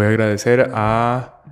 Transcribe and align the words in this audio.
Voy 0.00 0.06
a 0.06 0.08
agradecer 0.08 0.70
a 0.72 1.42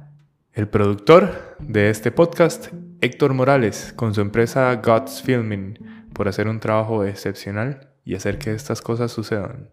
el 0.55 0.69
productor 0.69 1.59
de 1.59 1.91
este 1.91 2.11
podcast, 2.11 2.69
Héctor 3.03 3.35
Morales, 3.35 3.93
con 3.95 4.15
su 4.15 4.23
empresa 4.23 4.75
God's 4.77 5.21
Filming, 5.21 5.79
por 6.15 6.29
hacer 6.29 6.49
un 6.49 6.59
trabajo 6.59 7.05
excepcional 7.05 7.91
y 8.07 8.15
hacer 8.15 8.39
que 8.39 8.55
estas 8.55 8.81
cosas 8.81 9.13
sucedan. 9.13 9.69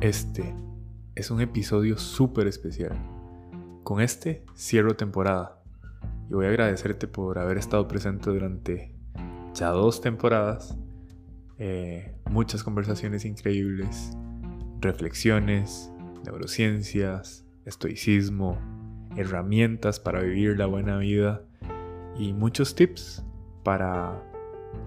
Este 0.00 0.54
es 1.16 1.32
un 1.32 1.40
episodio 1.40 1.98
súper 1.98 2.46
especial. 2.46 2.96
Con 3.82 4.00
este 4.00 4.44
cierro 4.54 4.94
temporada 4.94 5.60
y 6.30 6.34
voy 6.34 6.46
a 6.46 6.50
agradecerte 6.50 7.08
por 7.08 7.40
haber 7.40 7.58
estado 7.58 7.88
presente 7.88 8.30
durante 8.30 8.94
ya 9.54 9.70
dos 9.70 10.00
temporadas. 10.00 10.78
Eh, 11.58 12.14
muchas 12.30 12.62
conversaciones 12.62 13.24
increíbles, 13.24 14.16
reflexiones, 14.80 15.90
neurociencias, 16.24 17.46
estoicismo, 17.64 18.58
herramientas 19.16 19.98
para 19.98 20.20
vivir 20.20 20.58
la 20.58 20.66
buena 20.66 20.98
vida 20.98 21.42
y 22.18 22.32
muchos 22.32 22.74
tips 22.74 23.24
para 23.64 24.22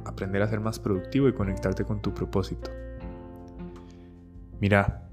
aprender 0.05 0.41
a 0.41 0.47
ser 0.47 0.59
más 0.59 0.79
productivo 0.79 1.27
y 1.27 1.33
conectarte 1.33 1.83
con 1.83 2.01
tu 2.01 2.13
propósito. 2.13 2.69
Mira, 4.61 5.09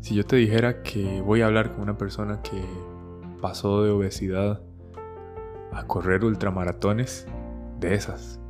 si 0.00 0.14
yo 0.14 0.24
te 0.24 0.36
dijera 0.36 0.82
que 0.82 1.20
voy 1.20 1.42
a 1.42 1.46
hablar 1.46 1.72
con 1.72 1.82
una 1.82 1.98
persona 1.98 2.40
que 2.42 2.62
pasó 3.42 3.82
de 3.82 3.90
obesidad 3.90 4.62
a 5.72 5.86
correr 5.86 6.24
ultramaratones, 6.24 7.26
de 7.78 7.94
esas, 7.94 8.40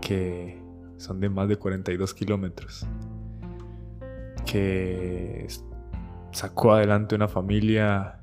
que 0.00 0.63
son 0.96 1.20
de 1.20 1.28
más 1.28 1.48
de 1.48 1.56
42 1.56 2.14
kilómetros, 2.14 2.86
que 4.46 5.46
sacó 6.32 6.72
adelante 6.72 7.14
una 7.14 7.28
familia 7.28 8.20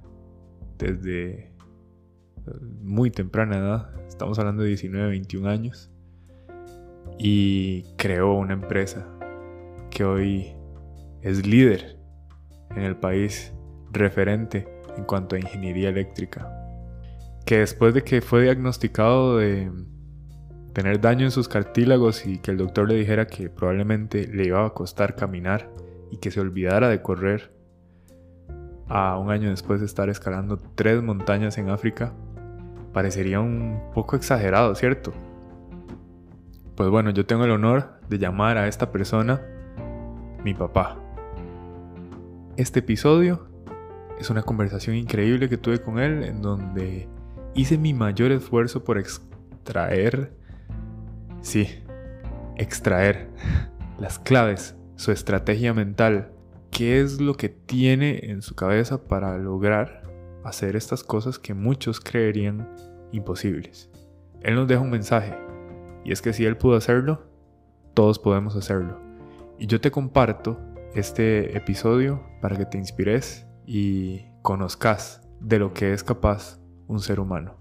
desde 0.78 1.54
muy 2.82 3.12
temprana 3.12 3.58
edad, 3.58 4.06
estamos 4.08 4.40
hablando 4.40 4.64
de 4.64 4.70
19, 4.70 5.10
21 5.10 5.50
años, 5.50 5.92
y 7.18 7.84
creó 7.98 8.34
una 8.34 8.54
empresa 8.54 9.08
que 9.90 10.04
hoy 10.04 10.56
es 11.22 11.46
líder 11.46 11.98
en 12.72 12.84
el 12.84 12.96
país 12.96 13.54
referente 13.92 14.68
en 14.98 15.04
cuanto 15.04 15.36
a 15.36 15.40
ingeniería 15.40 15.90
eléctrica. 15.90 16.58
Que 17.46 17.60
después 17.60 17.94
de 17.94 18.04
que 18.04 18.22
fue 18.22 18.44
diagnosticado 18.44 19.38
de 19.38 19.72
tener 20.74 21.02
daño 21.02 21.26
en 21.26 21.32
sus 21.32 21.48
cartílagos 21.48 22.26
y 22.26 22.40
que 22.40 22.52
el 22.52 22.58
doctor 22.58 22.88
le 22.88 22.96
dijera 22.96 23.28
que 23.28 23.50
probablemente 23.50 24.28
le 24.28 24.46
iba 24.46 24.66
a 24.66 24.70
costar 24.72 25.16
caminar 25.16 25.70
y 26.12 26.18
que 26.18 26.32
se 26.32 26.40
olvidara 26.40 26.90
de 26.90 27.02
correr, 27.02 27.52
a 28.92 29.18
un 29.18 29.32
año 29.32 29.50
después 29.50 29.80
de 29.80 29.86
estar 29.86 30.10
escalando 30.10 30.58
tres 30.76 31.02
montañas 31.02 31.58
en 31.58 31.70
África, 31.70 32.14
parecería 32.92 33.40
un 33.40 33.80
poco 33.94 34.18
exagerado, 34.18 34.76
¿cierto? 34.76 35.14
Pues 36.76 36.90
bueno, 36.90 37.12
yo 37.12 37.26
tengo 37.26 37.46
el 37.46 37.52
honor 37.52 38.02
de 38.10 38.18
llamar 38.18 38.58
a 38.58 38.68
esta 38.68 38.92
persona 38.92 39.42
mi 40.44 40.54
papá. 40.54 40.98
Este 42.58 42.80
episodio 42.80 43.48
es 44.20 44.30
una 44.30 44.44
conversación 44.44 44.98
increíble 44.98 45.48
que 45.48 45.58
tuve 45.58 45.80
con 45.80 45.98
él 45.98 46.24
en 46.24 46.42
donde 46.42 47.08
hice 47.54 47.78
mi 47.78 47.94
mayor 47.94 48.34
esfuerzo 48.34 48.84
por 48.84 48.98
extraer, 48.98 50.34
sí, 51.42 51.84
extraer 52.58 53.30
las 54.00 54.20
claves, 54.20 54.76
su 54.96 55.12
estrategia 55.12 55.74
mental, 55.74 56.32
qué 56.72 57.02
es 57.02 57.20
lo 57.20 57.36
que 57.36 57.50
tiene 57.50 58.32
en 58.32 58.42
su 58.42 58.56
cabeza 58.56 59.08
para 59.08 59.38
lograr 59.38 60.04
hacer 60.44 60.76
estas 60.76 61.04
cosas 61.04 61.38
que 61.38 61.54
muchos 61.54 62.00
creerían 62.00 62.68
imposibles. 63.12 63.90
Él 64.42 64.56
nos 64.56 64.68
deja 64.68 64.82
un 64.82 64.90
mensaje, 64.90 65.38
y 66.04 66.12
es 66.12 66.22
que 66.22 66.34
si 66.34 66.46
él 66.46 66.58
pudo 66.58 66.76
hacerlo, 66.76 67.24
todos 67.94 68.18
podemos 68.20 68.56
hacerlo. 68.56 69.00
Y 69.60 69.68
yo 69.68 69.80
te 69.80 69.92
comparto 69.92 70.60
este 70.96 71.56
episodio 71.56 72.24
para 72.42 72.58
que 72.58 72.66
te 72.66 72.78
inspires 72.78 73.46
y 73.66 74.26
conozcas 74.42 75.22
de 75.40 75.60
lo 75.60 75.74
que 75.74 75.94
es 75.94 76.04
capaz 76.04 76.60
un 76.88 77.00
ser 77.00 77.20
humano. 77.20 77.61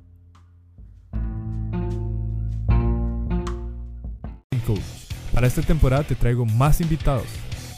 Para 5.33 5.47
esta 5.47 5.63
temporada 5.63 6.03
te 6.03 6.15
traigo 6.15 6.45
más 6.45 6.81
invitados, 6.81 7.27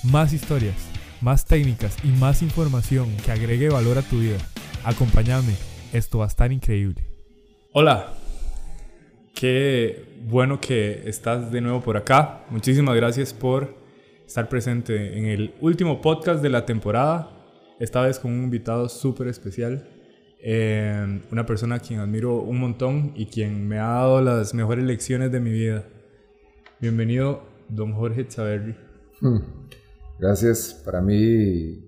más 0.02 0.32
historias, 0.32 0.74
más 1.20 1.44
técnicas 1.44 1.96
y 2.02 2.08
más 2.08 2.42
información 2.42 3.08
que 3.24 3.30
agregue 3.30 3.68
valor 3.68 3.98
a 3.98 4.02
tu 4.02 4.18
vida. 4.18 4.38
Acompáñame, 4.84 5.54
esto 5.92 6.18
va 6.18 6.24
a 6.24 6.28
estar 6.28 6.50
increíble. 6.50 7.06
Hola, 7.72 8.14
qué 9.34 10.18
bueno 10.24 10.60
que 10.60 11.02
estás 11.06 11.52
de 11.52 11.60
nuevo 11.60 11.80
por 11.80 11.96
acá. 11.96 12.44
Muchísimas 12.50 12.96
gracias 12.96 13.32
por 13.32 13.76
estar 14.26 14.48
presente 14.48 15.18
en 15.18 15.26
el 15.26 15.54
último 15.60 16.00
podcast 16.00 16.42
de 16.42 16.48
la 16.48 16.66
temporada, 16.66 17.30
esta 17.78 18.02
vez 18.02 18.18
con 18.18 18.32
un 18.32 18.44
invitado 18.44 18.88
súper 18.88 19.28
especial, 19.28 19.88
eh, 20.40 21.20
una 21.30 21.46
persona 21.46 21.76
a 21.76 21.78
quien 21.78 22.00
admiro 22.00 22.40
un 22.40 22.58
montón 22.58 23.12
y 23.14 23.26
quien 23.26 23.68
me 23.68 23.78
ha 23.78 23.88
dado 23.88 24.20
las 24.20 24.54
mejores 24.54 24.84
lecciones 24.84 25.30
de 25.30 25.40
mi 25.40 25.50
vida. 25.50 25.84
Bienvenido, 26.82 27.44
don 27.68 27.92
Jorge 27.92 28.26
Chaverri. 28.26 28.74
Hmm. 29.20 29.38
Gracias, 30.18 30.82
para 30.84 31.00
mí 31.00 31.80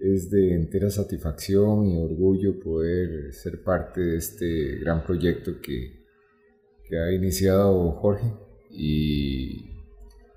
es 0.00 0.30
de 0.30 0.54
entera 0.54 0.88
satisfacción 0.88 1.86
y 1.88 2.02
orgullo 2.02 2.58
poder 2.58 3.34
ser 3.34 3.62
parte 3.62 4.00
de 4.00 4.16
este 4.16 4.78
gran 4.78 5.04
proyecto 5.04 5.60
que, 5.60 6.06
que 6.88 6.98
ha 6.98 7.12
iniciado 7.12 7.92
Jorge 7.92 8.32
y 8.70 9.74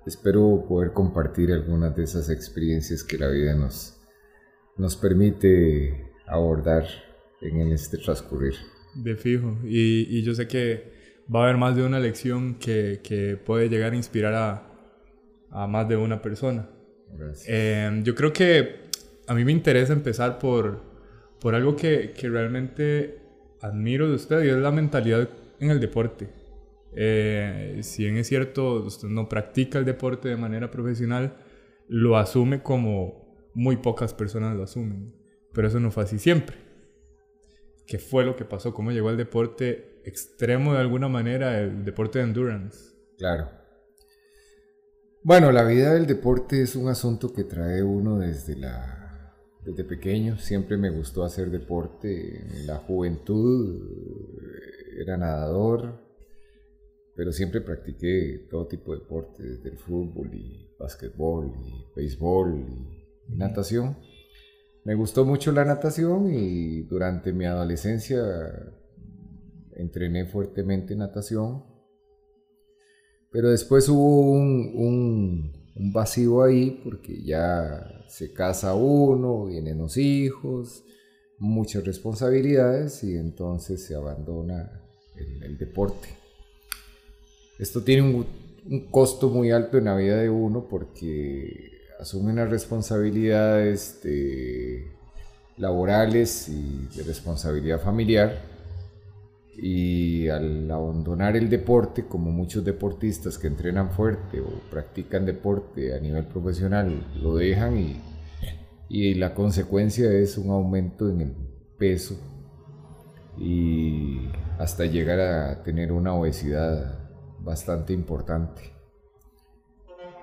Espero 0.04 0.66
poder 0.68 0.92
compartir 0.92 1.50
algunas 1.50 1.96
de 1.96 2.04
esas 2.04 2.28
experiencias 2.28 3.02
que 3.02 3.16
la 3.16 3.28
vida 3.28 3.54
nos, 3.54 3.98
nos 4.76 4.96
permite 4.96 6.12
abordar 6.26 6.84
en 7.40 7.72
este 7.72 7.96
transcurrir. 7.96 8.54
De 8.94 9.16
fijo, 9.16 9.58
y, 9.64 10.18
y 10.18 10.22
yo 10.22 10.34
sé 10.34 10.46
que 10.46 10.97
va 11.34 11.40
a 11.40 11.42
haber 11.44 11.56
más 11.56 11.76
de 11.76 11.84
una 11.84 12.00
lección 12.00 12.54
que, 12.54 13.00
que 13.02 13.36
puede 13.36 13.68
llegar 13.68 13.92
a 13.92 13.96
inspirar 13.96 14.34
a, 14.34 14.68
a 15.50 15.66
más 15.66 15.88
de 15.88 15.96
una 15.96 16.22
persona. 16.22 16.68
Eh, 17.46 18.00
yo 18.02 18.14
creo 18.14 18.32
que 18.32 18.88
a 19.26 19.34
mí 19.34 19.44
me 19.44 19.52
interesa 19.52 19.92
empezar 19.92 20.38
por, 20.38 20.82
por 21.40 21.54
algo 21.54 21.76
que, 21.76 22.12
que 22.12 22.28
realmente 22.28 23.18
admiro 23.60 24.08
de 24.08 24.14
usted 24.14 24.44
y 24.44 24.48
es 24.48 24.56
la 24.56 24.70
mentalidad 24.70 25.28
en 25.60 25.70
el 25.70 25.80
deporte. 25.80 26.28
Eh, 26.94 27.80
si 27.82 28.04
bien 28.04 28.16
es 28.16 28.26
cierto, 28.26 28.84
usted 28.84 29.08
no 29.08 29.28
practica 29.28 29.78
el 29.78 29.84
deporte 29.84 30.28
de 30.28 30.36
manera 30.36 30.70
profesional, 30.70 31.36
lo 31.88 32.16
asume 32.16 32.62
como 32.62 33.50
muy 33.54 33.76
pocas 33.76 34.14
personas 34.14 34.56
lo 34.56 34.62
asumen. 34.62 35.14
Pero 35.52 35.68
eso 35.68 35.80
no 35.80 35.90
fue 35.90 36.04
así 36.04 36.18
siempre. 36.18 36.56
¿Qué 37.86 37.98
fue 37.98 38.24
lo 38.24 38.36
que 38.36 38.44
pasó? 38.44 38.74
¿Cómo 38.74 38.92
llegó 38.92 39.08
al 39.08 39.16
deporte 39.16 39.97
extremo 40.08 40.72
de 40.72 40.80
alguna 40.80 41.08
manera, 41.08 41.60
el 41.60 41.84
deporte 41.84 42.18
de 42.18 42.24
endurance? 42.24 42.78
Claro. 43.16 43.50
Bueno, 45.22 45.52
la 45.52 45.64
vida 45.64 45.94
del 45.94 46.06
deporte 46.06 46.62
es 46.62 46.74
un 46.76 46.88
asunto 46.88 47.32
que 47.32 47.44
trae 47.44 47.82
uno 47.82 48.18
desde 48.18 48.56
la 48.56 48.98
desde 49.64 49.84
pequeño. 49.84 50.38
Siempre 50.38 50.76
me 50.76 50.90
gustó 50.90 51.24
hacer 51.24 51.50
deporte. 51.50 52.38
En 52.60 52.66
la 52.66 52.76
juventud 52.76 53.82
era 54.98 55.16
nadador, 55.16 56.00
pero 57.14 57.32
siempre 57.32 57.60
practiqué 57.60 58.46
todo 58.50 58.66
tipo 58.66 58.92
de 58.94 59.00
deportes, 59.00 59.46
desde 59.46 59.70
el 59.70 59.78
fútbol 59.78 60.32
y 60.34 60.74
básquetbol 60.78 61.52
y 61.64 61.84
béisbol 61.94 62.54
y, 62.54 63.36
natación. 63.36 63.98
Me 64.84 64.94
gustó 64.94 65.24
mucho 65.24 65.52
la 65.52 65.64
natación 65.64 66.32
y 66.32 66.82
durante 66.82 67.32
mi 67.32 67.44
adolescencia 67.44 68.22
entrené 69.78 70.26
fuertemente 70.26 70.94
natación, 70.96 71.64
pero 73.30 73.50
después 73.50 73.88
hubo 73.88 74.32
un, 74.32 75.56
vacío 75.92 76.42
ahí 76.42 76.80
porque 76.82 77.22
ya 77.22 78.04
se 78.08 78.32
casa 78.32 78.74
uno, 78.74 79.46
vienen 79.46 79.78
los 79.78 79.96
hijos, 79.96 80.84
muchas 81.38 81.84
responsabilidades 81.84 83.04
y 83.04 83.14
entonces 83.14 83.86
se 83.86 83.94
abandona 83.94 84.82
el, 85.16 85.42
el 85.44 85.56
deporte. 85.56 86.08
Esto 87.60 87.82
tiene 87.82 88.02
un, 88.02 88.26
costo 88.90 89.30
muy 89.30 89.50
alto 89.50 89.78
en 89.78 89.84
la 89.84 89.96
vida 89.96 90.16
de 90.18 90.28
uno 90.28 90.66
porque 90.68 91.70
asume 91.98 92.32
unas 92.32 92.50
responsabilidades 92.50 94.00
laborales 95.56 96.48
y 96.48 96.88
de 96.94 97.02
responsabilidad 97.04 97.80
familiar 97.80 98.57
y 99.60 100.28
al 100.28 100.70
abandonar 100.70 101.36
el 101.36 101.50
deporte, 101.50 102.06
como 102.06 102.30
muchos 102.30 102.64
deportistas 102.64 103.38
que 103.38 103.48
entrenan 103.48 103.90
fuerte 103.90 104.40
o 104.40 104.46
practican 104.70 105.26
deporte 105.26 105.94
a 105.94 106.00
nivel 106.00 106.26
profesional, 106.26 107.04
lo 107.20 107.34
dejan 107.34 107.76
y, 107.76 108.00
y 108.88 109.14
la 109.14 109.34
consecuencia 109.34 110.12
es 110.12 110.38
un 110.38 110.50
aumento 110.50 111.10
en 111.10 111.20
el 111.22 111.34
peso 111.76 112.16
y 113.36 114.28
hasta 114.58 114.86
llegar 114.86 115.18
a 115.18 115.62
tener 115.64 115.90
una 115.90 116.14
obesidad 116.14 117.10
bastante 117.40 117.92
importante. 117.92 118.62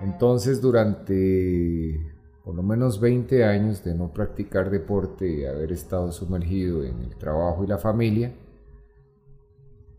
Entonces 0.00 0.62
durante 0.62 2.14
por 2.42 2.54
lo 2.54 2.62
menos 2.62 3.00
20 3.00 3.44
años 3.44 3.84
de 3.84 3.94
no 3.94 4.12
practicar 4.12 4.70
deporte 4.70 5.28
y 5.28 5.44
haber 5.44 5.72
estado 5.72 6.10
sumergido 6.12 6.84
en 6.84 7.02
el 7.02 7.16
trabajo 7.16 7.64
y 7.64 7.66
la 7.66 7.76
familia, 7.76 8.32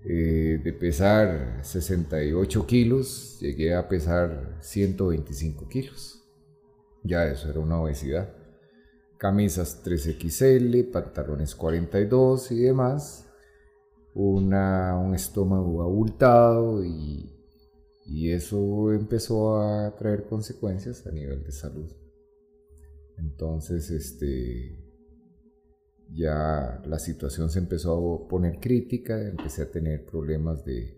eh, 0.09 0.61
de 0.63 0.71
pesar 0.71 1.59
68 1.63 2.65
kilos, 2.65 3.39
llegué 3.41 3.75
a 3.75 3.89
pesar 3.89 4.57
125 4.61 5.67
kilos. 5.67 6.23
Ya 7.03 7.25
eso 7.25 7.49
era 7.49 7.59
una 7.59 7.81
obesidad. 7.81 8.33
Camisas 9.17 9.83
3XL, 9.83 10.91
pantalones 10.91 11.55
42 11.55 12.51
y 12.51 12.59
demás. 12.59 13.27
Una, 14.13 14.97
un 14.97 15.13
estómago 15.13 15.83
abultado 15.83 16.85
y, 16.85 17.29
y 18.05 18.31
eso 18.31 18.93
empezó 18.93 19.59
a 19.59 19.93
traer 19.97 20.25
consecuencias 20.25 21.05
a 21.05 21.11
nivel 21.11 21.43
de 21.43 21.51
salud. 21.51 21.91
Entonces, 23.17 23.91
este, 23.91 24.86
ya 26.13 26.81
la 26.85 26.99
situación 26.99 27.49
se 27.49 27.59
empezó 27.59 28.25
a 28.25 28.27
poner 28.27 28.59
crítica, 28.59 29.21
empecé 29.21 29.63
a 29.63 29.71
tener 29.71 30.05
problemas 30.05 30.63
de, 30.65 30.97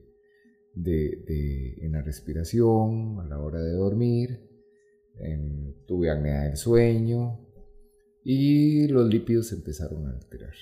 en 0.76 1.92
la 1.92 2.02
respiración, 2.02 3.20
a 3.20 3.26
la 3.26 3.40
hora 3.40 3.62
de 3.62 3.74
dormir, 3.74 4.50
tuve 5.86 6.10
apnea 6.10 6.44
del 6.44 6.58
sueño 6.58 7.40
y 8.24 8.88
los 8.88 9.10
lípidos 9.10 9.48
se 9.48 9.56
empezaron 9.56 10.08
a 10.08 10.12
alterar. 10.12 10.54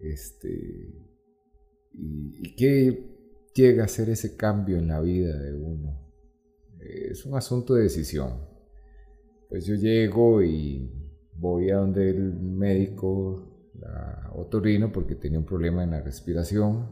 Este, 0.00 0.50
y, 1.92 2.48
¿Y 2.48 2.54
qué 2.56 3.50
llega 3.54 3.84
a 3.84 3.88
ser 3.88 4.10
ese 4.10 4.36
cambio 4.36 4.78
en 4.78 4.88
la 4.88 5.00
vida 5.00 5.38
de 5.38 5.54
uno? 5.54 6.12
Es 6.80 7.24
un 7.24 7.36
asunto 7.36 7.74
de 7.74 7.84
decisión 7.84 8.54
pues 9.54 9.66
yo 9.66 9.76
llego 9.76 10.42
y 10.42 10.90
voy 11.36 11.70
a 11.70 11.76
donde 11.76 12.10
el 12.10 12.32
médico, 12.34 13.70
la 13.80 14.30
otorrino, 14.34 14.92
porque 14.92 15.14
tenía 15.14 15.38
un 15.38 15.44
problema 15.44 15.82
en 15.82 15.90
la 15.92 16.00
respiración. 16.00 16.90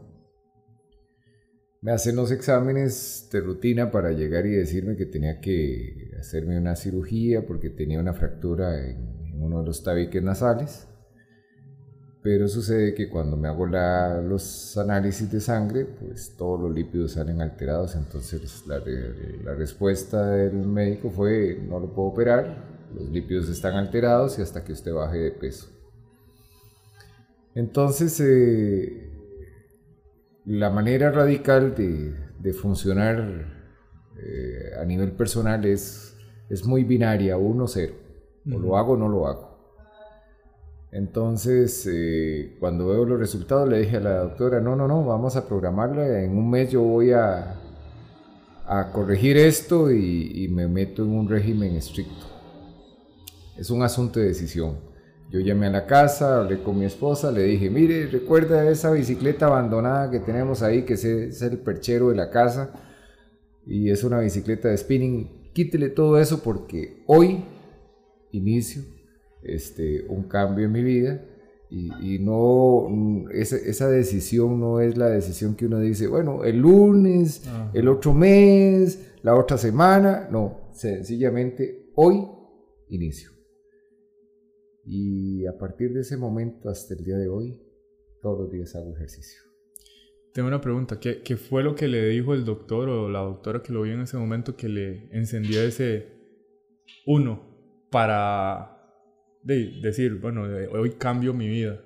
Me 1.81 1.91
hacen 1.91 2.15
los 2.15 2.31
exámenes 2.31 3.27
de 3.31 3.41
rutina 3.41 3.91
para 3.91 4.11
llegar 4.11 4.45
y 4.45 4.51
decirme 4.51 4.95
que 4.95 5.05
tenía 5.05 5.41
que 5.41 6.11
hacerme 6.19 6.57
una 6.57 6.75
cirugía 6.75 7.45
porque 7.45 7.69
tenía 7.69 7.99
una 7.99 8.13
fractura 8.13 8.89
en 8.89 9.41
uno 9.41 9.59
de 9.59 9.65
los 9.65 9.83
tabiques 9.83 10.23
nasales. 10.23 10.87
Pero 12.23 12.47
sucede 12.47 12.93
que 12.93 13.09
cuando 13.09 13.35
me 13.35 13.49
hago 13.49 13.65
los 13.65 14.77
análisis 14.77 15.29
de 15.29 15.41
sangre, 15.41 15.83
pues 15.83 16.37
todos 16.37 16.61
los 16.61 16.73
lípidos 16.73 17.11
salen 17.11 17.41
alterados. 17.41 17.97
Entonces 17.97 18.63
la, 18.65 18.79
respuesta 19.53 20.29
del 20.29 20.65
médico 20.65 21.09
fue, 21.09 21.59
no 21.67 21.81
lo 21.81 21.93
puedo 21.93 22.07
operar, 22.07 22.82
los 22.93 23.09
lípidos 23.09 23.49
están 23.49 23.75
alterados 23.75 24.37
y 24.39 24.41
hasta 24.41 24.63
que 24.63 24.73
usted 24.73 24.93
baje 24.93 25.17
de 25.17 25.31
peso. 25.31 25.69
Entonces, 27.55 28.19
eh, 28.19 29.11
la 30.45 30.69
manera 30.69 31.11
radical 31.11 31.75
de, 31.75 32.53
funcionar 32.53 33.63
eh, 34.17 34.71
a 34.79 34.85
nivel 34.85 35.11
personal 35.11 35.63
es, 35.65 36.17
es 36.49 36.65
muy 36.65 36.83
binaria, 36.83 37.37
1-0. 37.37 37.93
O 38.53 38.59
lo 38.59 38.77
hago 38.77 38.93
o 38.93 38.97
no 38.97 39.07
lo 39.07 39.27
hago. 39.27 39.53
Entonces, 40.91 41.89
eh, 41.91 42.55
cuando 42.59 42.89
veo 42.89 43.05
los 43.05 43.19
resultados, 43.19 43.67
le 43.67 43.79
dije 43.79 43.97
a 43.97 44.01
la 44.01 44.17
doctora, 44.19 44.59
no, 44.59 44.75
no, 44.75 44.87
no, 44.87 45.03
vamos 45.03 45.35
a 45.35 45.47
programarla, 45.47 46.21
en 46.21 46.37
un 46.37 46.49
mes 46.49 46.69
yo 46.69 46.81
voy 46.81 47.11
a, 47.11 47.55
a 48.67 48.91
corregir 48.91 49.37
esto 49.37 49.91
y, 49.91 50.47
me 50.49 50.67
meto 50.67 51.03
en 51.03 51.09
un 51.09 51.27
régimen 51.27 51.75
estricto. 51.75 52.32
Es 53.57 53.69
un 53.69 53.83
asunto 53.83 54.19
de 54.19 54.27
decisión. 54.27 54.77
Yo 55.31 55.39
llamé 55.39 55.67
a 55.67 55.71
la 55.71 55.85
casa, 55.85 56.39
hablé 56.39 56.61
con 56.61 56.77
mi 56.77 56.85
esposa, 56.85 57.31
le 57.31 57.43
dije, 57.43 57.69
mire, 57.69 58.07
recuerda 58.07 58.69
esa 58.69 58.91
bicicleta 58.91 59.47
abandonada 59.47 60.11
que 60.11 60.19
tenemos 60.19 60.61
ahí, 60.61 60.83
que 60.83 60.93
es 60.93 61.41
el 61.41 61.57
perchero 61.59 62.09
de 62.09 62.15
la 62.15 62.29
casa, 62.29 62.71
y 63.65 63.89
es 63.89 64.03
una 64.03 64.19
bicicleta 64.19 64.67
de 64.67 64.77
spinning, 64.77 65.51
quítele 65.53 65.89
todo 65.89 66.19
eso 66.19 66.43
porque 66.43 67.03
hoy 67.07 67.43
inicio 68.31 68.83
este, 69.43 70.05
un 70.07 70.23
cambio 70.23 70.65
en 70.65 70.71
mi 70.71 70.83
vida 70.83 71.21
y, 71.69 72.19
no, 72.19 72.87
esa, 73.31 73.89
decisión 73.89 74.59
no 74.59 74.79
es 74.79 74.95
la 74.95 75.09
decisión 75.09 75.55
que 75.55 75.65
uno 75.65 75.79
dice, 75.79 76.05
bueno, 76.05 76.43
el 76.43 76.59
lunes, 76.59 77.49
el 77.73 77.87
otro 77.87 78.13
mes, 78.13 79.13
la 79.23 79.33
otra 79.33 79.57
semana, 79.57 80.27
no, 80.31 80.69
sencillamente 80.71 81.89
hoy 81.95 82.27
inicio. 82.89 83.32
Y 84.85 85.45
a 85.45 85.57
partir 85.57 85.93
de 85.93 86.01
ese 86.01 86.17
momento 86.17 86.69
hasta 86.69 86.93
el 86.93 87.03
día 87.03 87.17
de 87.17 87.27
hoy, 87.27 87.59
todos 88.21 88.39
los 88.39 88.51
días 88.51 88.75
hago 88.75 88.93
ejercicio. 88.95 89.41
Tengo 90.33 90.47
una 90.47 90.61
pregunta, 90.61 90.99
¿qué, 90.99 91.21
¿qué, 91.21 91.37
fue 91.37 91.63
lo 91.63 91.75
que 91.75 91.87
le 91.87 92.09
dijo 92.09 92.33
el 92.33 92.43
doctor 92.43 92.89
o 92.89 93.09
la 93.09 93.19
doctora 93.19 93.61
que 93.61 93.71
lo 93.71 93.83
vio 93.83 93.93
en 93.93 94.01
ese 94.01 94.17
momento 94.17 94.55
que 94.55 94.67
le 94.67 95.09
encendió 95.11 95.61
ese 95.61 96.07
uno 97.05 97.41
para 97.91 98.73
de 99.43 99.79
decir, 99.81 100.19
bueno, 100.19 100.43
hoy 100.71 100.91
cambio 100.91 101.33
mi 101.33 101.47
vida? 101.47 101.83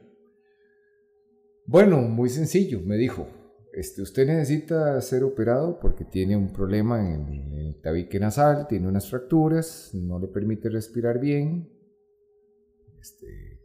Bueno, 1.66 1.98
muy 2.04 2.30
sencillo, 2.30 2.80
me 2.82 2.96
dijo. 2.96 3.28
Este, 3.74 4.02
usted 4.02 4.26
necesita 4.26 5.00
ser 5.02 5.24
operado 5.24 5.80
porque 5.80 6.06
tiene 6.06 6.38
un 6.38 6.52
problema 6.52 7.14
en, 7.14 7.54
el 7.54 7.82
tabique 7.82 8.20
nasal, 8.20 8.68
tiene 8.68 8.88
unas 8.88 9.10
fracturas, 9.10 9.92
no 9.94 10.18
le 10.18 10.28
permite 10.28 10.70
respirar 10.70 11.20
bien. 11.20 11.70
Este, 13.08 13.62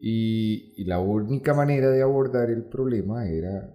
y, 0.00 0.74
y, 0.76 0.84
la 0.84 0.98
única 0.98 1.54
manera 1.54 1.90
de 1.90 2.02
abordar 2.02 2.50
el 2.50 2.64
problema 2.64 3.28
era 3.28 3.72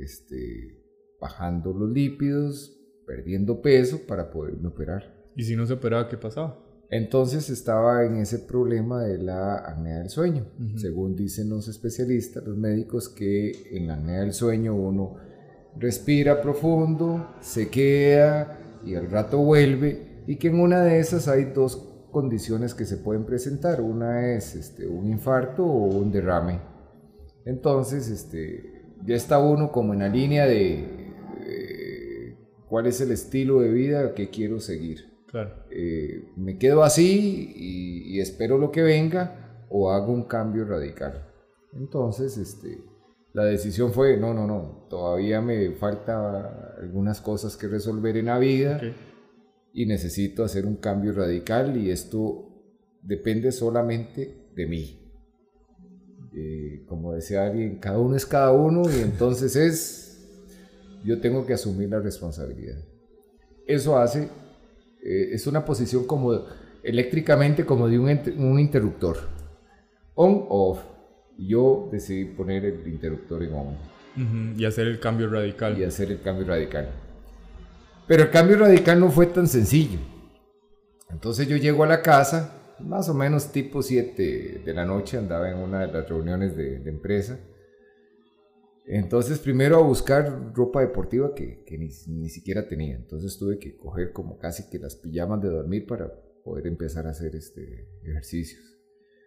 este, 0.00 0.84
bajando 1.20 1.72
los 1.72 1.90
lípidos, 1.90 2.78
perdiendo 3.06 3.60
peso 3.60 4.06
para 4.06 4.30
poderme 4.30 4.68
operar. 4.68 5.30
¿Y 5.34 5.42
si 5.42 5.56
no 5.56 5.66
se 5.66 5.74
operaba, 5.74 6.08
qué 6.08 6.16
pasaba? 6.16 6.64
Entonces 6.90 7.50
estaba 7.50 8.04
en 8.04 8.16
ese 8.16 8.38
problema 8.38 9.02
de 9.02 9.18
la 9.18 9.56
apnea 9.56 9.98
del 9.98 10.08
sueño. 10.08 10.46
Según 10.76 11.16
dicen 11.16 11.50
los 11.50 11.68
especialistas, 11.68 12.44
los 12.44 12.56
médicos, 12.56 13.08
que 13.08 13.76
en 13.76 13.88
la 13.88 13.94
apnea 13.94 14.20
del 14.20 14.32
sueño 14.32 14.74
uno 14.74 15.16
respira 15.76 16.40
profundo, 16.40 17.34
se 17.40 17.68
queda 17.68 18.80
y 18.84 18.94
al 18.94 19.10
rato 19.10 19.38
vuelve 19.38 20.22
y 20.26 20.36
que 20.36 20.48
en 20.48 20.60
una 20.60 20.82
de 20.82 20.98
esas 20.98 21.28
hay 21.28 21.44
dos 21.46 21.87
condiciones 22.20 22.74
que 22.74 22.84
se 22.84 22.96
pueden 22.96 23.24
presentar. 23.24 23.80
Una 23.80 24.34
es 24.34 24.54
este, 24.56 24.86
un 24.86 25.08
infarto 25.08 25.64
o 25.64 25.86
un 25.86 26.10
derrame. 26.10 26.60
Entonces, 27.44 28.08
este, 28.08 28.86
ya 29.04 29.14
está 29.14 29.38
uno 29.38 29.70
como 29.70 29.92
en 29.92 30.00
la 30.00 30.08
línea 30.08 30.46
de 30.46 30.98
cuál 32.68 32.86
es 32.86 33.00
el 33.00 33.10
estilo 33.10 33.60
de 33.60 33.70
vida 33.70 34.14
que 34.14 34.28
quiero 34.28 34.60
seguir. 34.60 35.06
Eh, 35.70 36.32
me 36.36 36.58
quedo 36.58 36.82
así 36.82 37.52
y, 37.56 38.20
espero 38.20 38.58
lo 38.58 38.70
que 38.70 38.82
venga 38.82 39.64
o 39.68 39.90
hago 39.90 40.12
un 40.12 40.24
cambio 40.24 40.64
radical. 40.64 41.26
Entonces, 41.72 42.36
este, 42.38 42.82
la 43.32 43.44
decisión 43.44 43.92
fue, 43.92 44.16
no, 44.16 44.32
no, 44.34 44.46
no, 44.46 44.86
todavía 44.88 45.40
me 45.40 45.72
falta 45.72 46.74
algunas 46.80 47.20
cosas 47.20 47.56
que 47.56 47.68
resolver 47.68 48.16
en 48.16 48.26
la 48.26 48.38
vida 48.38 48.80
y 49.78 49.86
necesito 49.86 50.42
hacer 50.42 50.66
un 50.66 50.74
cambio 50.74 51.12
radical 51.12 51.76
y 51.76 51.92
esto 51.92 52.48
depende 53.00 53.52
solamente 53.52 54.34
de 54.56 54.66
mí. 54.66 54.98
Eh, 56.34 56.82
como 56.88 57.14
decía 57.14 57.46
alguien, 57.46 57.78
cada 57.78 58.00
uno 58.00 58.16
es 58.16 58.26
cada 58.26 58.50
uno 58.50 58.82
y 58.90 59.00
entonces 59.02 59.54
es, 59.54 60.18
yo 61.04 61.20
tengo 61.20 61.46
que 61.46 61.54
asumir 61.54 61.90
la 61.90 62.00
responsabilidad. 62.00 62.76
Eso 63.68 63.96
hace 63.96 64.24
eh, 65.04 65.28
es 65.30 65.46
una 65.46 65.64
posición 65.64 66.08
como 66.08 66.44
eléctricamente 66.82 67.64
como 67.64 67.86
de 67.86 68.00
un, 68.00 68.58
interruptor. 68.58 69.16
On, 70.16 70.44
off. 70.48 70.80
Yo 71.38 71.88
decidí 71.92 72.24
poner 72.24 72.64
el 72.64 72.84
interruptor 72.84 73.44
en 73.44 73.54
on. 73.54 74.56
Y 74.58 74.64
hacer 74.64 74.88
el 74.88 74.98
cambio 74.98 75.30
radical. 75.30 75.78
Y 75.78 75.84
hacer 75.84 76.10
el 76.10 76.20
cambio 76.20 76.48
radical. 76.48 76.88
Pero 78.08 78.24
el 78.24 78.30
cambio 78.30 78.56
radical 78.56 78.98
no 78.98 79.10
fue 79.10 79.26
tan 79.26 79.46
sencillo. 79.46 79.98
Entonces 81.10 81.46
yo 81.46 81.56
llego 81.56 81.84
a 81.84 81.86
la 81.86 82.02
casa, 82.02 82.76
más 82.80 83.08
o 83.08 83.14
menos 83.14 83.52
tipo 83.52 83.82
7 83.82 84.62
de 84.64 84.74
la 84.74 84.84
noche, 84.84 85.18
andaba 85.18 85.50
en 85.50 85.58
una 85.58 85.86
de 85.86 85.92
las 85.92 86.08
reuniones 86.08 86.56
de, 86.56 86.80
de 86.80 86.90
empresa. 86.90 87.38
Entonces, 88.90 89.38
primero 89.38 89.76
a 89.76 89.82
buscar 89.82 90.54
ropa 90.54 90.80
deportiva 90.80 91.34
que, 91.34 91.62
ni, 91.78 91.90
ni, 92.06 92.30
siquiera 92.30 92.66
tenía. 92.66 92.96
Entonces 92.96 93.36
tuve 93.36 93.58
que 93.58 93.76
coger 93.76 94.12
como 94.12 94.38
casi 94.38 94.70
que 94.70 94.78
las 94.78 94.96
pijamas 94.96 95.42
de 95.42 95.50
dormir 95.50 95.86
para 95.86 96.10
poder 96.42 96.66
empezar 96.66 97.06
a 97.06 97.10
hacer 97.10 97.36
este, 97.36 97.86
ejercicios. 98.02 98.62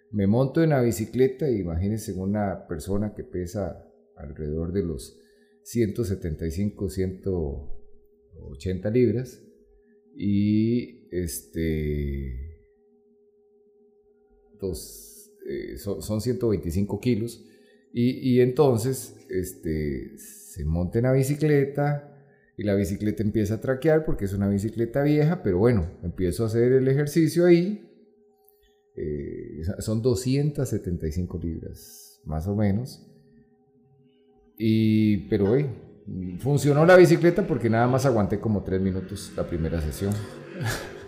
Me 0.09 0.25
monto 0.25 0.63
en 0.63 0.71
la 0.71 0.81
bicicleta 0.81 1.47
y 1.47 1.59
imagínense 1.59 2.13
una 2.13 2.65
persona 2.67 3.13
que 3.13 3.23
pesa 3.23 3.85
alrededor 4.17 4.73
de 4.73 4.83
los 4.83 5.19
175, 5.61 6.89
180 8.41 8.89
libras 8.89 9.41
y 10.15 11.07
este 11.12 12.51
dos, 14.60 15.31
eh, 15.48 15.77
son, 15.77 16.01
son 16.01 16.21
125 16.21 17.00
kilos 17.00 17.45
y, 17.93 18.39
entonces 18.39 19.17
este, 19.29 20.17
se 20.17 20.63
monta 20.63 21.00
en 21.00 21.03
la 21.03 21.12
bicicleta 21.12 22.07
y 22.57 22.63
la 22.63 22.75
bicicleta 22.75 23.21
empieza 23.21 23.55
a 23.55 23.62
traquear 23.62 24.05
porque 24.05 24.25
es 24.25 24.33
una 24.33 24.48
bicicleta 24.48 25.03
vieja, 25.03 25.43
pero 25.43 25.57
bueno, 25.57 26.00
empiezo 26.03 26.43
a 26.43 26.48
hacer 26.48 26.71
el 26.71 26.88
ejercicio 26.88 27.45
ahí. 27.45 27.86
Eh, 28.95 29.62
son 29.79 30.01
275 30.01 31.39
libras, 31.39 32.21
más 32.24 32.48
o 32.48 32.55
menos. 32.55 33.05
Y, 34.57 35.27
pero 35.27 35.55
hey, 35.55 35.69
funcionó 36.39 36.86
la 36.86 36.96
bicicleta 36.96 37.46
porque 37.46 37.70
nada 37.70 37.88
más 37.88 38.05
aguanté 38.05 38.39
como 38.39 38.63
3 38.63 38.81
minutos 38.81 39.31
la 39.36 39.48
primera 39.48 39.81
sesión. 39.81 40.13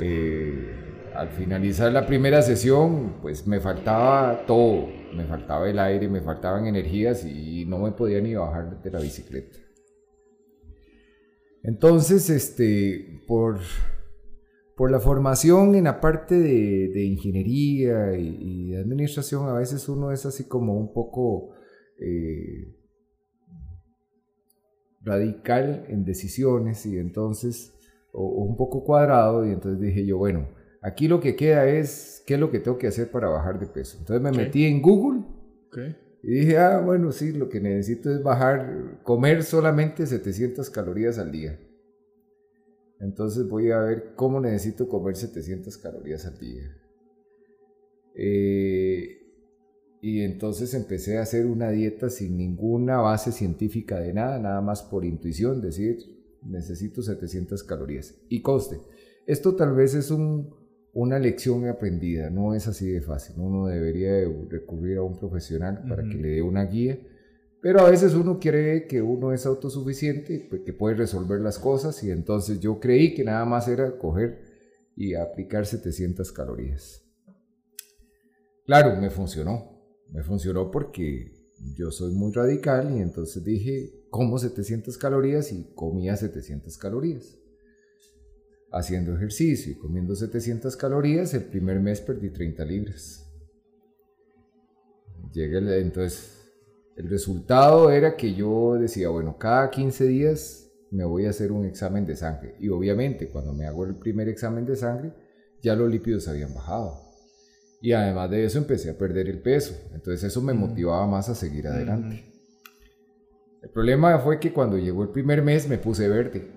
Eh, 0.00 1.10
al 1.12 1.30
finalizar 1.30 1.90
la 1.90 2.06
primera 2.06 2.40
sesión, 2.40 3.16
pues 3.20 3.48
me 3.48 3.58
faltaba 3.58 4.46
todo, 4.46 4.86
me 5.12 5.24
faltaba 5.24 5.68
el 5.68 5.80
aire, 5.80 6.08
me 6.08 6.20
faltaban 6.20 6.68
energías 6.68 7.24
y 7.24 7.64
no 7.64 7.78
me 7.78 7.90
podía 7.90 8.20
ni 8.20 8.36
bajar 8.36 8.80
de 8.80 8.90
la 8.92 9.00
bicicleta. 9.00 9.58
Entonces, 11.64 12.30
este, 12.30 13.24
por, 13.26 13.58
por 14.76 14.92
la 14.92 15.00
formación 15.00 15.74
en 15.74 15.84
la 15.84 16.00
parte 16.00 16.38
de, 16.38 17.04
ingeniería 17.04 18.16
y, 18.16 18.70
de 18.70 18.78
administración, 18.78 19.48
a 19.48 19.54
veces 19.54 19.88
uno 19.88 20.12
es 20.12 20.24
así 20.24 20.44
como 20.44 20.78
un 20.78 20.92
poco 20.92 21.50
eh, 22.00 22.77
radical 25.08 25.86
en 25.88 26.04
decisiones 26.04 26.86
y 26.86 26.98
entonces, 26.98 27.74
o, 28.12 28.24
un 28.44 28.56
poco 28.56 28.84
cuadrado, 28.84 29.44
y 29.44 29.50
entonces 29.50 29.80
dije 29.80 30.06
yo, 30.06 30.18
bueno, 30.18 30.46
Aquí 30.80 31.08
lo 31.08 31.20
que 31.20 31.34
queda 31.34 31.66
es 31.68 32.22
qué 32.26 32.34
es 32.34 32.40
lo 32.40 32.50
que 32.50 32.60
tengo 32.60 32.78
que 32.78 32.86
hacer 32.86 33.10
para 33.10 33.28
bajar 33.28 33.58
de 33.58 33.66
peso. 33.66 33.98
Entonces 33.98 34.22
me 34.22 34.30
metí 34.30 34.64
en 34.64 34.80
Google 34.80 35.22
y 36.22 36.30
dije, 36.30 36.58
ah, 36.58 36.80
bueno, 36.80 37.10
sí, 37.12 37.32
lo 37.32 37.48
que 37.48 37.60
necesito 37.60 38.10
es 38.10 38.22
bajar, 38.22 39.00
comer 39.02 39.42
solamente 39.42 40.06
700 40.06 40.70
calorías 40.70 41.18
al 41.18 41.32
día. 41.32 41.58
Entonces 43.00 43.48
voy 43.48 43.70
a 43.70 43.80
ver 43.80 44.12
cómo 44.14 44.40
necesito 44.40 44.88
comer 44.88 45.16
700 45.16 45.76
calorías 45.78 46.26
al 46.26 46.38
día. 46.38 46.76
Eh, 48.14 49.27
y 50.00 50.20
entonces 50.20 50.74
empecé 50.74 51.18
a 51.18 51.22
hacer 51.22 51.46
una 51.46 51.70
dieta 51.70 52.08
sin 52.08 52.36
ninguna 52.36 52.98
base 52.98 53.32
científica 53.32 53.98
de 53.98 54.12
nada, 54.12 54.38
nada 54.38 54.60
más 54.60 54.82
por 54.82 55.04
intuición, 55.04 55.60
decir, 55.60 55.98
necesito 56.42 57.02
700 57.02 57.62
calorías. 57.64 58.14
Y 58.28 58.42
coste, 58.42 58.78
esto 59.26 59.56
tal 59.56 59.74
vez 59.74 59.94
es 59.94 60.10
un, 60.10 60.54
una 60.92 61.18
lección 61.18 61.66
aprendida, 61.68 62.30
no 62.30 62.54
es 62.54 62.68
así 62.68 62.88
de 62.90 63.00
fácil. 63.00 63.36
Uno 63.38 63.66
debería 63.66 64.12
recurrir 64.48 64.98
a 64.98 65.02
un 65.02 65.18
profesional 65.18 65.84
para 65.88 66.02
que 66.02 66.16
le 66.16 66.28
dé 66.28 66.42
una 66.42 66.64
guía, 66.64 66.98
pero 67.60 67.80
a 67.80 67.90
veces 67.90 68.14
uno 68.14 68.38
cree 68.38 68.86
que 68.86 69.02
uno 69.02 69.32
es 69.32 69.46
autosuficiente, 69.46 70.46
pues, 70.48 70.62
que 70.62 70.72
puede 70.72 70.94
resolver 70.94 71.40
las 71.40 71.58
cosas 71.58 72.02
y 72.04 72.10
entonces 72.10 72.60
yo 72.60 72.78
creí 72.78 73.14
que 73.14 73.24
nada 73.24 73.44
más 73.44 73.66
era 73.66 73.98
coger 73.98 74.42
y 74.94 75.14
aplicar 75.14 75.66
700 75.66 76.30
calorías. 76.32 77.04
Claro, 78.64 79.00
me 79.00 79.10
funcionó, 79.10 79.77
me 80.12 80.22
funcionó 80.22 80.70
porque 80.70 81.32
yo 81.74 81.90
soy 81.90 82.14
muy 82.14 82.32
radical 82.32 82.96
y 82.96 83.00
entonces 83.00 83.44
dije, 83.44 84.06
como 84.10 84.38
700 84.38 84.96
calorías 84.96 85.52
y 85.52 85.72
comía 85.74 86.16
700 86.16 86.78
calorías 86.78 87.38
haciendo 88.70 89.14
ejercicio 89.14 89.72
y 89.72 89.76
comiendo 89.76 90.14
700 90.14 90.76
calorías, 90.76 91.34
el 91.34 91.44
primer 91.44 91.80
mes 91.80 92.00
perdí 92.00 92.30
30 92.30 92.64
libras. 92.64 93.24
Llega 95.32 95.58
entonces, 95.76 96.50
el 96.96 97.08
resultado 97.08 97.90
era 97.90 98.16
que 98.16 98.34
yo 98.34 98.74
decía, 98.74 99.08
bueno, 99.08 99.36
cada 99.38 99.70
15 99.70 100.06
días 100.06 100.70
me 100.90 101.04
voy 101.04 101.26
a 101.26 101.30
hacer 101.30 101.52
un 101.52 101.64
examen 101.64 102.06
de 102.06 102.16
sangre. 102.16 102.56
Y 102.58 102.68
obviamente, 102.68 103.28
cuando 103.28 103.52
me 103.52 103.66
hago 103.66 103.84
el 103.84 103.96
primer 103.96 104.28
examen 104.28 104.64
de 104.64 104.76
sangre, 104.76 105.12
ya 105.62 105.74
los 105.74 105.90
lípidos 105.90 106.28
habían 106.28 106.54
bajado. 106.54 107.07
Y 107.80 107.92
además 107.92 108.30
de 108.30 108.44
eso 108.44 108.58
empecé 108.58 108.90
a 108.90 108.98
perder 108.98 109.28
el 109.28 109.40
peso. 109.40 109.74
Entonces 109.94 110.24
eso 110.24 110.42
me 110.42 110.52
motivaba 110.52 111.06
más 111.06 111.28
a 111.28 111.34
seguir 111.34 111.68
adelante. 111.68 112.24
El 113.62 113.70
problema 113.70 114.18
fue 114.18 114.40
que 114.40 114.52
cuando 114.52 114.78
llegó 114.78 115.02
el 115.02 115.10
primer 115.10 115.42
mes 115.42 115.68
me 115.68 115.78
puse 115.78 116.08
verde. 116.08 116.50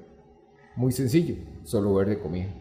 Muy 0.75 0.91
sencillo, 0.91 1.35
solo 1.63 1.93
verde 1.93 2.19
comida. 2.19 2.53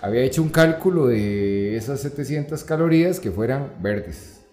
Había 0.00 0.22
hecho 0.22 0.42
un 0.42 0.50
cálculo 0.50 1.06
de 1.06 1.76
esas 1.76 2.00
700 2.00 2.62
calorías 2.64 3.18
que 3.18 3.30
fueran 3.30 3.72
verdes. 3.82 4.44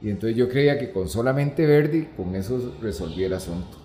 Y 0.00 0.10
entonces 0.10 0.36
yo 0.36 0.48
creía 0.48 0.78
que 0.78 0.92
con 0.92 1.08
solamente 1.08 1.66
verde, 1.66 2.10
con 2.16 2.34
eso 2.34 2.76
resolvía 2.82 3.26
el 3.26 3.32
asunto. 3.32 3.78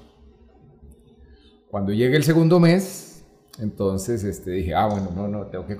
Cuando 1.69 1.93
llegue 1.93 2.17
el 2.17 2.23
segundo 2.23 2.59
mes, 2.59 3.23
entonces 3.59 4.23
este, 4.23 4.51
dije, 4.51 4.73
ah, 4.73 4.87
bueno, 4.87 5.11
no, 5.15 5.27
no, 5.27 5.47
tengo 5.47 5.65
que 5.67 5.77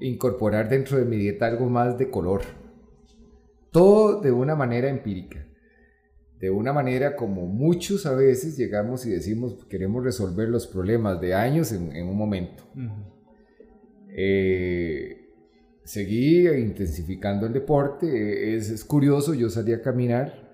incorporar 0.00 0.68
dentro 0.68 0.98
de 0.98 1.04
mi 1.04 1.16
dieta 1.16 1.46
algo 1.46 1.68
más 1.68 1.98
de 1.98 2.10
color. 2.10 2.42
Todo 3.70 4.20
de 4.20 4.32
una 4.32 4.54
manera 4.54 4.88
empírica 4.88 5.46
de 6.40 6.50
una 6.50 6.72
manera 6.72 7.16
como 7.16 7.46
muchos 7.46 8.04
a 8.06 8.14
veces 8.14 8.56
llegamos 8.56 9.06
y 9.06 9.10
decimos 9.10 9.64
queremos 9.68 10.04
resolver 10.04 10.48
los 10.48 10.66
problemas 10.66 11.20
de 11.20 11.34
años 11.34 11.72
en, 11.72 12.06
un 12.06 12.16
momento. 12.16 12.64
Eh, 14.10 15.30
seguí 15.84 16.46
intensificando 16.48 17.46
el 17.46 17.52
deporte, 17.52 18.54
es, 18.54 18.84
curioso, 18.84 19.32
yo 19.34 19.48
salí 19.48 19.72
a 19.72 19.80
caminar 19.80 20.44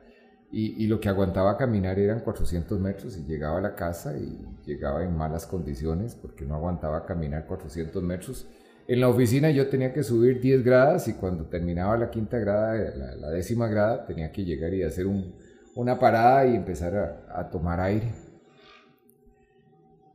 y, 0.52 0.86
lo 0.86 1.00
que 1.00 1.08
aguantaba 1.08 1.56
caminar 1.56 1.98
eran 1.98 2.20
400 2.20 2.78
metros 2.78 3.16
y 3.16 3.24
llegaba 3.24 3.58
a 3.58 3.62
la 3.62 3.74
casa 3.74 4.16
y 4.18 4.38
llegaba 4.66 5.02
en 5.02 5.16
malas 5.16 5.46
condiciones 5.46 6.14
porque 6.14 6.44
no 6.44 6.54
aguantaba 6.54 7.06
caminar 7.06 7.46
400 7.46 8.02
metros. 8.02 8.46
En 8.88 9.00
la 9.00 9.08
oficina 9.08 9.50
yo 9.50 9.68
tenía 9.68 9.92
que 9.92 10.02
subir 10.02 10.40
10 10.40 10.64
gradas 10.64 11.08
y 11.08 11.14
cuando 11.14 11.46
terminaba 11.46 11.96
la 11.96 12.10
quinta 12.10 12.38
grada, 12.38 12.74
la 13.16 13.30
décima 13.30 13.68
grada, 13.68 14.04
tenía 14.06 14.32
que 14.32 14.44
llegar 14.44 14.74
y 14.74 14.82
hacer 14.82 15.06
un, 15.06 15.34
una 15.74 15.98
parada 15.98 16.46
y 16.46 16.54
empezar 16.56 17.24
a, 17.28 17.50
tomar 17.50 17.80
aire. 17.80 18.12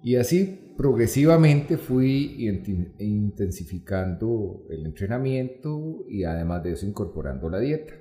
Y 0.03 0.15
así 0.15 0.73
progresivamente 0.77 1.77
fui 1.77 2.47
intensificando 2.99 4.65
el 4.69 4.85
entrenamiento 4.85 6.05
y 6.07 6.23
además 6.23 6.63
de 6.63 6.73
eso 6.73 6.85
incorporando 6.85 7.49
la 7.49 7.59
dieta. 7.59 7.93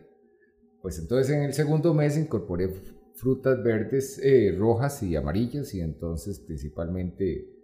Pues 0.82 0.98
entonces 0.98 1.34
en 1.34 1.42
el 1.42 1.54
segundo 1.54 1.94
mes 1.94 2.18
incorporé 2.18 2.68
frutas 3.14 3.62
verdes, 3.62 4.20
eh, 4.22 4.54
rojas 4.56 5.02
y 5.02 5.16
amarillas 5.16 5.74
y 5.74 5.80
entonces 5.80 6.38
principalmente 6.38 7.55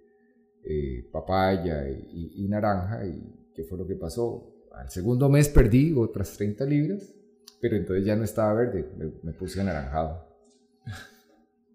eh, 0.65 1.09
papaya 1.11 1.89
y, 1.89 2.47
naranja. 2.49 3.07
¿Y 3.07 3.51
qué 3.55 3.65
fue 3.65 3.79
lo 3.79 3.87
que 3.87 3.97
pasó? 3.97 4.49
Al 4.73 4.91
segundo 4.91 5.29
mes 5.29 5.49
perdí 5.49 5.93
otras 5.95 6.37
30 6.37 6.65
libras 6.65 7.15
pero 7.63 7.77
entonces 7.77 8.05
ya 8.05 8.17
no 8.17 8.25
estaba 8.25 8.55
verde, 8.55 8.85
me, 9.23 9.33
puse 9.33 9.61
anaranjado. 9.61 10.27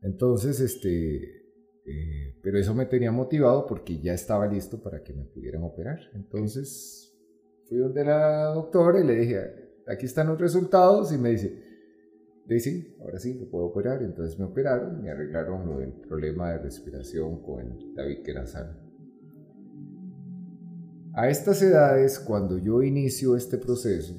Entonces, 0.02 0.60
este, 0.60 1.16
eh, 1.86 2.38
pero 2.44 2.60
eso 2.60 2.76
me 2.76 2.86
tenía 2.86 3.10
motivado 3.14 3.66
porque 3.66 3.98
ya 3.98 4.14
estaba 4.14 4.46
listo 4.48 4.84
para 4.84 5.02
que 5.02 5.14
me 5.14 5.24
pudieran 5.24 5.64
operar. 5.64 5.98
Entonces, 6.14 7.18
fui 7.70 7.78
donde 7.78 8.04
la 8.04 8.48
doctora 8.48 9.00
y 9.00 9.06
le 9.06 9.16
dije, 9.16 9.40
aquí 9.88 10.06
están 10.06 10.28
los 10.28 10.38
resultados 10.38 11.14
y 11.14 11.18
me 11.18 11.30
dice, 11.30 11.58
sí, 12.60 12.96
ahora 13.02 13.20
sí, 13.20 13.34
lo 13.34 13.50
puedo 13.50 13.66
operar. 13.66 14.02
Entonces 14.02 14.40
me 14.40 14.46
operaron, 14.46 15.02
me 15.02 15.10
arreglaron 15.10 15.68
lo 15.68 15.80
del 15.80 15.92
problema 15.92 16.52
de 16.52 16.60
respiración 16.60 17.42
con 17.42 17.94
David 17.94 18.20
nasal. 18.34 18.80
A 21.14 21.30
estas 21.30 21.62
edades, 21.62 22.20
cuando 22.20 22.58
yo 22.58 22.84
inicio 22.84 23.36
este 23.36 23.58
proceso, 23.58 24.16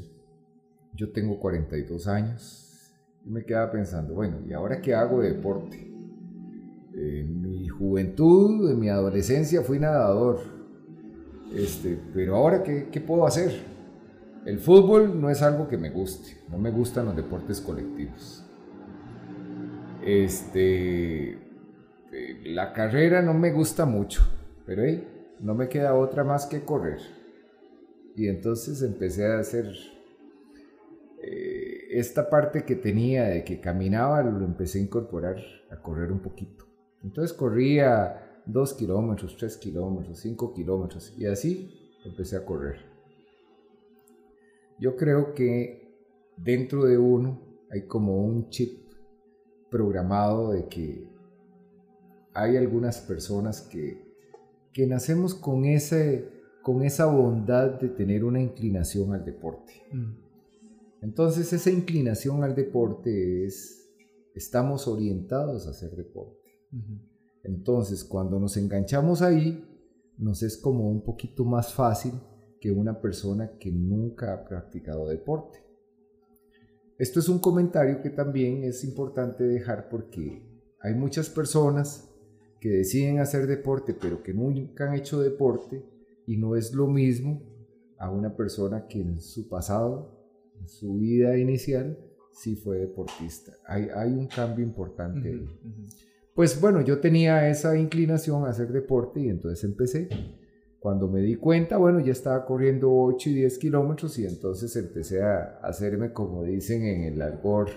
yo 0.95 1.13
tengo 1.13 1.39
42 1.39 2.09
años 2.09 2.93
y 3.25 3.31
me 3.31 3.45
quedaba 3.45 3.71
pensando, 3.71 4.15
bueno, 4.15 4.41
¿y 4.47 4.53
ahora 4.53 4.81
qué 4.81 4.95
hago 4.95 5.21
de 5.23 5.33
deporte? 5.35 5.77
En 6.95 7.41
mi 7.41 7.69
juventud, 7.69 8.71
en 8.71 8.81
mi 8.81 8.89
adolescencia 8.89 9.63
fui 9.63 9.79
nadador, 9.79 10.41
este, 11.55 11.99
pero 12.13 12.35
ahora 12.35 12.63
¿qué, 12.65 12.89
qué 12.91 13.01
puedo 13.01 13.25
hacer? 13.27 13.78
El 14.49 14.61
fútbol 14.61 15.21
no 15.21 15.29
es 15.29 15.43
algo 15.43 15.69
que 15.69 15.77
me 15.77 15.91
guste, 15.91 16.39
no 16.49 16.57
me 16.57 16.71
gustan 16.71 17.05
los 17.05 17.15
deportes 17.15 17.61
colectivos. 17.61 18.43
Este, 20.03 21.33
eh, 21.33 22.41
la 22.47 22.73
carrera 22.73 23.21
no 23.21 23.35
me 23.35 23.53
gusta 23.53 23.85
mucho, 23.85 24.23
pero 24.65 24.85
no 25.41 25.55
me 25.55 25.69
queda 25.69 25.95
otra 25.95 26.25
más 26.25 26.47
que 26.47 26.63
correr. 26.63 26.99
Y 28.17 28.29
entonces 28.29 28.81
empecé 28.81 29.27
a 29.27 29.39
hacer 29.39 29.71
eh, 31.23 31.89
esta 31.91 32.31
parte 32.31 32.65
que 32.65 32.77
tenía 32.77 33.25
de 33.25 33.45
que 33.45 33.61
caminaba, 33.61 34.23
lo 34.23 34.47
empecé 34.47 34.79
a 34.79 34.83
incorporar 34.83 35.37
a 35.71 35.77
correr 35.77 36.11
un 36.11 36.21
poquito. 36.21 36.65
Entonces 37.05 37.37
corría 37.37 38.41
2 38.47 38.73
kilómetros, 38.73 39.37
3 39.37 39.59
kilómetros, 39.59 40.21
5 40.21 40.55
kilómetros 40.55 41.13
y 41.19 41.27
así 41.27 41.93
empecé 42.07 42.39
a 42.39 42.47
correr. 42.47 42.88
Yo 44.79 44.97
creo 44.97 45.35
que 45.35 45.89
dentro 46.37 46.85
de 46.85 46.99
uno 46.99 47.41
hay 47.71 47.87
como 47.87 48.25
un 48.25 48.49
chip 48.49 48.89
programado 49.71 50.53
de 50.53 50.67
que 50.69 51.07
hay 52.33 52.57
algunas 52.57 53.01
personas 53.01 53.61
que, 53.63 54.15
que 54.73 54.87
nacemos 54.87 55.35
con, 55.35 55.65
ese, 55.65 56.29
con 56.63 56.83
esa 56.83 57.07
bondad 57.07 57.81
de 57.81 57.89
tener 57.89 58.25
una 58.25 58.41
inclinación 58.41 59.13
al 59.13 59.25
deporte. 59.25 59.73
Mm. 59.93 60.29
Entonces 61.03 61.53
esa 61.53 61.71
inclinación 61.71 62.45
al 62.45 62.55
deporte 62.55 63.45
es, 63.45 63.91
estamos 64.35 64.87
orientados 64.89 65.67
a 65.67 65.71
hacer 65.71 65.91
deporte. 65.97 66.39
Entonces 67.43 68.05
cuando 68.05 68.39
nos 68.39 68.57
enganchamos 68.57 69.23
ahí, 69.23 69.65
nos 70.17 70.43
es 70.43 70.57
como 70.57 70.89
un 70.91 71.03
poquito 71.03 71.45
más 71.45 71.73
fácil 71.73 72.13
que 72.61 72.71
una 72.71 73.01
persona 73.01 73.53
que 73.59 73.71
nunca 73.71 74.35
ha 74.35 74.45
practicado 74.45 75.09
deporte. 75.09 75.63
Esto 76.99 77.21
es 77.21 77.29
un 77.29 77.39
comentario 77.39 78.01
que 78.03 78.11
también 78.11 78.65
es 78.65 78.83
importante 78.83 79.45
dejar 79.45 79.89
porque 79.89 80.43
hay 80.81 80.95
muchas 80.95 81.31
personas 81.31 82.09
que 82.61 82.71
deciden 82.71 83.21
hacer 83.21 83.47
deporte 83.47 83.95
pero 83.95 84.23
que 84.23 84.35
nunca 84.35 84.89
han 84.89 84.95
hecho 84.95 85.21
deporte 85.21 85.85
y 86.27 86.37
no 86.37 86.57
es 86.57 86.75
lo 86.75 86.89
mismo 86.89 87.43
a 87.99 88.11
una 88.11 88.37
persona 88.37 88.87
que 88.87 89.01
en 89.01 89.21
su 89.21 89.49
pasado, 89.49 90.19
en 90.61 90.69
su 90.69 90.99
vida 90.99 91.37
inicial, 91.39 91.99
sí 92.33 92.57
fue 92.57 92.79
deportista. 92.79 93.53
Hay, 93.67 93.89
hay 93.95 94.13
un 94.13 94.27
cambio 94.27 94.65
importante 94.65 95.29
ahí. 95.29 95.49
Pues 96.35 96.61
bueno, 96.61 96.81
yo 96.81 97.01
tenía 97.01 97.49
esa 97.49 97.77
inclinación 97.77 98.45
a 98.45 98.51
hacer 98.51 98.69
deporte 98.73 99.21
y 99.21 99.29
entonces 99.29 99.65
empecé. 99.65 100.09
Cuando 100.89 101.07
me 101.07 101.21
di 101.21 101.35
cuenta, 101.35 101.77
bueno, 101.77 102.01
ya 102.01 102.13
estaba 102.13 102.47
corriendo 102.47 102.91
8 102.91 103.29
y 103.29 103.35
10 103.35 103.59
kilómetros 103.59 104.19
y 104.19 104.25
entonces 104.25 104.75
empecé 104.75 105.23
a 105.23 105.59
hacerme, 105.63 106.15
como 106.15 106.45
dicen 106.45 106.83
en 106.83 107.03
el 107.03 107.21
albor 107.21 107.69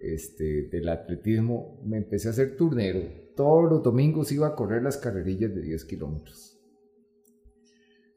este, 0.00 0.64
del 0.64 0.88
atletismo, 0.88 1.80
me 1.86 1.98
empecé 1.98 2.26
a 2.26 2.32
hacer 2.32 2.56
turnero. 2.56 3.02
Todos 3.36 3.70
los 3.70 3.84
domingos 3.84 4.32
iba 4.32 4.48
a 4.48 4.56
correr 4.56 4.82
las 4.82 4.96
carrerillas 4.96 5.54
de 5.54 5.62
10 5.62 5.84
kilómetros. 5.84 6.60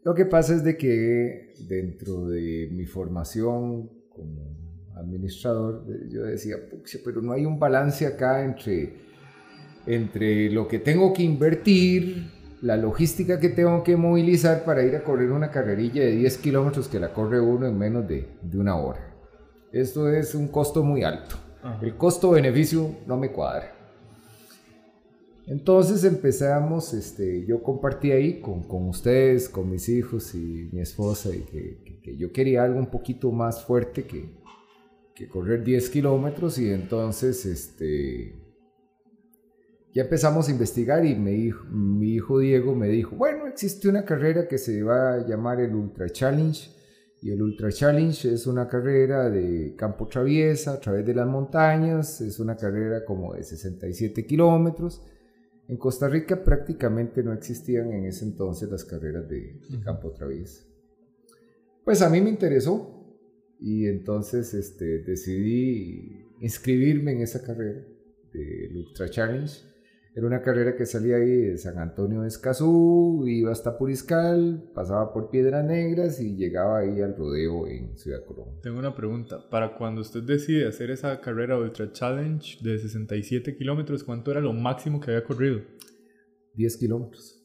Lo 0.04 0.16
que 0.16 0.26
pasa 0.26 0.56
es 0.56 0.64
de 0.64 0.78
que 0.78 1.54
dentro 1.70 2.26
de 2.26 2.70
mi 2.72 2.88
formación 2.88 3.88
como 4.10 4.58
administrador, 4.96 5.86
yo 6.10 6.24
decía, 6.24 6.56
pero 7.06 7.22
no 7.22 7.34
hay 7.34 7.46
un 7.46 7.60
balance 7.60 8.08
acá 8.08 8.44
entre, 8.44 8.96
entre 9.86 10.50
lo 10.50 10.68
que 10.68 10.80
tengo 10.80 11.14
que 11.14 11.22
invertir, 11.22 12.42
la 12.64 12.78
logística 12.78 13.42
que 13.42 13.50
tengo 13.50 13.84
que 13.84 13.98
movilizar 13.98 14.64
para 14.64 14.84
ir 14.84 14.96
a 14.96 15.04
correr 15.04 15.32
una 15.32 15.52
carrerilla 15.52 16.02
de 16.02 16.12
10 16.12 16.38
kilómetros 16.38 16.88
que 16.88 16.98
la 16.98 17.14
corre 17.14 17.42
uno 17.42 17.68
en 17.68 17.78
menos 17.78 18.08
de, 18.08 18.26
una 18.54 18.78
hora. 18.78 19.14
Esto 19.74 20.10
es 20.10 20.34
un 20.34 20.48
costo 20.48 20.82
muy 20.82 21.04
alto. 21.04 21.36
El 21.82 21.98
costo-beneficio 21.98 22.90
no 23.06 23.18
me 23.18 23.34
cuadra. 23.34 23.76
Entonces 25.46 26.06
empezamos, 26.06 26.94
este, 26.94 27.46
yo 27.46 27.62
compartí 27.62 28.14
ahí 28.14 28.40
con, 28.40 28.64
ustedes, 28.88 29.50
con 29.50 29.70
mis 29.70 29.90
hijos 29.90 30.34
y 30.34 30.70
mi 30.72 30.80
esposa, 30.80 31.36
y 31.36 31.40
que, 31.40 32.00
que, 32.02 32.16
yo 32.16 32.32
quería 32.32 32.64
algo 32.64 32.80
un 32.80 32.90
poquito 32.90 33.30
más 33.34 33.62
fuerte 33.66 34.06
que, 34.06 34.30
que 35.14 35.28
correr 35.28 35.66
10 35.66 35.90
kilómetros 35.90 36.58
y 36.58 36.72
entonces 36.72 37.46
este, 37.46 38.34
ya 39.94 40.04
empezamos 40.04 40.48
a 40.48 40.52
investigar 40.52 41.06
y 41.06 41.16
mi 41.16 42.14
hijo 42.14 42.40
Diego 42.40 42.74
me 42.74 42.88
dijo, 42.88 43.16
bueno, 43.16 43.46
existe 43.46 43.88
una 43.88 44.04
carrera 44.04 44.48
que 44.48 44.58
se 44.58 44.82
va 44.82 45.14
a 45.14 45.28
llamar 45.28 45.62
el 45.62 45.76
Ultra 45.76 46.10
Challenge 46.10 46.70
y 47.22 47.32
el 47.32 47.42
Ultra 47.42 47.72
Challenge 47.72 48.34
es 48.34 48.48
una 48.48 48.68
carrera 48.68 49.30
de 49.30 49.76
campo 49.78 50.08
traviesa 50.08 50.74
a 50.74 50.80
través 50.80 51.06
de 51.06 51.14
las 51.14 51.28
montañas, 51.28 52.20
es 52.22 52.40
una 52.40 52.58
carrera 52.58 53.06
como 53.06 53.34
de 53.34 53.44
67 53.44 54.26
kilómetros. 54.26 55.02
En 55.70 55.78
Costa 55.78 56.10
Rica 56.10 56.44
prácticamente 56.44 57.24
no 57.24 57.32
existían 57.32 57.94
en 57.94 58.06
ese 58.08 58.26
entonces 58.26 58.70
las 58.70 58.84
carreras 58.84 59.30
de, 59.30 59.58
campo 59.86 60.12
traviesa. 60.12 60.66
Pues 61.86 62.02
a 62.02 62.10
mí 62.10 62.20
me 62.20 62.30
interesó 62.30 63.16
y 63.60 63.86
entonces 63.86 64.54
este, 64.54 65.04
decidí 65.04 66.26
inscribirme 66.42 67.14
en 67.14 67.22
esa 67.22 67.42
carrera 67.42 67.86
del 68.34 68.76
Ultra 68.76 69.10
Challenge 69.10 69.73
era 70.16 70.28
una 70.28 70.42
carrera 70.42 70.76
que 70.76 70.86
salía 70.86 71.16
ahí 71.16 71.38
de 71.42 71.58
San 71.58 71.80
Antonio 71.80 72.22
de 72.22 72.28
Escazú, 72.28 73.26
iba 73.28 73.52
hasta 73.52 73.78
Puriscal, 73.78 74.70
pasaba 74.74 75.12
por 75.12 75.30
Piedras 75.30 75.66
Negras 75.66 76.20
y 76.22 76.36
llegaba 76.36 76.80
ahí 76.80 77.02
al 77.02 77.16
rodeo 77.16 77.68
en 77.68 77.98
Ciudad 77.98 78.24
Colón. 78.26 78.62
Tengo 78.62 78.80
una 78.80 78.96
pregunta. 78.96 79.50
Para 79.50 79.76
cuando 79.76 80.02
usted 80.02 80.22
decide 80.22 80.68
hacer 80.68 80.92
esa 80.92 81.20
carrera 81.20 81.58
Ultra 81.58 81.92
Challenge 81.92 82.60
de 82.62 82.78
67 82.78 83.56
kilómetros, 83.58 84.04
¿cuánto 84.04 84.32
era 84.32 84.40
lo 84.40 84.54
máximo 84.54 85.00
que 85.00 85.12
había 85.12 85.24
corrido? 85.24 85.62
10 86.54 86.78
kilómetros 86.78 87.43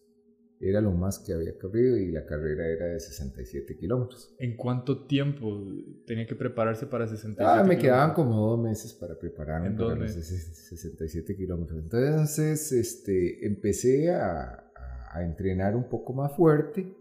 era 0.61 0.81
lo 0.81 0.93
más 0.93 1.21
que 1.21 1.33
había 1.33 1.57
corrido 1.57 1.97
y 1.97 2.11
la 2.11 2.27
carrera 2.27 2.67
era 2.67 2.87
de 2.87 3.01
67 3.01 3.77
kilómetros. 3.77 4.35
¿En 4.39 4.57
cuánto 4.57 5.07
tiempo 5.07 5.65
tenía 6.05 6.27
que 6.27 6.35
prepararse 6.35 6.87
para 6.87 7.07
67 7.07 7.45
Ah, 7.45 7.63
me 7.65 7.79
quedaban 7.79 8.13
como 8.15 8.35
dos 8.37 8.61
meses 8.61 8.93
para 8.93 9.17
prepararme 9.19 9.71
para 9.71 9.95
los 9.95 10.13
67 10.13 11.37
kilómetros. 11.37 11.81
Entonces, 11.81 12.73
este, 12.73 13.47
empecé 13.47 14.11
a, 14.11 14.73
a, 15.13 15.25
entrenar 15.25 15.77
un 15.77 15.89
poco 15.89 16.13
más 16.13 16.35
fuerte. 16.37 16.93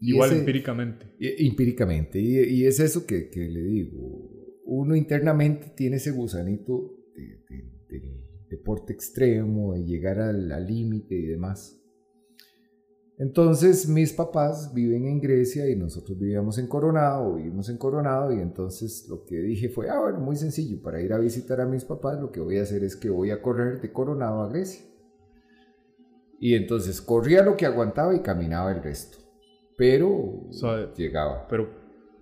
Igual 0.00 0.32
empíricamente. 0.32 1.06
Empíricamente. 1.18 2.18
Y, 2.18 2.38
y, 2.38 2.66
es 2.66 2.80
eso 2.80 3.06
que, 3.06 3.28
que, 3.28 3.40
le 3.48 3.62
digo. 3.62 4.30
Uno 4.64 4.96
internamente 4.96 5.72
tiene 5.76 5.96
ese 5.96 6.10
gusanito 6.10 6.96
de, 7.14 7.44
deporte 8.48 8.92
extremo, 8.92 9.74
de 9.74 9.84
llegar 9.84 10.20
al 10.20 10.66
límite 10.66 11.14
y 11.14 11.26
demás. 11.26 11.82
Entonces 13.18 13.88
mis 13.88 14.12
papás 14.12 14.74
viven 14.74 15.06
en 15.06 15.20
Grecia 15.20 15.68
y 15.70 15.74
nosotros 15.74 16.18
vivíamos 16.18 16.58
en 16.58 16.66
Coronado, 16.66 17.36
vivimos 17.36 17.70
en 17.70 17.78
Coronado 17.78 18.30
y 18.32 18.40
entonces 18.40 19.06
lo 19.08 19.24
que 19.24 19.36
dije 19.36 19.70
fue, 19.70 19.88
ah, 19.88 20.00
bueno, 20.00 20.20
muy 20.20 20.36
sencillo, 20.36 20.82
para 20.82 21.00
ir 21.00 21.14
a 21.14 21.18
visitar 21.18 21.62
a 21.62 21.66
mis 21.66 21.84
papás 21.84 22.20
lo 22.20 22.30
que 22.30 22.40
voy 22.40 22.58
a 22.58 22.62
hacer 22.62 22.84
es 22.84 22.94
que 22.94 23.08
voy 23.08 23.30
a 23.30 23.40
correr 23.40 23.80
de 23.80 23.90
Coronado 23.90 24.42
a 24.42 24.48
Grecia. 24.50 24.84
Y 26.38 26.54
entonces 26.54 27.00
corría 27.00 27.42
lo 27.42 27.56
que 27.56 27.64
aguantaba 27.64 28.14
y 28.14 28.20
caminaba 28.20 28.70
el 28.70 28.82
resto. 28.82 29.16
Pero 29.78 30.50
llegaba. 30.94 31.46
Pero, 31.48 31.70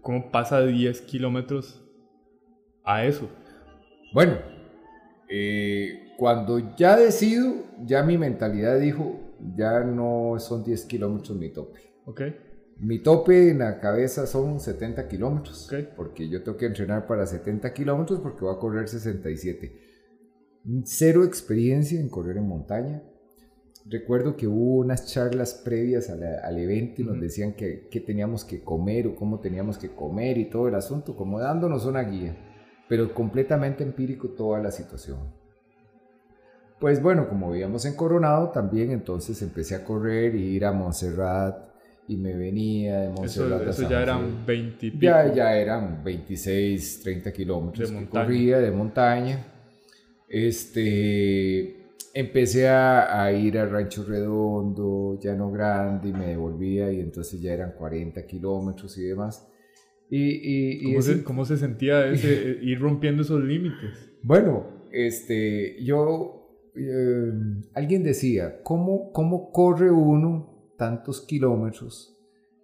¿cómo 0.00 0.30
pasa 0.30 0.60
de 0.60 0.70
10 0.70 1.00
kilómetros 1.02 1.82
a 2.84 3.04
eso? 3.04 3.28
Bueno, 4.12 4.38
eh, 5.28 6.12
cuando 6.16 6.76
ya 6.76 6.96
decido, 6.96 7.54
ya 7.84 8.04
mi 8.04 8.16
mentalidad 8.16 8.78
dijo, 8.78 9.23
ya 9.56 9.80
no 9.80 10.38
son 10.38 10.64
10 10.64 10.84
kilómetros 10.84 11.36
mi 11.36 11.52
tope. 11.52 11.80
Okay. 12.06 12.36
Mi 12.78 12.98
tope 12.98 13.50
en 13.50 13.60
la 13.60 13.78
cabeza 13.78 14.26
son 14.26 14.58
70 14.60 15.06
kilómetros. 15.08 15.70
Porque 15.96 16.28
yo 16.28 16.42
tengo 16.42 16.58
que 16.58 16.66
entrenar 16.66 17.06
para 17.06 17.26
70 17.26 17.72
kilómetros 17.72 18.20
porque 18.20 18.44
voy 18.44 18.54
a 18.54 18.58
correr 18.58 18.88
67. 18.88 19.80
Cero 20.84 21.24
experiencia 21.24 22.00
en 22.00 22.08
correr 22.08 22.38
en 22.38 22.48
montaña. 22.48 23.02
Recuerdo 23.86 24.34
que 24.34 24.46
hubo 24.46 24.76
unas 24.76 25.06
charlas 25.06 25.60
previas 25.62 26.08
al 26.08 26.58
evento 26.58 27.02
y 27.02 27.04
nos 27.04 27.20
decían 27.20 27.52
que, 27.52 27.86
que 27.90 28.00
teníamos 28.00 28.44
que 28.44 28.62
comer 28.62 29.06
o 29.06 29.14
cómo 29.14 29.40
teníamos 29.40 29.76
que 29.76 29.94
comer 29.94 30.38
y 30.38 30.48
todo 30.48 30.68
el 30.68 30.74
asunto, 30.74 31.14
como 31.14 31.38
dándonos 31.38 31.84
una 31.84 32.02
guía, 32.02 32.34
pero 32.88 33.12
completamente 33.12 33.84
empírico 33.84 34.30
toda 34.30 34.58
la 34.60 34.70
situación. 34.70 35.43
Pues 36.84 37.00
bueno, 37.00 37.26
como 37.30 37.50
vivíamos 37.50 37.86
en 37.86 37.94
Coronado 37.94 38.50
también, 38.50 38.90
entonces 38.90 39.40
empecé 39.40 39.74
a 39.74 39.82
correr 39.82 40.34
y 40.34 40.42
ir 40.54 40.66
a 40.66 40.72
Montserrat 40.72 41.56
y 42.08 42.18
me 42.18 42.34
venía 42.34 42.98
de 42.98 43.08
Montserrat 43.08 43.62
eso, 43.62 43.70
eso 43.70 43.88
ya 43.88 44.02
eran 44.02 44.44
20 44.44 44.92
Ya, 44.98 45.32
ya 45.32 45.56
eran 45.56 46.04
26, 46.04 47.00
30 47.02 47.32
kilómetros 47.32 47.90
de 47.90 48.00
que 48.00 48.06
corría 48.06 48.58
de 48.58 48.70
montaña. 48.70 49.46
Este, 50.28 51.86
empecé 52.12 52.68
a, 52.68 53.32
ir 53.32 53.58
a 53.58 53.64
Rancho 53.64 54.04
Redondo, 54.04 55.18
Llano 55.18 55.50
Grande 55.50 56.10
y 56.10 56.12
me 56.12 56.26
devolvía 56.26 56.92
y 56.92 57.00
entonces 57.00 57.40
ya 57.40 57.54
eran 57.54 57.72
40 57.72 58.26
kilómetros 58.26 58.98
y 58.98 59.04
demás. 59.04 59.48
Y, 60.10 60.82
y, 60.82 60.84
¿Cómo, 60.84 61.00
se, 61.00 61.24
¿Cómo, 61.24 61.44
se, 61.46 61.56
sentía 61.56 62.06
ese, 62.08 62.58
ir 62.60 62.78
rompiendo 62.78 63.22
esos 63.22 63.42
límites? 63.42 64.18
Bueno, 64.22 64.66
este, 64.92 65.82
yo, 65.82 66.43
eh, 66.76 67.32
alguien 67.72 68.02
decía, 68.02 68.60
¿cómo, 68.62 69.12
¿cómo 69.12 69.50
corre 69.52 69.90
uno 69.90 70.72
tantos 70.76 71.20
kilómetros 71.20 72.16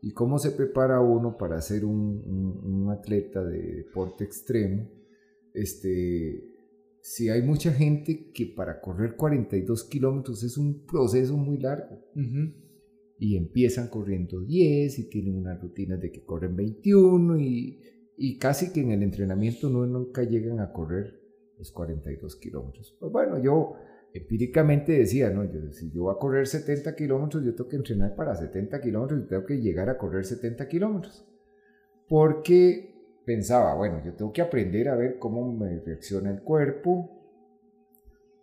y 0.02 0.12
cómo 0.12 0.38
se 0.38 0.50
prepara 0.50 1.00
uno 1.00 1.36
para 1.36 1.60
ser 1.60 1.84
un, 1.84 2.60
un, 2.64 2.90
atleta 2.90 3.44
de 3.44 3.84
deporte 3.84 4.24
extremo? 4.24 4.88
Este, 5.54 6.44
si 7.00 7.28
hay 7.28 7.42
mucha 7.42 7.72
gente 7.72 8.30
que 8.32 8.46
para 8.46 8.80
correr 8.80 9.16
42 9.16 9.84
kilómetros 9.84 10.42
es 10.42 10.56
un 10.58 10.84
proceso 10.86 11.36
muy 11.36 11.58
largo. 11.58 12.00
Y 13.22 13.36
empiezan 13.36 13.88
corriendo 13.88 14.40
10 14.40 14.98
y 14.98 15.10
tienen 15.10 15.36
una 15.36 15.54
rutina 15.54 15.98
de 15.98 16.10
que 16.10 16.24
corren 16.24 16.56
21 16.56 17.38
y, 17.38 17.78
y 18.16 18.38
casi 18.38 18.72
que 18.72 18.80
en 18.80 18.92
el 18.92 19.02
entrenamiento 19.02 19.68
no, 19.68 19.86
nunca 19.86 20.22
llegan 20.22 20.58
a 20.60 20.72
correr 20.72 21.20
los 21.58 21.70
42 21.70 22.36
kilómetros. 22.36 22.96
Pues 22.98 23.12
bueno, 23.12 23.38
yo 23.38 23.74
empíricamente 24.12 24.92
decía, 24.92 25.30
no, 25.30 25.44
yo, 25.44 25.72
si 25.72 25.90
yo 25.90 26.04
voy 26.04 26.14
a 26.14 26.18
correr 26.18 26.46
70 26.46 26.94
kilómetros, 26.94 27.44
yo 27.44 27.54
tengo 27.54 27.68
que 27.68 27.76
entrenar 27.76 28.14
para 28.14 28.34
70 28.34 28.80
kilómetros 28.80 29.22
y 29.22 29.28
tengo 29.28 29.44
que 29.44 29.60
llegar 29.60 29.88
a 29.88 29.98
correr 29.98 30.24
70 30.24 30.68
kilómetros. 30.68 31.24
Porque 32.08 32.90
pensaba, 33.24 33.74
bueno, 33.74 34.02
yo 34.04 34.12
tengo 34.14 34.32
que 34.32 34.42
aprender 34.42 34.88
a 34.88 34.96
ver 34.96 35.18
cómo 35.18 35.52
me 35.52 35.80
reacciona 35.80 36.30
el 36.30 36.42
cuerpo, 36.42 37.20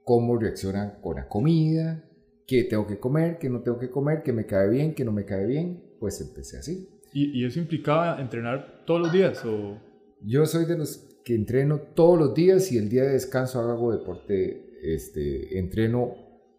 cómo 0.04 0.38
reacciona 0.38 1.00
con 1.02 1.18
la 1.18 1.28
comida, 1.28 2.04
qué 2.48 2.64
tengo 2.64 2.88
que 2.88 2.98
comer, 2.98 3.38
qué 3.38 3.50
no 3.50 3.62
tengo 3.62 3.78
que 3.78 3.90
comer, 3.90 4.24
qué 4.24 4.32
me 4.32 4.46
cae 4.46 4.70
bien, 4.70 4.96
qué 4.96 5.04
no 5.04 5.12
me 5.12 5.26
cae 5.26 5.46
bien. 5.46 5.84
Pues 6.00 6.22
empecé 6.22 6.58
así. 6.58 6.90
¿Y, 7.14 7.44
eso 7.46 7.60
implicaba 7.60 8.22
entrenar 8.22 8.84
todos 8.86 9.02
los 9.02 9.12
días? 9.12 9.44
O? 9.44 9.78
Yo 10.22 10.46
soy 10.46 10.66
de 10.66 10.78
los 10.78 10.98
que 11.26 11.36
entreno 11.36 11.80
todos 11.80 12.18
los 12.18 12.34
días 12.34 12.72
y 12.72 12.78
el 12.78 12.90
día 12.90 13.04
de 13.04 13.14
descanso 13.14 13.60
hago 13.60 13.92
deporte, 13.92 14.67
este, 14.84 15.58
entreno 15.58 16.16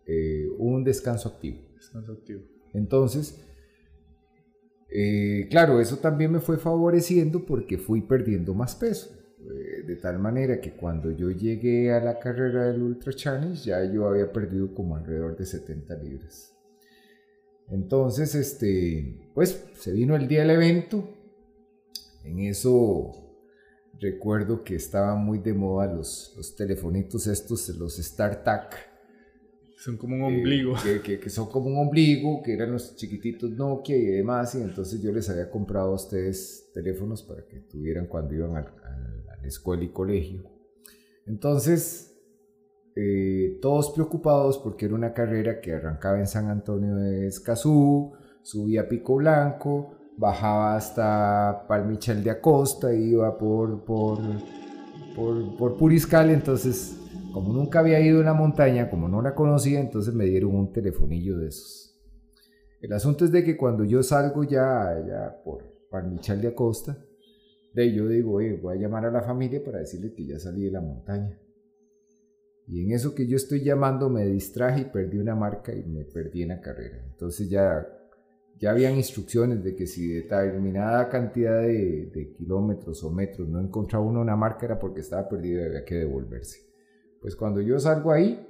eh, 0.07 0.49
un 0.59 0.85
descanso 0.85 1.29
activo. 1.29 1.59
Descanso 1.75 2.13
activo. 2.13 2.43
Entonces, 2.73 3.41
eh, 4.91 5.47
claro, 5.51 5.81
eso 5.81 5.99
también 5.99 6.33
me 6.33 6.41
fue 6.41 6.59
favoreciendo 6.59 7.45
porque 7.45 7.79
fui 7.79 8.03
perdiendo 8.03 8.55
más 8.55 8.75
peso. 8.75 9.15
Eh, 9.41 9.85
de 9.87 9.97
tal 9.97 10.19
manera 10.19 10.61
que 10.61 10.73
cuando 10.73 11.13
yo 11.13 11.31
llegué 11.31 11.93
a 11.93 12.01
la 12.01 12.19
carrera 12.19 12.67
del 12.67 12.83
Ultra 12.83 13.13
Challenge 13.13 13.63
ya 13.63 13.85
yo 13.85 14.09
había 14.09 14.33
perdido 14.33 14.75
como 14.75 14.97
alrededor 14.97 15.37
de 15.37 15.47
70 15.47 15.95
libras. 15.97 16.55
Entonces, 17.71 18.35
este, 18.35 19.31
pues 19.35 19.65
se 19.75 19.93
vino 19.93 20.17
el 20.17 20.27
día 20.27 20.41
del 20.41 20.51
evento. 20.51 21.15
En 22.25 22.41
eso 22.41 23.28
recuerdo 24.01 24.63
que 24.63 24.77
estaban 24.77 25.25
muy 25.25 25.39
de 25.39 25.55
moda 25.55 25.93
los, 25.93 26.35
los 26.37 26.55
telefonitos 26.55 27.27
estos, 27.27 27.69
los 27.71 27.97
StarTAC 27.97 28.89
son 29.79 29.97
como 29.97 30.17
un 30.17 30.23
ombligo. 30.23 30.75
que, 31.05 31.21
que, 31.21 31.31
son 31.31 31.49
como 31.49 31.69
un 31.69 31.79
ombligo, 31.79 32.43
que 32.43 32.53
eran 32.53 32.73
los 32.73 32.97
chiquititos 32.97 33.51
Nokia 33.53 33.97
y 33.97 34.07
demás. 34.07 34.55
Y 34.57 34.63
entonces 34.63 35.01
yo 35.01 35.13
les 35.13 35.31
había 35.31 35.51
comprado 35.51 35.93
a 35.93 35.95
ustedes 35.95 36.71
teléfonos 36.75 37.23
para 37.23 37.47
que 37.47 37.61
tuvieran 37.61 38.07
cuando 38.07 38.35
iban 38.35 38.57
a, 38.57 38.63
la 39.41 39.47
escuela 39.47 39.85
y 39.85 39.91
colegio. 39.91 40.43
Entonces, 41.27 42.13
eh, 42.97 43.59
todos 43.63 43.93
preocupados 43.93 44.59
porque 44.59 44.87
era 44.87 44.95
una 44.97 45.13
carrera 45.15 45.61
que 45.61 45.75
arrancaba 45.75 46.19
en 46.19 46.27
San 46.27 46.49
Antonio 46.49 46.97
de 46.97 47.29
Escazú, 47.29 48.15
subía 48.43 48.83
a 48.83 48.89
Pico 48.89 49.17
Blanco, 49.17 49.95
bajaba 50.19 50.77
hasta 50.77 51.65
Palmichel 51.67 52.23
de 52.23 52.31
Acosta, 52.31 52.93
iba 52.93 53.39
por, 53.39 53.85
por, 53.85 54.19
por, 55.17 55.77
Puriscal. 55.77 56.31
Entonces 56.31 56.97
como 57.33 57.53
nunca 57.53 57.79
había 57.79 58.01
ido 58.01 58.21
a 58.21 58.25
la 58.25 58.35
montaña, 58.35 58.91
como 58.91 59.09
no 59.09 59.23
la 59.23 59.35
conocía, 59.35 59.81
entonces 59.81 60.13
me 60.13 60.25
dieron 60.25 60.55
un 60.55 60.73
telefonillo 60.73 61.39
de 61.39 61.49
esos. 61.49 61.97
El 62.81 62.93
asunto 62.93 63.25
es 63.25 63.33
de 63.33 63.45
que 63.45 63.57
cuando 63.57 63.85
yo 63.85 64.03
salgo 64.03 64.45
ya, 64.45 64.95
ya 65.07 65.43
por 65.45 65.65
Palmichal 65.91 66.41
de 66.41 66.49
Acosta, 66.49 66.99
de 67.75 67.93
yo 67.93 68.09
digo, 68.09 68.33
voy 68.33 68.77
a 68.77 68.81
llamar 68.81 69.07
a 69.07 69.11
la 69.11 69.23
familia 69.23 69.63
para 69.65 69.79
decirle 69.79 70.13
que 70.13 70.27
ya 70.27 70.39
salí 70.39 70.65
de 70.65 70.71
la 70.73 70.81
montaña. 70.81 71.39
Y 72.67 72.85
en 72.85 72.93
eso 72.93 73.15
que 73.15 73.27
yo 73.27 73.37
estoy 73.37 73.63
llamando 73.63 74.11
me 74.11 74.27
distraje 74.27 74.83
y 74.83 74.85
perdí 74.85 75.19
una 75.19 75.35
marca 75.35 75.73
y 75.75 75.85
me 75.85 76.05
perdí 76.05 76.43
en 76.43 76.49
la 76.49 76.61
carrera. 76.61 77.03
Entonces 77.11 77.49
ya, 77.49 77.87
ya 78.59 78.71
habían 78.73 78.97
instrucciones 78.97 79.63
de 79.63 79.77
que 79.77 79.87
si 79.87 80.09
determinada 80.09 81.09
cantidad 81.09 81.63
de, 81.63 82.35
kilómetros 82.37 83.03
o 83.05 83.11
metros 83.11 83.49
no 83.49 83.61
encontraba 83.61 84.05
una 84.05 84.37
marca 84.37 84.67
era 84.67 84.79
porque 84.79 85.01
estaba 85.01 85.29
perdido 85.29 85.63
y 85.63 85.65
había 85.67 85.85
que 85.85 85.97
devolverse. 85.97 86.67
Pues 87.21 87.37
cuando 87.37 87.61
yo 87.61 87.79
salgo 87.79 88.13
ahí, 88.13 88.45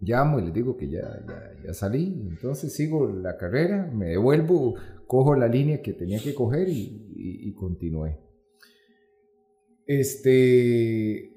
llamo 0.00 0.38
y 0.38 0.42
les 0.42 0.54
digo 0.54 0.76
que 0.76 0.88
ya, 0.88 1.24
ya, 1.64 1.72
salí, 1.72 2.26
entonces 2.28 2.72
sigo 2.74 3.06
la 3.06 3.36
carrera, 3.36 3.90
me 3.92 4.10
devuelvo, 4.10 4.74
cojo 5.06 5.34
la 5.34 5.48
línea 5.48 5.80
que 5.80 5.92
tenía 5.92 6.20
que 6.22 6.34
coger 6.34 6.68
y, 6.68 7.52
continué. 7.54 8.18
Este, 9.86 11.33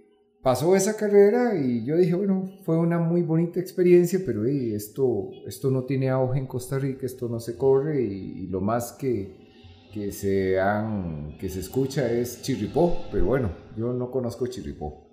pasó 0.48 0.78
esa 0.78 0.96
carrera 0.96 1.60
y 1.60 1.84
yo 1.84 1.98
dije, 1.98 2.16
bueno, 2.16 2.50
fue 2.64 2.78
una 2.78 3.00
muy 3.00 3.22
bonita 3.22 3.60
experiencia, 3.60 4.22
pero 4.26 4.46
esto, 4.46 5.30
esto 5.46 5.70
no 5.70 5.84
tiene 5.84 6.08
auge 6.08 6.40
en 6.40 6.48
Costa 6.48 6.80
Rica, 6.80 7.06
esto 7.06 7.28
no 7.28 7.42
se 7.42 7.58
corre 7.58 8.02
y, 8.02 8.48
lo 8.48 8.62
más 8.62 8.94
que, 8.94 9.90
que, 9.94 10.14
se 10.14 10.58
han, 10.58 11.38
que 11.38 11.50
se 11.50 11.60
escucha 11.60 12.10
es 12.10 12.42
Chirripó, 12.44 12.96
pero 13.12 13.26
bueno, 13.26 13.52
yo 13.76 13.92
no 13.92 14.10
conozco 14.10 14.48
Chirripó. 14.48 15.06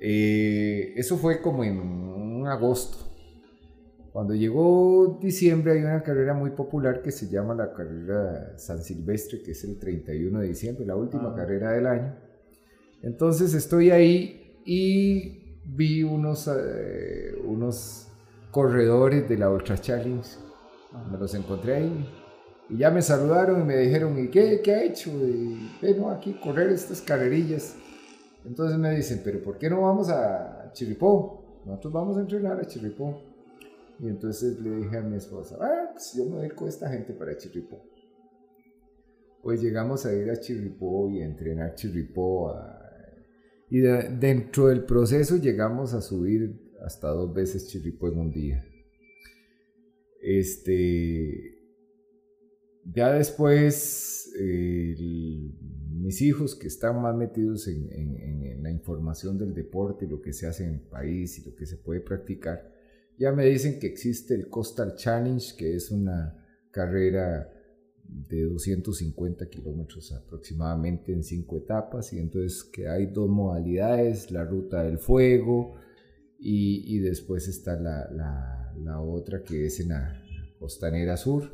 Eh, 0.00 0.94
eso 0.96 1.16
fue 1.16 1.40
como 1.40 1.62
en 1.62 1.78
un 1.78 2.44
agosto. 2.48 2.98
Cuando 4.12 4.34
llegó 4.34 5.16
diciembre 5.22 5.74
hay 5.74 5.84
una 5.84 6.02
carrera 6.02 6.34
muy 6.34 6.50
popular 6.50 7.02
que 7.02 7.12
se 7.12 7.28
llama 7.28 7.54
la 7.54 7.72
carrera 7.72 8.58
San 8.58 8.82
Silvestre, 8.82 9.42
que 9.42 9.52
es 9.52 9.62
el 9.62 9.78
31 9.78 10.40
de 10.40 10.48
diciembre, 10.48 10.84
la 10.84 10.96
última 10.96 11.30
ah. 11.30 11.36
carrera 11.36 11.70
del 11.70 11.86
año. 11.86 12.27
Entonces 13.02 13.54
estoy 13.54 13.90
ahí 13.90 14.60
y 14.64 15.60
vi 15.64 16.02
unos, 16.02 16.48
eh, 16.48 17.34
unos 17.44 18.08
corredores 18.50 19.28
de 19.28 19.38
la 19.38 19.50
Ultra 19.50 19.78
Challenge. 19.78 20.28
Me 21.10 21.18
los 21.18 21.34
encontré 21.34 21.76
ahí. 21.76 22.08
Y 22.70 22.78
ya 22.78 22.90
me 22.90 23.00
saludaron 23.00 23.62
y 23.62 23.64
me 23.64 23.76
dijeron, 23.76 24.18
¿y 24.18 24.28
qué, 24.28 24.60
qué 24.62 24.74
ha 24.74 24.84
hecho? 24.84 25.10
Y 25.10 25.70
bueno, 25.80 26.10
aquí 26.10 26.34
correr 26.34 26.70
estas 26.70 27.00
carrerillas. 27.00 27.76
Entonces 28.44 28.78
me 28.78 28.94
dicen, 28.94 29.20
pero 29.24 29.42
¿por 29.42 29.58
qué 29.58 29.70
no 29.70 29.82
vamos 29.82 30.10
a 30.10 30.70
Chiripó? 30.72 31.62
Nosotros 31.64 31.92
vamos 31.92 32.16
a 32.16 32.20
entrenar 32.20 32.58
a 32.60 32.66
Chiripó. 32.66 33.22
Y 34.00 34.08
entonces 34.08 34.60
le 34.60 34.70
dije 34.76 34.96
a 34.98 35.02
mi 35.02 35.16
esposa, 35.16 35.56
ah, 35.60 35.90
pues 35.92 36.14
yo 36.14 36.24
me 36.24 36.36
voy 36.36 36.50
con 36.50 36.68
esta 36.68 36.88
gente 36.88 37.12
para 37.12 37.36
Chiripó. 37.36 37.82
Pues 39.42 39.60
llegamos 39.62 40.04
a 40.06 40.14
ir 40.14 40.30
a 40.30 40.36
Chiripó 40.36 41.08
y 41.10 41.20
a 41.22 41.24
entrenar 41.24 41.74
Chiripó. 41.74 42.54
Y 43.70 43.80
dentro 43.80 44.68
del 44.68 44.84
proceso 44.84 45.36
llegamos 45.36 45.92
a 45.92 46.00
subir 46.00 46.68
hasta 46.84 47.08
dos 47.08 47.34
veces 47.34 47.68
Chiripó 47.68 48.08
en 48.08 48.18
un 48.18 48.30
día. 48.30 48.64
Este, 50.22 51.58
ya 52.84 53.12
después, 53.12 54.32
mis 54.38 56.22
hijos 56.22 56.54
que 56.54 56.68
están 56.68 57.02
más 57.02 57.14
metidos 57.14 57.68
en, 57.68 58.62
la 58.62 58.70
información 58.70 59.38
del 59.38 59.54
deporte 59.54 60.06
lo 60.06 60.20
que 60.20 60.32
se 60.32 60.46
hace 60.46 60.64
en 60.64 60.74
el 60.74 60.80
país 60.80 61.38
y 61.38 61.48
lo 61.48 61.54
que 61.54 61.64
se 61.64 61.76
puede 61.76 62.00
practicar, 62.00 62.72
ya 63.18 63.32
me 63.32 63.46
dicen 63.46 63.78
que 63.78 63.86
existe 63.86 64.34
el 64.34 64.48
Coastal 64.48 64.94
Challenge, 64.96 65.54
que 65.56 65.74
es 65.74 65.90
una 65.90 66.44
carrera 66.70 67.57
de 68.08 68.44
250 68.44 69.48
kilómetros 69.48 70.12
aproximadamente 70.12 71.12
en 71.12 71.22
cinco 71.22 71.58
etapas 71.58 72.12
y 72.12 72.18
entonces 72.18 72.64
que 72.64 72.88
hay 72.88 73.06
dos 73.06 73.28
modalidades, 73.28 74.30
la 74.30 74.44
ruta 74.44 74.82
del 74.82 74.98
fuego 74.98 75.74
y, 76.40 76.98
después 77.00 77.48
está 77.48 77.78
la, 77.78 78.08
la, 78.76 79.00
otra 79.00 79.42
que 79.42 79.66
es 79.66 79.80
en 79.80 79.88
la 79.88 80.22
costanera 80.58 81.16
sur. 81.16 81.52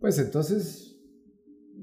Pues 0.00 0.18
entonces, 0.18 0.96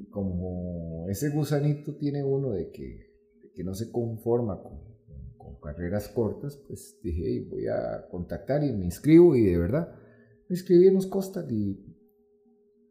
como 0.09 1.07
ese 1.09 1.29
gusanito 1.29 1.95
tiene 1.97 2.23
uno 2.23 2.51
de 2.51 2.71
que, 2.71 3.11
que 3.53 3.63
no 3.63 3.73
se 3.73 3.91
conforma 3.91 4.61
con, 4.63 4.79
con, 5.37 5.59
carreras 5.59 6.07
cortas, 6.07 6.55
pues 6.65 6.97
dije, 7.03 7.45
voy 7.49 7.67
a 7.67 8.07
contactar 8.09 8.63
y 8.63 8.71
me 8.71 8.85
inscribo 8.85 9.35
y 9.35 9.43
de 9.43 9.57
verdad 9.57 9.93
me 10.47 10.55
inscribí 10.55 10.87
en 10.87 10.93
los 10.93 11.07
Costa 11.07 11.45
y 11.49 11.90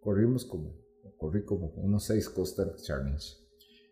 corrimos 0.00 0.44
como, 0.44 0.74
corrí 1.18 1.44
como 1.44 1.72
unos 1.76 2.04
seis 2.04 2.28
Costa 2.28 2.74
Challenge. 2.76 3.24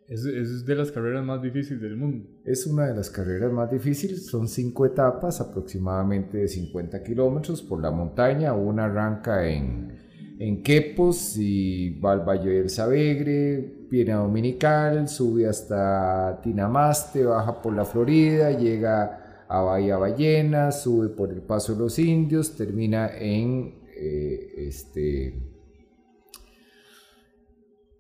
Es, 0.09 0.25
es, 0.25 0.65
de 0.65 0.75
las 0.75 0.91
carreras 0.91 1.25
más 1.25 1.43
difíciles 1.43 1.83
del 1.83 1.97
mundo. 1.97 2.27
Es 2.45 2.67
una 2.67 2.87
de 2.87 2.95
las 2.95 3.11
carreras 3.11 3.53
más 3.53 3.71
difíciles, 3.71 4.27
son 4.27 4.49
cinco 4.49 4.87
etapas, 4.87 5.41
aproximadamente 5.41 6.39
de 6.39 6.49
50 6.49 7.03
kilómetros 7.03 7.61
por 7.61 7.83
la 7.83 7.91
montaña, 7.91 8.55
una 8.55 8.87
arranca 8.87 9.47
en 9.47 10.09
en 10.39 10.63
Quepos 10.63 11.37
y 11.37 11.99
va 11.99 12.13
al 12.13 12.21
Valle 12.21 12.51
del 12.51 12.71
Sabegre, 12.71 13.87
viene 13.91 14.13
a 14.13 14.19
Dominical, 14.19 15.09
sube 15.09 15.47
hasta 15.47 16.41
Tinamaste, 16.43 17.25
baja 17.25 17.61
por 17.61 17.75
la 17.75 17.85
Florida, 17.85 18.53
llega 18.53 19.45
a 19.49 19.61
Bahía 19.63 19.97
Ballena, 19.97 20.71
sube 20.71 21.09
por 21.09 21.33
el 21.33 21.43
Paso 21.43 21.75
de 21.75 21.81
los 21.81 21.99
Indios, 21.99 22.55
termina 22.57 23.11
en 23.19 23.81
eh, 23.97 24.55
este 24.57 25.35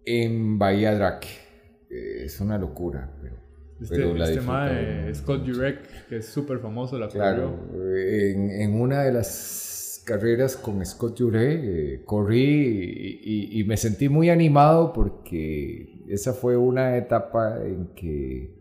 en 0.08 0.58
Bahía 0.58 0.94
Drake. 0.94 1.28
Es 1.90 2.40
una 2.40 2.58
locura, 2.58 3.10
pero, 3.22 3.36
Este, 3.80 3.96
pero 3.96 4.14
la 4.14 4.24
este 4.30 4.40
mucho. 4.40 5.14
Scott 5.14 5.46
Jurek, 5.46 6.06
que 6.08 6.16
es 6.18 6.26
súper 6.26 6.58
famoso, 6.58 6.98
la 6.98 7.08
Claro, 7.08 7.58
en, 7.96 8.50
en 8.50 8.80
una 8.80 9.02
de 9.04 9.12
las 9.12 10.02
carreras 10.04 10.56
con 10.56 10.84
Scott 10.84 11.18
Jure 11.18 11.94
eh, 11.94 12.02
corrí 12.04 12.40
y, 12.42 13.20
y- 13.56 13.60
y 13.60 13.64
me 13.64 13.76
sentí 13.76 14.08
muy 14.08 14.30
animado 14.30 14.92
porque 14.92 16.04
esa 16.08 16.32
fue 16.32 16.56
una 16.56 16.96
etapa 16.96 17.58
en 17.64 17.94
que 17.94 18.54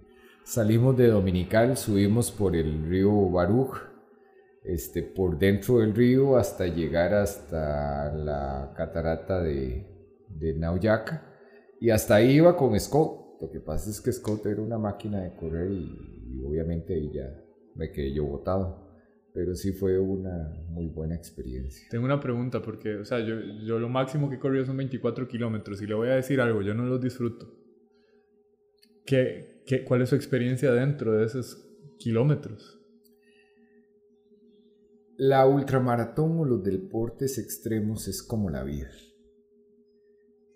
salimos 0.44 0.98
de 0.98 1.08
Dominical, 1.08 1.78
subimos 1.78 2.32
por 2.32 2.56
el 2.56 2.86
río 2.90 3.30
Baruch, 3.30 3.78
este, 4.66 5.04
por 5.04 5.38
dentro 5.40 5.80
del 5.80 5.96
río 5.96 6.36
hasta 6.38 6.68
llegar 6.68 7.14
hasta 7.14 8.12
la 8.14 8.74
catarata 8.76 9.42
de, 9.42 9.86
de 10.28 10.54
Nauyaca 10.54 11.24
y 11.80 11.90
hasta 11.90 12.16
ahí 12.16 12.38
iba 12.38 12.56
con 12.56 12.80
Scott. 12.80 13.42
Lo 13.42 13.52
que 13.52 13.60
pasa 13.60 13.90
es 13.90 14.02
que 14.02 14.12
Scott 14.12 14.46
era 14.46 14.62
una 14.62 14.78
máquina 14.78 15.22
de 15.22 15.36
correr 15.36 15.72
y, 15.72 16.34
y 16.34 16.44
obviamente 16.44 16.94
ahí 16.94 17.12
ya 17.14 17.44
me 17.76 17.92
quedé 17.92 18.14
yo 18.14 18.26
botado. 18.26 18.88
Pero 19.34 19.54
sí 19.54 19.72
fue 19.72 20.00
una 20.00 20.52
muy 20.70 20.88
buena 20.88 21.16
experiencia. 21.16 21.88
Tengo 21.92 22.06
una 22.06 22.20
pregunta, 22.20 22.62
porque, 22.62 22.96
o 22.96 23.06
sea, 23.06 23.20
yo, 23.20 23.40
yo 23.64 23.78
lo 23.78 23.88
máximo 23.88 24.30
que 24.30 24.38
he 24.38 24.40
corrido 24.40 24.66
son 24.66 24.78
24 24.78 25.28
kilómetros 25.28 25.80
y 25.82 25.86
le 25.86 25.94
voy 25.94 26.10
a 26.10 26.16
decir 26.16 26.42
algo, 26.42 26.64
yo 26.64 26.74
no 26.74 26.86
los 26.86 27.00
disfruto. 27.00 27.48
¿Qué, 29.06 29.62
qué, 29.68 29.84
cuál 29.84 30.02
es 30.02 30.10
su 30.10 30.16
experiencia 30.16 30.72
dentro 30.74 31.14
de 31.14 31.26
esos 31.26 31.64
kilómetros? 32.00 32.80
La 35.18 35.46
ultramaratón 35.46 36.40
o 36.40 36.46
los 36.46 36.64
deportes 36.64 37.38
extremos 37.38 38.08
es 38.08 38.24
como 38.24 38.50
la 38.50 38.64
vida. 38.64 38.90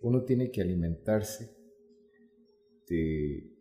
Uno 0.02 0.24
tiene 0.24 0.52
que 0.52 0.62
alimentarse 0.62 1.56
de, 2.88 3.54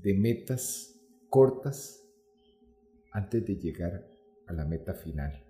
de 0.00 0.14
metas 0.14 0.94
cortas 1.28 2.04
antes 3.12 3.44
de 3.44 3.56
llegar 3.56 4.06
a 4.46 4.52
la 4.52 4.64
meta 4.64 4.94
final. 4.94 5.44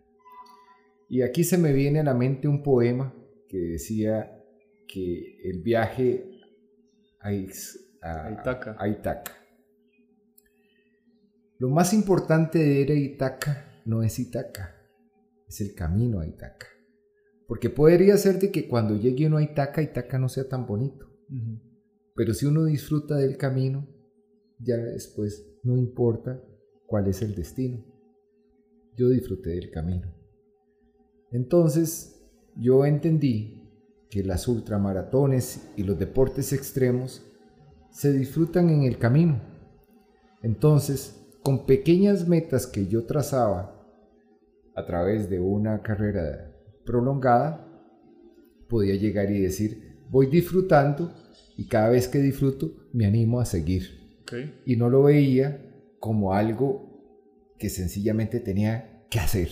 Y 1.09 1.23
aquí 1.23 1.45
se 1.45 1.59
me 1.59 1.73
viene 1.73 2.01
a 2.01 2.05
la 2.05 2.15
mente 2.15 2.49
un 2.49 2.63
poema 2.63 3.15
que 3.49 3.59
decía 3.59 4.43
que 4.87 5.41
el 5.45 5.63
viaje 5.63 6.31
a, 7.21 7.31
Ix- 7.33 7.79
a- 8.03 8.27
A 8.27 8.33
Ítaca. 8.33 8.77
a 8.79 8.89
Ítaca. 8.89 9.33
Lo 11.59 11.69
más 11.71 11.93
importante 11.93 12.59
de 12.59 12.81
ir 12.83 12.91
a 12.93 12.95
Ítaca 12.95 13.83
no 13.85 14.03
es 14.03 14.19
Ítaca, 14.19 14.77
es 15.49 15.61
el 15.61 15.75
camino 15.75 16.21
a 16.21 16.27
Ítaca. 16.27 16.67
Porque 17.49 17.71
podría 17.71 18.15
ser 18.19 18.39
de 18.39 18.53
que 18.53 18.69
cuando 18.69 18.95
llegue 18.95 19.27
uno 19.27 19.39
a 19.39 19.43
Ítaca, 19.43 19.81
Ítaca 19.81 20.19
no 20.19 20.29
sea 20.29 20.47
tan 20.47 20.67
bonito. 20.67 21.09
Pero 22.15 22.35
si 22.35 22.45
uno 22.45 22.67
disfruta 22.67 23.17
del 23.17 23.39
camino, 23.39 23.89
ya 24.59 24.77
después 24.77 25.47
no 25.63 25.75
importa 25.79 26.45
cuál 26.87 27.09
es 27.09 27.23
el 27.23 27.35
destino. 27.35 27.83
Yo 28.97 29.09
disfruté 29.09 29.51
del 29.51 29.71
camino. 29.71 30.15
Entonces, 31.33 32.23
yo 32.55 32.85
entendí 32.85 33.67
que 34.11 34.23
las 34.23 34.47
ultramaratones 34.47 35.71
y 35.75 35.85
los 35.85 35.99
deportes 35.99 36.53
extremos 36.53 37.25
se 37.91 38.13
disfrutan 38.13 38.69
en 38.69 38.83
el 38.83 38.99
camino. 38.99 39.41
Entonces, 40.43 41.27
con 41.43 41.65
pequeñas 41.65 42.29
metas 42.29 42.67
que 42.67 42.89
yo 42.89 43.07
trazaba 43.07 43.75
a 44.75 44.85
través 44.85 45.31
de 45.31 45.41
una 45.41 45.81
carrera 45.81 46.58
prolongada, 46.89 47.69
podía 48.67 48.95
llegar 48.95 49.31
y 49.31 49.41
decir, 49.41 49.99
voy 50.11 50.27
disfrutando 50.27 51.13
y 51.59 51.67
cada 51.67 51.91
vez 51.91 52.09
que 52.09 52.19
disfruto 52.19 52.89
me 52.95 53.05
animo 53.05 53.41
a 53.41 53.45
seguir. 53.45 54.23
Y 54.65 54.77
no 54.77 54.89
lo 54.89 55.03
veía 55.03 55.67
como 56.01 56.33
algo 56.33 56.89
que 57.59 57.69
sencillamente 57.69 58.41
tenía 58.41 59.05
que 59.11 59.21
hacer. 59.21 59.49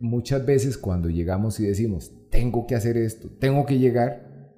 Muchas 0.00 0.44
veces 0.44 0.76
cuando 0.76 1.08
llegamos 1.08 1.60
y 1.60 1.66
decimos, 1.66 2.12
tengo 2.28 2.66
que 2.66 2.74
hacer 2.74 2.96
esto, 2.96 3.28
tengo 3.38 3.64
que 3.64 3.78
llegar, 3.78 4.52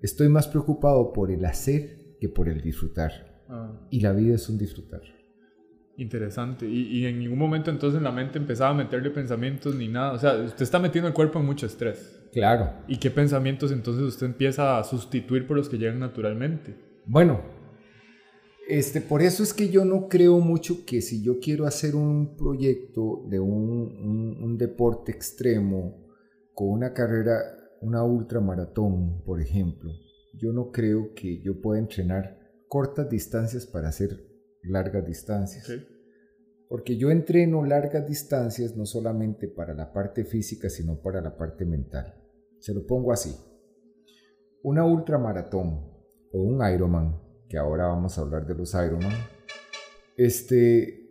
estoy 0.00 0.30
más 0.30 0.48
preocupado 0.48 1.12
por 1.12 1.30
el 1.30 1.44
hacer 1.44 2.16
que 2.18 2.30
por 2.30 2.48
el 2.48 2.62
disfrutar. 2.62 3.44
Ah, 3.48 3.86
Y 3.90 4.00
la 4.00 4.12
vida 4.12 4.36
es 4.36 4.48
un 4.48 4.56
disfrutar. 4.56 5.02
Interesante. 5.96 6.66
Y, 6.68 6.98
y 6.98 7.06
en 7.06 7.18
ningún 7.18 7.38
momento 7.38 7.70
entonces 7.70 7.98
en 7.98 8.04
la 8.04 8.12
mente 8.12 8.38
empezaba 8.38 8.70
a 8.70 8.74
meterle 8.74 9.10
pensamientos 9.10 9.74
ni 9.74 9.88
nada. 9.88 10.12
O 10.12 10.18
sea, 10.18 10.34
usted 10.36 10.62
está 10.62 10.78
metiendo 10.78 11.08
el 11.08 11.14
cuerpo 11.14 11.38
en 11.38 11.46
mucho 11.46 11.66
estrés. 11.66 12.20
Claro. 12.32 12.70
¿Y 12.86 12.98
qué 12.98 13.10
pensamientos 13.10 13.72
entonces 13.72 14.02
usted 14.04 14.26
empieza 14.26 14.78
a 14.78 14.84
sustituir 14.84 15.46
por 15.46 15.56
los 15.56 15.68
que 15.68 15.78
llegan 15.78 15.98
naturalmente? 16.00 16.74
Bueno, 17.06 17.40
este, 18.68 19.00
por 19.00 19.22
eso 19.22 19.42
es 19.42 19.54
que 19.54 19.68
yo 19.68 19.84
no 19.84 20.08
creo 20.08 20.40
mucho 20.40 20.84
que 20.84 21.00
si 21.00 21.22
yo 21.22 21.38
quiero 21.40 21.66
hacer 21.66 21.94
un 21.94 22.36
proyecto 22.36 23.24
de 23.28 23.38
un, 23.38 23.50
un- 23.50 24.42
un 24.42 24.58
deporte 24.58 25.12
extremo 25.12 26.04
con 26.52 26.70
una 26.70 26.92
carrera, 26.92 27.38
una 27.80 28.02
ultramaratón, 28.02 29.22
por 29.24 29.40
ejemplo, 29.40 29.90
yo 30.34 30.52
no 30.52 30.72
creo 30.72 31.14
que 31.14 31.40
yo 31.42 31.60
pueda 31.60 31.78
entrenar 31.78 32.38
cortas 32.68 33.08
distancias 33.08 33.66
para 33.66 33.88
hacer 33.88 34.25
largas 34.68 35.06
distancias. 35.06 35.70
Porque 36.68 36.96
yo 36.96 37.10
entreno 37.10 37.64
largas 37.64 38.06
distancias 38.06 38.76
no 38.76 38.86
solamente 38.86 39.48
para 39.48 39.74
la 39.74 39.92
parte 39.92 40.24
física, 40.24 40.68
sino 40.68 41.00
para 41.00 41.20
la 41.20 41.36
parte 41.36 41.64
mental. 41.64 42.14
Se 42.58 42.74
lo 42.74 42.86
pongo 42.86 43.12
así. 43.12 43.34
Una 44.62 44.84
ultramaratón 44.84 45.96
o 46.32 46.42
un 46.42 46.68
Ironman, 46.68 47.20
que 47.48 47.56
ahora 47.56 47.86
vamos 47.86 48.18
a 48.18 48.22
hablar 48.22 48.46
de 48.46 48.54
los 48.54 48.74
Ironman, 48.74 49.14
este, 50.16 51.06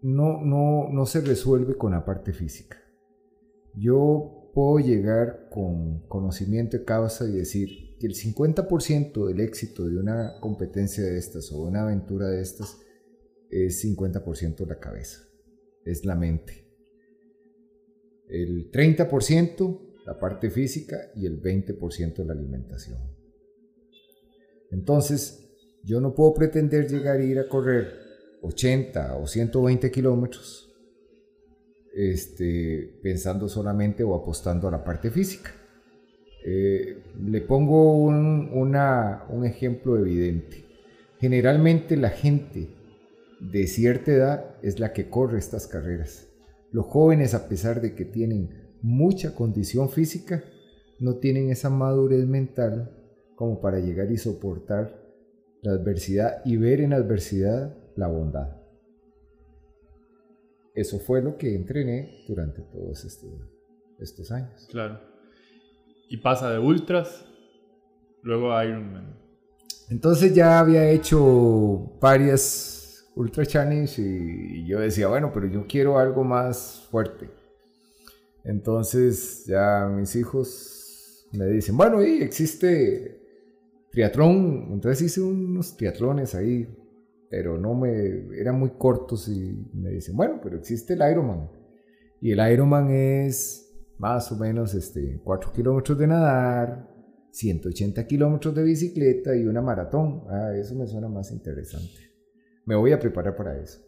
no, 0.00 0.40
no, 0.40 0.88
no 0.90 1.06
se 1.06 1.20
resuelve 1.20 1.76
con 1.76 1.92
la 1.92 2.04
parte 2.04 2.32
física. 2.32 2.78
Yo 3.74 4.50
puedo 4.54 4.78
llegar 4.78 5.48
con 5.50 6.06
conocimiento 6.08 6.78
de 6.78 6.84
causa 6.84 7.28
y 7.28 7.32
decir 7.32 7.87
que 7.98 8.06
el 8.06 8.14
50% 8.14 9.26
del 9.26 9.40
éxito 9.40 9.86
de 9.86 9.98
una 9.98 10.38
competencia 10.40 11.04
de 11.04 11.18
estas 11.18 11.50
o 11.52 11.62
una 11.62 11.82
aventura 11.82 12.28
de 12.28 12.40
estas 12.40 12.78
es 13.50 13.84
50% 13.84 14.66
la 14.66 14.78
cabeza, 14.78 15.22
es 15.84 16.04
la 16.04 16.14
mente. 16.14 16.64
El 18.28 18.70
30% 18.70 19.88
la 20.06 20.18
parte 20.18 20.50
física 20.50 21.10
y 21.14 21.26
el 21.26 21.42
20% 21.42 22.24
la 22.24 22.32
alimentación. 22.32 22.98
Entonces, 24.70 25.48
yo 25.84 26.00
no 26.00 26.14
puedo 26.14 26.34
pretender 26.34 26.88
llegar 26.88 27.20
a 27.20 27.24
ir 27.24 27.38
a 27.38 27.48
correr 27.48 27.92
80 28.42 29.16
o 29.16 29.26
120 29.26 29.90
kilómetros 29.90 30.68
este, 31.94 32.98
pensando 33.02 33.48
solamente 33.48 34.04
o 34.04 34.14
apostando 34.14 34.68
a 34.68 34.70
la 34.70 34.84
parte 34.84 35.10
física. 35.10 35.52
Eh, 36.44 37.02
le 37.24 37.40
pongo 37.40 37.96
un, 37.96 39.44
ejemplo 39.44 39.98
evidente. 39.98 40.64
Generalmente 41.18 41.96
la 41.96 42.10
gente 42.10 42.68
de 43.40 43.66
cierta 43.66 44.12
edad 44.12 44.56
es 44.62 44.78
la 44.78 44.92
que 44.92 45.08
corre 45.08 45.38
estas 45.38 45.66
carreras. 45.66 46.28
Los 46.70 46.86
jóvenes, 46.86 47.34
a 47.34 47.48
pesar 47.48 47.80
de 47.80 47.94
que 47.94 48.04
tienen 48.04 48.72
mucha 48.82 49.34
condición 49.34 49.88
física, 49.88 50.44
no 51.00 51.16
tienen 51.16 51.50
esa 51.50 51.70
madurez 51.70 52.26
mental 52.26 52.94
como 53.34 53.60
para 53.60 53.80
llegar 53.80 54.10
y 54.10 54.16
soportar 54.16 55.08
la 55.62 55.72
adversidad 55.72 56.42
y 56.44 56.56
ver 56.56 56.80
en 56.80 56.90
la 56.90 56.96
adversidad 56.96 57.76
la 57.96 58.08
bondad. 58.08 58.56
Eso 60.74 61.00
fue 61.00 61.22
lo 61.22 61.36
que 61.36 61.54
entrené 61.54 62.24
durante 62.28 62.62
todos 62.62 63.04
estos, 63.04 63.32
estos 63.98 64.30
años. 64.30 64.68
Claro. 64.70 65.07
Y 66.08 66.16
pasa 66.18 66.50
de 66.50 66.58
ultras, 66.58 67.24
luego 68.22 68.52
a 68.52 68.64
Ironman. 68.64 69.16
Entonces 69.90 70.34
ya 70.34 70.58
había 70.58 70.88
hecho 70.90 71.92
varias 72.00 72.78
Ultra 73.18 73.44
Challenge 73.44 74.00
y, 74.00 74.66
yo 74.66 74.78
decía, 74.78 75.08
bueno, 75.08 75.32
pero 75.34 75.48
yo 75.48 75.66
quiero 75.66 75.98
algo 75.98 76.22
más 76.22 76.86
fuerte. 76.90 77.28
Entonces 78.44 79.44
ya 79.46 79.88
mis 79.88 80.14
hijos 80.14 81.26
me 81.32 81.46
dicen, 81.46 81.76
bueno, 81.76 82.02
y 82.02 82.22
existe 82.22 83.20
triatlón. 83.90 84.68
Entonces 84.72 85.02
hice 85.02 85.20
unos 85.20 85.76
triatlones 85.76 86.36
ahí, 86.36 86.68
pero 87.28 87.58
no 87.58 87.74
me, 87.74 88.28
eran 88.38 88.58
muy 88.58 88.70
cortos 88.70 89.28
y 89.28 89.68
me 89.72 89.90
dicen, 89.90 90.16
bueno, 90.16 90.38
pero 90.40 90.56
existe 90.56 90.94
el 90.94 91.10
Ironman. 91.10 91.50
Y 92.20 92.30
el 92.30 92.52
Ironman 92.52 92.90
es 92.90 93.67
más 93.98 94.30
o 94.32 94.36
menos 94.36 94.74
este, 94.74 95.20
4 95.22 95.52
kilómetros 95.52 95.98
de 95.98 96.06
nadar, 96.06 96.88
180 97.32 98.06
kilómetros 98.06 98.54
de 98.54 98.62
bicicleta 98.62 99.36
y 99.36 99.44
una 99.44 99.60
maratón. 99.60 100.24
Ah, 100.28 100.52
eso 100.56 100.74
me 100.74 100.86
suena 100.86 101.08
más 101.08 101.30
interesante. 101.30 102.12
Me 102.64 102.74
voy 102.76 102.92
a 102.92 102.98
preparar 102.98 103.36
para 103.36 103.60
eso. 103.60 103.80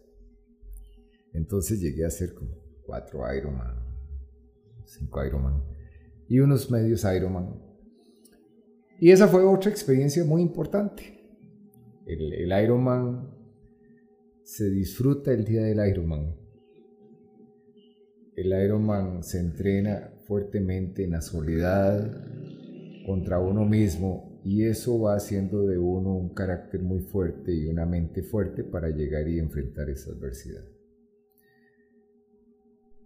Entonces 1.33 1.79
llegué 1.79 2.03
a 2.03 2.07
hacer 2.07 2.33
como 2.33 2.51
4 2.85 3.35
Ironman, 3.35 3.75
5 4.85 5.25
Ironman 5.25 5.63
y 6.27 6.39
unos 6.39 6.69
medios 6.69 7.03
Ironman. 7.05 7.61
Y 8.99 9.11
esa 9.11 9.27
fue 9.27 9.43
otra 9.43 9.71
experiencia 9.71 10.23
muy 10.23 10.41
importante. 10.41 11.19
El, 12.05 12.33
el 12.33 12.63
Ironman 12.63 13.33
se 14.43 14.69
disfruta 14.69 15.31
el 15.31 15.45
día 15.45 15.63
del 15.63 15.87
Ironman. 15.89 16.40
El 18.35 18.47
Ironman 18.47 19.23
se 19.23 19.39
entrena 19.39 20.09
fuertemente 20.25 21.03
en 21.03 21.11
la 21.11 21.21
soledad 21.21 22.09
contra 23.05 23.39
uno 23.39 23.65
mismo 23.65 24.39
y 24.43 24.63
eso 24.63 24.99
va 24.99 25.15
haciendo 25.15 25.67
de 25.67 25.77
uno 25.77 26.15
un 26.15 26.33
carácter 26.33 26.81
muy 26.81 27.01
fuerte 27.01 27.53
y 27.53 27.67
una 27.67 27.85
mente 27.85 28.23
fuerte 28.23 28.63
para 28.63 28.89
llegar 28.89 29.27
y 29.27 29.37
enfrentar 29.37 29.89
esa 29.89 30.11
adversidad. 30.11 30.63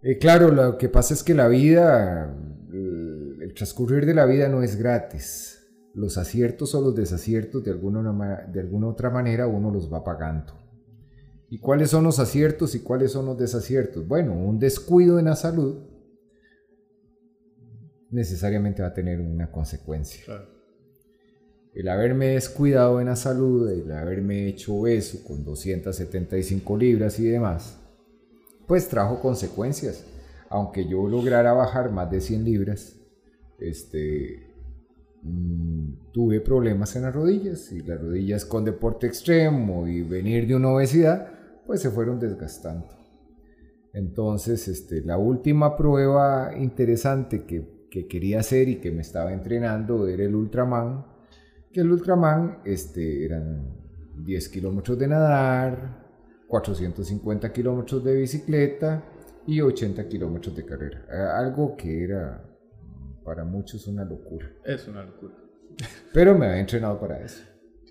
Eh, 0.02 0.18
claro, 0.18 0.52
lo 0.52 0.78
que 0.78 0.88
pasa 0.88 1.14
es 1.14 1.24
que 1.24 1.34
la 1.34 1.48
vida, 1.48 2.32
el 2.72 3.52
transcurrir 3.54 4.06
de 4.06 4.14
la 4.14 4.26
vida 4.26 4.48
no 4.48 4.62
es 4.62 4.76
gratis. 4.76 5.66
Los 5.94 6.18
aciertos 6.18 6.74
o 6.74 6.80
los 6.80 6.94
desaciertos 6.94 7.64
de 7.64 7.72
alguna, 7.72 8.46
de 8.52 8.60
alguna 8.60 8.86
otra 8.86 9.10
manera 9.10 9.48
uno 9.48 9.72
los 9.72 9.92
va 9.92 10.04
pagando. 10.04 10.65
¿Y 11.48 11.58
cuáles 11.58 11.90
son 11.90 12.04
los 12.04 12.18
aciertos 12.18 12.74
y 12.74 12.80
cuáles 12.80 13.12
son 13.12 13.26
los 13.26 13.38
desaciertos? 13.38 14.06
Bueno, 14.06 14.32
un 14.34 14.58
descuido 14.58 15.18
en 15.18 15.26
la 15.26 15.36
salud 15.36 15.76
necesariamente 18.10 18.82
va 18.82 18.88
a 18.88 18.94
tener 18.94 19.20
una 19.20 19.50
consecuencia. 19.50 20.24
El 21.74 21.88
haberme 21.88 22.28
descuidado 22.28 23.00
en 23.00 23.06
la 23.06 23.16
salud, 23.16 23.70
el 23.70 23.92
haberme 23.92 24.46
hecho 24.46 24.74
obeso 24.74 25.22
con 25.24 25.44
275 25.44 26.76
libras 26.76 27.18
y 27.20 27.24
demás, 27.24 27.78
pues 28.66 28.88
trajo 28.88 29.20
consecuencias. 29.20 30.04
Aunque 30.48 30.88
yo 30.88 31.06
lograra 31.06 31.52
bajar 31.52 31.90
más 31.90 32.10
de 32.10 32.20
100 32.20 32.44
libras, 32.44 32.94
este, 33.58 34.54
mm, 35.22 36.12
tuve 36.12 36.40
problemas 36.40 36.96
en 36.96 37.02
las 37.02 37.14
rodillas 37.14 37.70
y 37.72 37.80
las 37.80 38.00
rodillas 38.00 38.44
con 38.44 38.64
deporte 38.64 39.06
extremo 39.06 39.86
y 39.86 40.02
venir 40.02 40.46
de 40.46 40.54
una 40.54 40.70
obesidad, 40.70 41.35
pues 41.66 41.80
se 41.80 41.90
fueron 41.90 42.18
desgastando. 42.18 42.88
Entonces, 43.92 44.68
este, 44.68 45.00
la 45.00 45.16
última 45.16 45.76
prueba 45.76 46.52
interesante 46.56 47.44
que, 47.44 47.74
quería 48.10 48.40
hacer 48.40 48.68
y 48.68 48.76
que 48.76 48.92
me 48.92 49.00
estaba 49.00 49.32
entrenando 49.32 50.06
era 50.06 50.22
el 50.24 50.34
Ultraman, 50.34 51.06
que 51.72 51.80
el 51.80 51.90
Ultraman 51.90 52.58
este, 52.66 53.24
eran 53.24 53.74
10 54.22 54.50
kilómetros 54.50 54.98
de 54.98 55.08
nadar, 55.08 56.04
450 56.46 57.50
kilómetros 57.54 58.04
de 58.04 58.16
bicicleta 58.16 59.02
y 59.46 59.62
80 59.62 60.06
kilómetros 60.08 60.54
de 60.54 60.66
carrera. 60.66 61.06
Algo 61.38 61.74
que 61.74 62.04
era 62.04 62.44
para 63.24 63.44
muchos 63.44 63.86
una 63.86 64.04
locura. 64.04 64.52
Es 64.62 64.86
una 64.88 65.02
locura. 65.02 65.34
Pero 66.12 66.36
me 66.36 66.48
había 66.48 66.60
entrenado 66.60 67.00
para 67.00 67.22
eso. 67.24 67.42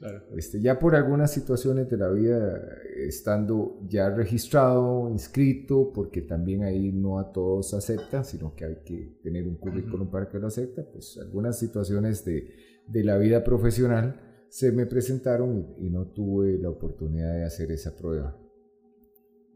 Claro. 0.05 0.23
Este, 0.37 0.61
ya 0.61 0.77
por 0.77 0.95
algunas 0.95 1.33
situaciones 1.33 1.89
de 1.89 1.97
la 1.97 2.09
vida, 2.09 2.61
estando 2.95 3.79
ya 3.87 4.09
registrado, 4.11 5.09
inscrito, 5.09 5.91
porque 5.93 6.21
también 6.21 6.63
ahí 6.63 6.91
no 6.91 7.17
a 7.17 7.31
todos 7.31 7.73
aceptan, 7.73 8.23
sino 8.23 8.53
que 8.55 8.65
hay 8.65 8.75
que 8.85 9.17
tener 9.23 9.47
un 9.47 9.55
currículum 9.55 10.11
para 10.11 10.29
que 10.29 10.37
lo 10.37 10.47
acepte, 10.47 10.83
pues 10.83 11.17
algunas 11.17 11.57
situaciones 11.57 12.23
de, 12.23 12.51
de, 12.87 13.03
la 13.03 13.17
vida 13.17 13.43
profesional 13.43 14.21
se 14.49 14.71
me 14.71 14.85
presentaron 14.85 15.57
y, 15.79 15.87
y, 15.87 15.89
no 15.89 16.05
tuve 16.11 16.59
la 16.59 16.69
oportunidad 16.69 17.33
de 17.33 17.43
hacer 17.43 17.71
esa 17.71 17.95
prueba. 17.95 18.37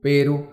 Pero, 0.02 0.50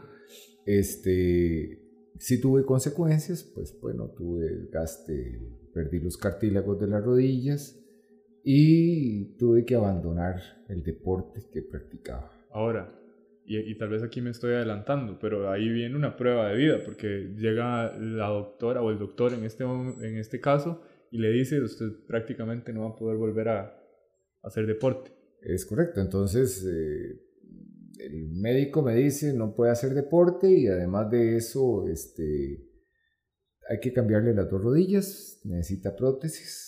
este, 0.67 1.81
si 2.19 2.39
tuve 2.39 2.67
consecuencias, 2.67 3.45
pues 3.45 3.75
bueno, 3.81 4.11
tuve 4.11 4.69
gaste, 4.71 5.41
perdí 5.73 6.01
los 6.01 6.19
cartílagos 6.19 6.79
de 6.81 6.87
las 6.87 7.03
rodillas, 7.03 7.81
y 8.49 9.37
tuve 9.39 9.65
que 9.65 9.75
abandonar 9.75 10.41
el 10.69 10.85
deporte 10.85 11.43
que 11.53 11.63
practicaba. 11.63 12.31
Ahora, 12.53 12.97
y, 13.45 13.77
tal 13.77 13.89
vez 13.89 14.05
aquí 14.05 14.21
me 14.21 14.31
estoy 14.31 14.55
adelantando, 14.55 15.19
pero 15.19 15.51
ahí 15.51 15.69
viene 15.69 15.97
una 15.97 16.17
prueba 16.17 16.51
de 16.51 16.57
vida, 16.57 16.79
porque 16.85 17.35
llega 17.37 17.99
la 17.99 18.29
doctora 18.29 18.83
o 18.83 18.91
el 18.93 19.01
doctor 19.01 19.33
en 19.33 19.43
este, 19.43 19.65
en 19.65 20.17
este 20.17 20.41
caso 20.41 20.81
y 21.11 21.19
le 21.19 21.31
dice, 21.31 21.61
usted 21.61 21.87
prácticamente 22.07 22.73
no 22.73 22.83
va 22.83 22.91
a 22.91 22.97
poder 22.97 23.17
volver 23.17 23.49
a, 23.49 23.83
hacer 24.45 24.65
deporte. 24.65 25.11
Es 25.43 25.67
correcto, 25.67 26.01
entonces 26.01 26.65
eh, 26.65 27.21
el 27.99 28.29
médico 28.29 28.81
me 28.81 28.95
dice, 28.95 29.35
no 29.35 29.57
puede 29.57 29.73
hacer 29.73 29.93
deporte 29.93 30.49
y 30.49 30.69
además 30.69 31.11
de 31.11 31.37
eso, 31.37 31.89
este, 31.89 32.65
hay 33.69 33.81
que 33.81 33.93
cambiarle 33.93 34.35
las 34.35 34.49
dos 34.49 34.63
rodillas, 34.63 35.41
necesita 35.43 35.97
prótesis 35.97 36.66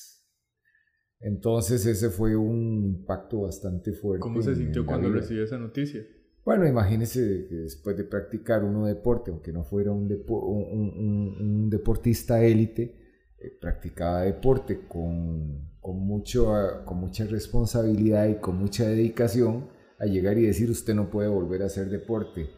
entonces 1.20 1.85
ese 1.87 2.11
fue 2.11 2.37
un 2.37 2.85
impacto 2.85 3.42
bastante 3.42 3.92
fuerte. 3.92 4.20
¿Cómo 4.20 4.40
se 4.40 4.54
sintió 4.54 4.87
cuando 4.87 5.11
recibió 5.11 5.44
esa 5.44 5.59
noticia? 5.59 6.07
Bueno, 6.44 6.66
imagínese 6.66 7.46
que 7.48 7.57
después 7.57 7.96
de 7.96 8.04
practicar 8.04 8.64
uno 8.64 8.87
deporte, 8.87 9.31
aunque 9.31 9.52
no 9.52 9.64
fuera 9.64 9.92
un, 9.92 10.11
un, 10.11 11.68
deportista 11.68 12.42
élite, 12.42 12.94
eh, 13.38 13.50
practicaba 13.61 14.22
deporte 14.22 14.87
con, 14.88 15.72
con, 15.81 15.96
mucho, 15.98 16.50
con 16.87 16.98
mucha 16.98 17.26
responsabilidad 17.26 18.28
y 18.28 18.37
con 18.37 18.57
mucha 18.57 18.88
dedicación 18.88 19.68
a 19.98 20.07
llegar 20.07 20.38
y 20.38 20.46
decir 20.46 20.70
usted 20.70 20.94
no 20.94 21.11
puede 21.11 21.28
volver 21.28 21.62
a 21.62 21.66
hacer 21.66 21.90
deporte. 21.90 22.48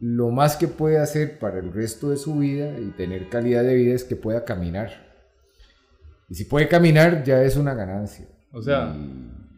Lo 0.00 0.30
más 0.30 0.56
que 0.56 0.66
puede 0.66 0.98
hacer 0.98 1.38
para 1.38 1.58
el 1.58 1.72
resto 1.72 2.10
de 2.10 2.16
su 2.16 2.38
vida 2.38 2.78
y 2.80 2.90
tener 2.92 3.28
calidad 3.28 3.62
de 3.62 3.74
vida 3.74 3.94
es 3.94 4.04
que 4.04 4.16
pueda 4.16 4.44
caminar 4.44 5.07
y 6.28 6.34
si 6.34 6.44
puede 6.44 6.68
caminar, 6.68 7.24
ya 7.24 7.42
es 7.42 7.56
una 7.56 7.74
ganancia. 7.74 8.26
O 8.52 8.62
sea, 8.62 8.94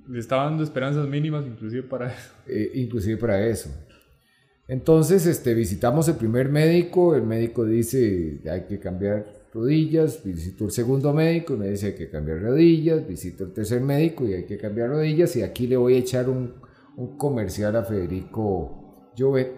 le 0.09 0.19
estaba 0.19 0.45
dando 0.45 0.63
esperanzas 0.63 1.09
mínimas 1.09 1.47
inclusive 1.47 1.83
para 1.83 2.13
eso. 2.13 2.33
Eh, 2.47 2.71
inclusive 2.75 3.17
para 3.17 3.45
eso. 3.47 3.71
Entonces, 4.69 5.27
este, 5.27 5.55
visitamos 5.55 6.07
el 6.09 6.15
primer 6.15 6.49
médico, 6.49 7.17
el 7.17 7.25
médico 7.25 7.65
dice 7.65 8.41
hay 8.49 8.63
que 8.67 8.79
cambiar 8.79 9.27
rodillas, 9.53 10.23
visito 10.23 10.65
el 10.65 10.71
segundo 10.71 11.13
médico 11.13 11.55
y 11.55 11.57
me 11.57 11.69
dice 11.71 11.87
hay 11.87 11.95
que 11.95 12.09
cambiar 12.09 12.41
rodillas, 12.41 13.07
visito 13.07 13.45
el 13.45 13.53
tercer 13.53 13.81
médico 13.81 14.25
y 14.29 14.35
hay 14.35 14.45
que 14.45 14.57
cambiar 14.59 14.91
rodillas 14.91 15.35
y 15.35 15.43
aquí 15.43 15.67
le 15.67 15.77
voy 15.77 15.95
a 15.95 15.99
echar 15.99 16.29
un, 16.29 16.55
un 16.97 17.17
comercial 17.17 17.75
a 17.75 17.83
Federico 17.83 19.13
Jovet, 19.19 19.53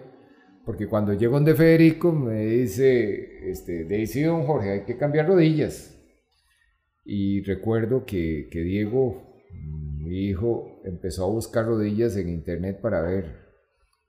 porque 0.65 0.87
cuando 0.87 1.13
llego 1.13 1.35
donde 1.35 1.53
Federico 1.53 2.11
me 2.11 2.45
dice, 2.45 3.51
este, 3.51 3.85
de 3.85 4.23
don 4.25 4.43
Jorge, 4.45 4.71
hay 4.71 4.81
que 4.83 4.97
cambiar 4.97 5.27
rodillas. 5.27 5.92
Y 7.05 7.41
recuerdo 7.43 8.05
que, 8.05 8.47
que 8.51 8.61
Diego, 8.61 9.41
mi 9.51 10.27
hijo, 10.27 10.81
empezó 10.85 11.25
a 11.25 11.29
buscar 11.31 11.65
rodillas 11.65 12.15
en 12.15 12.29
internet 12.29 12.79
para 12.81 13.01
ver 13.01 13.43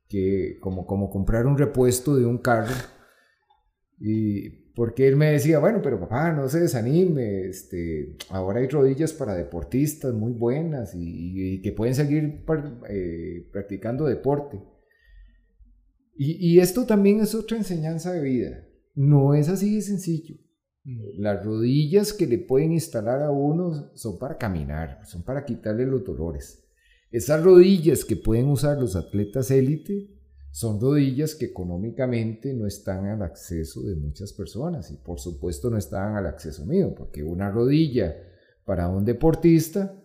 que, 0.08 0.58
como, 0.60 0.86
como 0.86 1.10
comprar 1.10 1.46
un 1.46 1.58
repuesto 1.58 2.16
de 2.16 2.26
un 2.26 2.38
carro. 2.38 2.74
Y 3.98 4.64
porque 4.74 5.06
él 5.06 5.16
me 5.16 5.30
decía, 5.30 5.60
bueno, 5.60 5.80
pero 5.82 6.00
papá, 6.00 6.32
no 6.32 6.48
se 6.48 6.60
desanime, 6.60 7.46
este, 7.46 8.16
ahora 8.28 8.60
hay 8.60 8.68
rodillas 8.68 9.12
para 9.12 9.34
deportistas 9.34 10.12
muy 10.12 10.32
buenas 10.32 10.92
y, 10.94 11.62
que 11.62 11.72
pueden 11.72 11.94
seguir 11.94 12.44
eh, 12.88 13.48
practicando 13.52 14.04
deporte. 14.04 14.60
Y, 16.16 16.54
y, 16.54 16.60
esto 16.60 16.86
también 16.86 17.20
es 17.20 17.34
otra 17.34 17.56
enseñanza 17.56 18.12
de 18.12 18.22
vida. 18.22 18.68
No 18.94 19.34
es 19.34 19.48
así 19.48 19.74
de 19.74 19.82
sencillo. 19.82 20.36
Las 20.84 21.42
rodillas 21.42 22.12
que 22.12 22.26
le 22.26 22.38
pueden 22.38 22.72
instalar 22.72 23.22
a 23.22 23.30
uno 23.30 23.90
son 23.94 24.18
para 24.18 24.36
caminar, 24.36 25.00
son 25.06 25.22
para 25.22 25.46
quitarle 25.46 25.86
los 25.86 26.04
dolores. 26.04 26.62
Esas 27.10 27.42
rodillas 27.42 28.04
que 28.04 28.16
pueden 28.16 28.48
usar 28.48 28.78
los 28.78 28.94
atletas 28.94 29.50
élite 29.50 30.10
son 30.50 30.78
rodillas 30.78 31.34
que 31.34 31.46
económicamente 31.46 32.52
no 32.52 32.66
están 32.66 33.06
al 33.06 33.22
acceso 33.22 33.82
de 33.82 33.96
muchas 33.96 34.32
personas 34.34 34.90
y 34.90 34.96
por 34.96 35.18
supuesto 35.18 35.70
no 35.70 35.78
están 35.78 36.16
al 36.16 36.26
acceso 36.26 36.66
mío, 36.66 36.94
porque 36.94 37.22
una 37.22 37.50
rodilla 37.50 38.14
para 38.64 38.88
un 38.88 39.04
deportista 39.04 40.00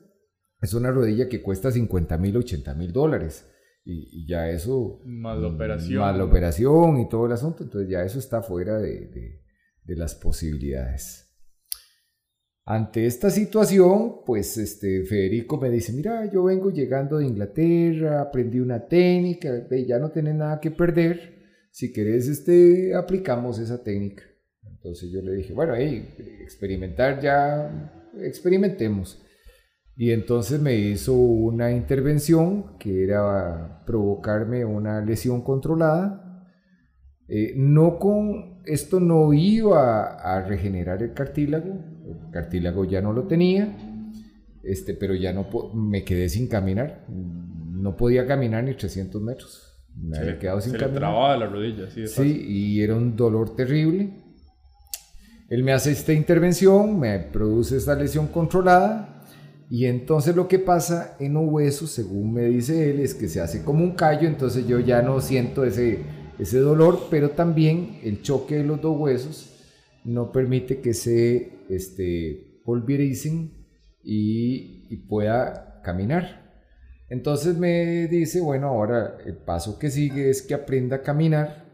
es 0.61 0.73
una 0.73 0.91
rodilla 0.91 1.27
que 1.27 1.41
cuesta 1.41 1.71
50 1.71 2.17
mil, 2.17 2.37
80 2.37 2.73
mil 2.73 2.93
dólares. 2.93 3.45
Y, 3.83 4.27
ya 4.27 4.49
eso... 4.49 5.01
Más 5.05 5.37
la 5.39 5.47
operación. 5.47 5.99
Más 5.99 6.17
la 6.17 6.25
operación 6.25 6.99
y 6.99 7.09
todo 7.09 7.25
el 7.25 7.31
asunto. 7.31 7.63
Entonces 7.63 7.89
ya 7.89 8.03
eso 8.03 8.19
está 8.19 8.41
fuera 8.41 8.77
de 8.77 9.07
de 9.07 9.48
las 9.85 10.15
posibilidades. 10.15 11.29
Ante 12.65 13.07
esta 13.07 13.31
situación, 13.31 14.23
pues 14.25 14.55
este 14.57 15.03
Federico 15.03 15.59
me 15.59 15.71
dice, 15.71 15.91
mira, 15.91 16.31
yo 16.31 16.43
vengo 16.43 16.69
llegando 16.69 17.17
de 17.17 17.25
Inglaterra, 17.25 18.21
aprendí 18.21 18.59
una 18.59 18.87
técnica, 18.87 19.67
ya 19.87 19.97
no 19.97 20.11
tenés 20.11 20.35
nada 20.35 20.59
que 20.59 20.69
perder, 20.69 21.39
si 21.71 21.91
querés 21.91 22.27
este, 22.27 22.93
aplicamos 22.93 23.57
esa 23.57 23.83
técnica. 23.83 24.23
Entonces 24.63 25.09
yo 25.11 25.21
le 25.21 25.33
dije, 25.33 25.51
bueno, 25.51 25.73
hey, 25.75 26.13
experimentar 26.43 27.19
ya, 27.19 28.11
experimentemos. 28.21 29.19
Y 29.95 30.11
entonces 30.11 30.61
me 30.61 30.75
hizo 30.75 31.13
una 31.13 31.71
intervención 31.71 32.77
que 32.77 33.03
era 33.03 33.83
provocarme 33.85 34.63
una 34.63 35.03
lesión 35.03 35.41
controlada. 35.41 36.47
Eh, 37.27 37.53
no 37.57 37.99
con 37.99 38.58
esto 38.69 38.99
no 38.99 39.33
iba 39.33 40.15
a, 40.15 40.41
regenerar 40.43 41.01
el 41.03 41.13
cartílago, 41.13 41.73
el 42.05 42.31
cartílago 42.31 42.85
ya 42.85 43.01
no 43.01 43.13
lo 43.13 43.23
tenía, 43.23 43.75
este, 44.63 44.93
pero 44.93 45.15
ya 45.15 45.33
no 45.33 45.47
me 45.73 46.03
quedé 46.03 46.29
sin 46.29 46.47
caminar. 46.47 47.05
No 47.07 47.95
podía 47.95 48.25
caminar 48.25 48.63
ni 48.63 48.75
300 48.75 49.21
metros. 49.21 49.65
Me 49.95 50.17
había 50.17 50.37
quedado 50.37 50.61
sin 50.61 50.73
se 50.73 50.77
caminar. 50.77 50.93
Le 50.93 50.99
trababa 50.99 51.37
la 51.37 51.47
rodilla, 51.47 51.89
sí. 51.89 52.07
sí, 52.07 52.45
y 52.47 52.81
era 52.81 52.95
un 52.95 53.15
dolor 53.15 53.55
terrible. 53.55 54.11
Él 55.49 55.63
me 55.63 55.73
hace 55.73 55.91
esta 55.91 56.13
intervención, 56.13 56.99
me 56.99 57.17
produce 57.19 57.77
esta 57.77 57.95
lesión 57.95 58.27
controlada 58.27 59.19
y 59.69 59.85
entonces 59.85 60.35
lo 60.35 60.47
que 60.47 60.57
pasa 60.57 61.15
en 61.19 61.33
los 61.35 61.47
huesos, 61.47 61.91
según 61.91 62.33
me 62.33 62.45
dice 62.45 62.89
él, 62.89 62.99
es 62.99 63.13
que 63.13 63.27
se 63.27 63.39
hace 63.39 63.63
como 63.63 63.83
un 63.83 63.91
callo, 63.91 64.27
entonces 64.27 64.67
yo 64.67 64.79
ya 64.79 65.03
no 65.03 65.21
siento 65.21 65.63
ese, 65.63 65.99
ese 66.39 66.59
dolor, 66.59 67.07
pero 67.09 67.31
también 67.31 67.99
el 68.03 68.21
choque 68.21 68.55
de 68.55 68.63
los 68.63 68.81
dos 68.81 68.97
huesos 68.97 69.55
no 70.05 70.31
permite 70.31 70.79
que 70.79 70.93
se 70.93 71.51
este, 71.69 72.61
y, 74.03 74.87
y 74.89 74.97
pueda 75.07 75.81
caminar. 75.83 76.63
Entonces 77.09 77.57
me 77.57 78.07
dice, 78.07 78.39
bueno, 78.39 78.67
ahora 78.67 79.17
el 79.25 79.37
paso 79.37 79.77
que 79.77 79.89
sigue 79.89 80.29
es 80.29 80.41
que 80.41 80.53
aprenda 80.53 80.97
a 80.97 81.01
caminar 81.01 81.65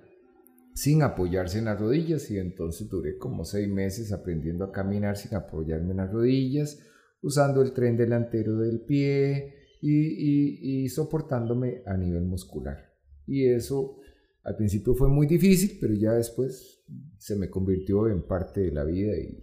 sin 0.74 1.04
apoyarse 1.04 1.60
en 1.60 1.66
las 1.66 1.80
rodillas 1.80 2.30
y 2.32 2.38
entonces 2.38 2.90
duré 2.90 3.18
como 3.18 3.46
seis 3.46 3.68
meses 3.68 4.12
aprendiendo 4.12 4.66
a 4.66 4.72
caminar 4.72 5.16
sin 5.16 5.36
apoyarme 5.36 5.92
en 5.92 5.98
las 5.98 6.12
rodillas 6.12 6.80
usando 7.26 7.64
el 7.64 7.74
tren 7.74 7.98
delantero 7.98 8.58
del 8.60 8.82
pie 8.82 9.56
y, 9.82 10.88
soportándome 10.90 11.82
a 11.86 11.98
nivel 11.98 12.24
muscular. 12.24 12.78
Y 13.26 13.48
eso 13.48 13.98
al 14.46 14.56
principio 14.56 14.94
fue 14.94 15.10
muy 15.10 15.26
difícil, 15.26 15.78
pero 15.82 15.94
ya 15.96 16.14
después 16.14 16.84
se 17.18 17.36
me 17.36 17.50
convirtió 17.50 18.08
en 18.08 18.28
parte 18.28 18.62
de 18.62 18.72
la 18.72 18.84
vida 18.84 19.12
y, 19.18 19.42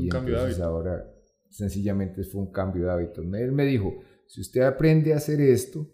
un 0.00 0.08
cambio 0.08 0.36
de 0.36 0.42
hábito. 0.42 0.64
ahora 0.64 1.12
sencillamente 1.50 2.22
fue 2.22 2.42
un 2.42 2.52
cambio 2.52 2.84
de 2.84 2.90
hábito. 2.92 3.20
Él 3.20 3.50
me 3.50 3.64
dijo, 3.64 3.98
si 4.28 4.40
usted 4.40 4.60
aprende 4.62 5.12
a 5.12 5.16
hacer 5.16 5.40
esto, 5.40 5.90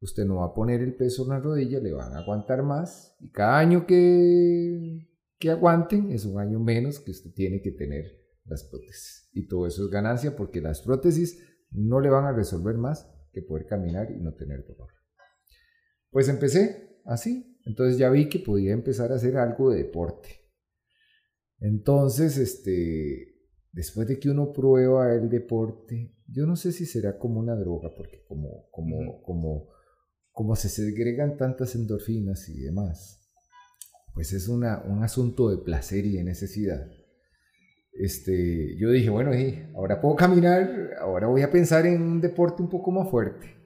usted 0.00 0.24
no 0.24 0.36
va 0.36 0.46
a 0.46 0.54
poner 0.54 0.80
el 0.80 0.94
peso 0.94 1.24
en 1.24 1.30
la 1.30 1.40
rodilla, 1.40 1.80
le 1.80 1.92
van 1.92 2.12
a 2.12 2.20
aguantar 2.20 2.62
más 2.62 3.16
y 3.18 3.30
cada 3.30 3.58
año 3.58 3.84
que, 3.84 5.08
que 5.40 5.50
aguanten 5.50 6.12
es 6.12 6.24
un 6.24 6.38
año 6.38 6.60
menos 6.60 7.00
que 7.00 7.10
usted 7.10 7.32
tiene 7.34 7.60
que 7.62 7.72
tener 7.72 8.04
las 8.44 8.62
prótesis. 8.62 9.28
Y 9.32 9.48
todo 9.48 9.66
eso 9.66 9.84
es 9.84 9.90
ganancia 9.90 10.36
porque 10.36 10.60
las 10.60 10.82
prótesis 10.82 11.42
no 11.72 12.00
le 12.00 12.10
van 12.10 12.26
a 12.26 12.32
resolver 12.32 12.76
más 12.76 13.10
que 13.32 13.42
poder 13.42 13.66
caminar 13.66 14.12
y 14.12 14.20
no 14.20 14.34
tener 14.34 14.64
dolor. 14.64 14.90
Pues 16.10 16.28
empecé 16.28 17.00
así. 17.04 17.51
Entonces 17.64 17.98
ya 17.98 18.10
vi 18.10 18.28
que 18.28 18.38
podía 18.38 18.72
empezar 18.72 19.12
a 19.12 19.16
hacer 19.16 19.36
algo 19.36 19.70
de 19.70 19.84
deporte. 19.84 20.28
Entonces, 21.60 22.38
este, 22.38 23.36
después 23.72 24.08
de 24.08 24.18
que 24.18 24.30
uno 24.30 24.52
prueba 24.52 25.14
el 25.14 25.28
deporte, 25.28 26.16
yo 26.26 26.46
no 26.46 26.56
sé 26.56 26.72
si 26.72 26.86
será 26.86 27.18
como 27.18 27.38
una 27.38 27.54
droga, 27.54 27.90
porque 27.96 28.24
como, 28.26 28.68
como, 28.70 29.22
como, 29.22 29.68
como 30.32 30.56
se 30.56 30.68
segregan 30.68 31.36
tantas 31.36 31.74
endorfinas 31.74 32.48
y 32.48 32.60
demás, 32.60 33.30
pues 34.14 34.32
es 34.32 34.48
una, 34.48 34.82
un 34.82 35.04
asunto 35.04 35.50
de 35.50 35.58
placer 35.58 36.04
y 36.04 36.16
de 36.16 36.24
necesidad 36.24 36.90
este, 37.92 38.76
yo 38.78 38.90
dije, 38.90 39.10
bueno, 39.10 39.30
ahora 39.74 40.00
puedo 40.00 40.16
caminar, 40.16 40.94
ahora 41.00 41.26
voy 41.26 41.42
a 41.42 41.50
pensar 41.50 41.86
en 41.86 42.02
un 42.02 42.20
deporte 42.20 42.62
un 42.62 42.68
poco 42.68 42.90
más 42.90 43.10
fuerte. 43.10 43.61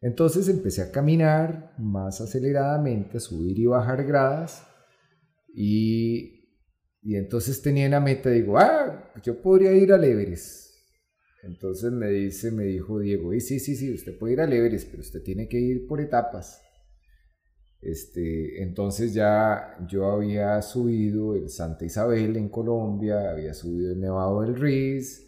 Entonces 0.00 0.48
empecé 0.48 0.82
a 0.82 0.90
caminar 0.90 1.74
más 1.78 2.20
aceleradamente, 2.20 3.18
a 3.18 3.20
subir 3.20 3.58
y 3.58 3.66
bajar 3.66 4.04
gradas. 4.04 4.66
Y, 5.54 6.48
y 7.02 7.16
entonces 7.16 7.60
tenía 7.60 7.86
una 7.86 8.00
meta, 8.00 8.30
digo, 8.30 8.58
ah, 8.58 9.12
yo 9.22 9.40
podría 9.42 9.72
ir 9.72 9.92
al 9.92 10.04
Everest. 10.04 10.70
Entonces 11.42 11.90
me 11.92 12.08
dice, 12.08 12.50
me 12.50 12.64
dijo 12.64 12.98
Diego, 12.98 13.32
sí, 13.40 13.58
sí, 13.58 13.74
sí, 13.74 13.92
usted 13.92 14.18
puede 14.18 14.34
ir 14.34 14.40
al 14.40 14.52
Everest, 14.52 14.90
pero 14.90 15.00
usted 15.00 15.22
tiene 15.22 15.48
que 15.48 15.58
ir 15.58 15.86
por 15.86 16.00
etapas. 16.00 16.62
Este, 17.80 18.62
entonces 18.62 19.14
ya 19.14 19.74
yo 19.88 20.06
había 20.10 20.60
subido 20.60 21.34
el 21.34 21.48
Santa 21.48 21.86
Isabel 21.86 22.36
en 22.36 22.50
Colombia, 22.50 23.30
había 23.30 23.54
subido 23.54 23.92
el 23.92 24.00
Nevado 24.00 24.42
del 24.42 24.54
Riz, 24.56 25.26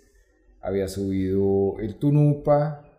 había 0.60 0.86
subido 0.86 1.78
el 1.80 1.96
Tunupa, 1.98 2.91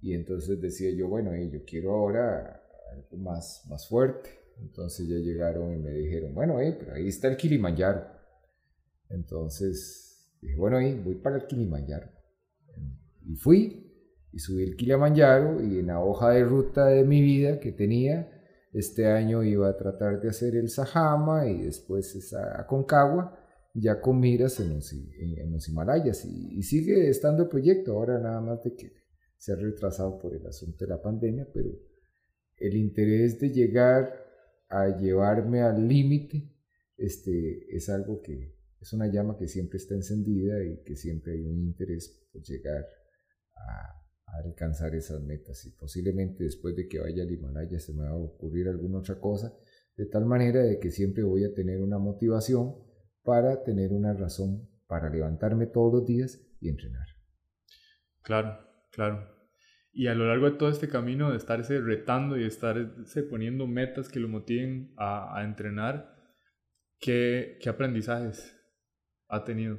y 0.00 0.14
entonces 0.14 0.60
decía 0.60 0.90
yo, 0.90 1.08
bueno, 1.08 1.34
yo 1.36 1.64
quiero 1.64 1.94
ahora 1.94 2.62
algo 2.92 3.16
más, 3.16 3.64
más 3.68 3.88
fuerte. 3.88 4.30
Entonces 4.60 5.08
ya 5.08 5.16
llegaron 5.16 5.72
y 5.72 5.78
me 5.78 5.90
dijeron, 5.92 6.34
bueno, 6.34 6.56
pero 6.78 6.94
ahí 6.94 7.08
está 7.08 7.28
el 7.28 7.36
Kilimanjaro. 7.36 8.04
Entonces 9.08 10.36
dije, 10.40 10.56
bueno, 10.56 10.78
ahí 10.78 10.94
voy 10.94 11.14
para 11.16 11.36
el 11.36 11.46
Kilimanjaro. 11.46 12.08
Y 13.24 13.36
fui 13.36 13.84
y 14.32 14.38
subí 14.38 14.64
el 14.64 14.76
Kilimanjaro 14.76 15.62
y 15.62 15.78
en 15.78 15.86
la 15.88 16.00
hoja 16.00 16.30
de 16.30 16.44
ruta 16.44 16.86
de 16.86 17.04
mi 17.04 17.22
vida 17.22 17.60
que 17.60 17.72
tenía, 17.72 18.30
este 18.72 19.06
año 19.06 19.42
iba 19.42 19.68
a 19.68 19.76
tratar 19.76 20.20
de 20.20 20.28
hacer 20.28 20.54
el 20.54 20.68
Sajama 20.68 21.46
y 21.46 21.62
después 21.62 22.14
esa 22.14 22.66
Concagua, 22.66 23.38
ya 23.74 24.00
con 24.00 24.20
miras 24.20 24.60
en 24.60 24.74
los, 24.74 24.92
en 24.92 25.52
los 25.52 25.68
Himalayas. 25.68 26.24
Y, 26.24 26.62
sigue 26.62 27.08
estando 27.08 27.44
el 27.44 27.48
proyecto, 27.48 27.92
ahora 27.92 28.18
nada 28.18 28.40
más 28.40 28.62
de 28.62 28.74
que 28.74 28.92
se 29.38 29.52
ha 29.52 29.56
retrasado 29.56 30.18
por 30.18 30.34
el 30.34 30.46
asunto 30.46 30.84
de 30.84 30.90
la 30.90 31.00
pandemia, 31.00 31.48
pero 31.52 31.70
el 32.56 32.76
interés 32.76 33.38
de 33.38 33.50
llegar 33.50 34.12
a 34.68 34.88
llevarme 34.98 35.62
al 35.62 35.88
límite 35.88 36.52
este, 36.96 37.74
es 37.74 37.88
algo 37.88 38.20
que 38.20 38.58
es 38.80 38.92
una 38.92 39.06
llama 39.08 39.36
que 39.36 39.48
siempre 39.48 39.78
está 39.78 39.94
encendida 39.94 40.62
y 40.64 40.82
que 40.82 40.96
siempre 40.96 41.32
hay 41.32 41.46
un 41.46 41.58
interés 41.58 42.26
por 42.32 42.42
llegar 42.42 42.86
a, 43.56 43.94
alcanzar 44.44 44.94
esas 44.94 45.22
metas 45.22 45.64
y 45.64 45.70
posiblemente 45.70 46.44
después 46.44 46.76
de 46.76 46.86
que 46.86 46.98
vaya 46.98 47.22
al 47.22 47.32
Himalaya 47.32 47.80
se 47.80 47.94
me 47.94 48.02
va 48.02 48.10
a 48.10 48.14
ocurrir 48.14 48.68
alguna 48.68 48.98
otra 48.98 49.18
cosa, 49.18 49.56
de 49.96 50.04
tal 50.04 50.26
manera 50.26 50.62
de 50.62 50.78
que 50.78 50.90
siempre 50.90 51.22
voy 51.22 51.44
a 51.44 51.54
tener 51.54 51.80
una 51.80 51.98
motivación 51.98 52.76
para 53.22 53.64
tener 53.64 53.90
una 53.92 54.12
razón 54.12 54.68
para 54.86 55.08
levantarme 55.08 55.66
todos 55.66 55.92
los 55.94 56.06
días 56.06 56.40
y 56.60 56.68
entrenar. 56.68 57.06
Claro, 58.22 58.67
claro. 58.98 59.24
Y 59.92 60.08
a 60.08 60.14
lo 60.14 60.26
largo 60.26 60.50
de 60.50 60.56
todo 60.56 60.70
este 60.70 60.88
camino 60.88 61.30
de 61.30 61.36
estarse 61.36 61.80
retando 61.80 62.36
y 62.36 62.40
de 62.40 62.48
estarse 62.48 63.22
poniendo 63.22 63.68
metas 63.68 64.08
que 64.08 64.18
lo 64.18 64.28
motiven 64.28 64.92
a, 64.96 65.38
a 65.38 65.44
entrenar, 65.44 66.16
¿qué, 66.98 67.58
¿qué 67.60 67.68
aprendizajes 67.68 68.56
ha 69.28 69.44
tenido? 69.44 69.78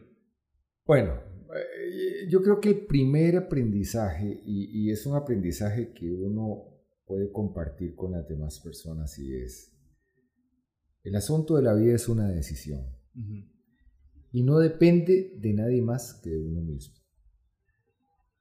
Bueno, 0.85 1.19
eh, 1.53 2.29
yo 2.29 2.41
creo 2.41 2.61
que 2.61 2.69
el 2.69 2.85
primer 2.85 3.35
aprendizaje, 3.35 4.41
y, 4.45 4.89
es 4.89 5.05
un 5.05 5.17
aprendizaje 5.17 5.91
que 5.93 6.09
uno 6.09 6.79
puede 7.05 7.29
compartir 7.29 7.93
con 7.93 8.13
las 8.13 8.25
demás 8.25 8.61
personas, 8.61 9.19
y 9.19 9.35
es, 9.35 9.77
el 11.03 11.15
asunto 11.17 11.57
de 11.57 11.63
la 11.63 11.73
vida 11.73 11.93
es 11.93 12.07
una 12.07 12.29
decisión. 12.29 12.85
Y 14.31 14.43
no 14.43 14.59
depende 14.59 15.33
de 15.37 15.53
nadie 15.53 15.81
más 15.81 16.21
que 16.23 16.29
de 16.29 16.39
uno 16.39 16.61
mismo. 16.61 16.98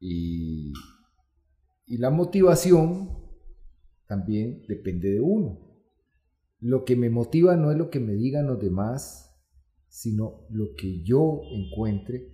Y, 0.01 0.73
la 1.87 2.11
motivación 2.11 3.17
también 4.07 4.63
depende 4.69 5.11
de 5.11 5.21
uno. 5.21 5.59
Lo 6.61 6.85
que 6.85 6.97
me 6.97 7.11
motiva 7.11 7.57
no 7.57 7.71
es 7.71 7.79
lo 7.79 7.91
que 7.91 8.01
me 8.01 8.15
digan 8.15 8.47
los 8.47 8.61
demás, 8.61 9.35
sino 9.89 10.47
lo 10.51 10.75
que 10.77 11.03
yo 11.03 11.41
encuentre 11.51 12.29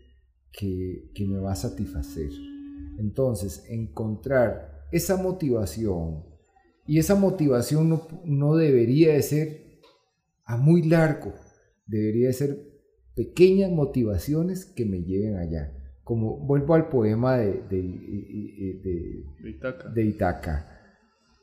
que, 0.53 1.13
me 1.27 1.39
va 1.39 1.53
a 1.53 1.57
satisfacer. 1.57 2.31
Entonces, 2.99 3.65
encontrar 3.69 4.87
esa 4.93 5.17
motivación, 5.17 6.25
y 6.87 6.99
esa 6.99 7.15
motivación 7.15 7.89
no, 7.89 8.09
no 8.25 8.57
debería 8.57 9.15
de 9.15 9.23
ser 9.23 9.81
a 10.45 10.57
muy 10.57 10.83
largo, 10.83 11.33
debería 11.87 12.27
de 12.27 12.33
ser 12.35 12.75
pequeñas 13.15 13.71
motivaciones 13.71 14.67
que 14.67 14.85
me 14.85 15.03
lleven 15.03 15.37
allá. 15.37 15.84
Como 16.05 16.37
vuelvo 16.47 16.75
al 16.75 16.89
poema 16.89 17.39
de, 17.39 17.63
de, 17.69 19.25
de, 19.95 20.05
Itaca. 20.05 20.69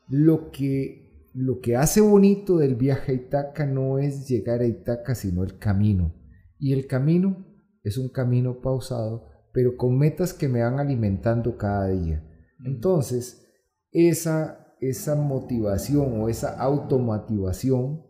Lo 0.07 0.51
que, 0.51 1.29
lo 1.33 1.59
que 1.59 1.75
hace 1.75 1.99
bonito 1.99 2.57
del 2.57 2.75
viaje 2.75 3.11
a 3.11 3.15
Itaca 3.15 3.65
no 3.65 3.97
es 3.97 4.27
llegar 4.27 4.61
a 4.61 4.67
Itaca, 4.67 5.15
sino 5.15 5.43
el 5.43 5.57
camino. 5.57 6.13
Y 6.59 6.73
el 6.73 6.85
camino 6.85 7.45
es 7.83 7.97
un 7.97 8.09
camino 8.09 8.61
pausado, 8.61 9.27
pero 9.51 9.77
con 9.77 9.97
metas 9.97 10.33
que 10.33 10.47
me 10.47 10.61
van 10.61 10.79
alimentando 10.79 11.57
cada 11.57 11.87
día. 11.89 12.23
Entonces, 12.63 13.47
esa, 13.91 14.75
esa 14.79 15.15
motivación 15.15 16.21
o 16.21 16.29
esa 16.29 16.59
automotivación 16.59 18.03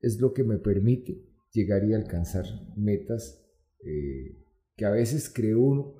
es 0.00 0.20
lo 0.20 0.32
que 0.32 0.44
me 0.44 0.58
permite 0.58 1.28
llegar 1.52 1.84
y 1.84 1.94
alcanzar 1.94 2.44
metas 2.76 3.44
eh, 3.84 4.36
que 4.76 4.84
a 4.84 4.90
veces 4.90 5.30
creo 5.32 5.60
uno 5.60 5.94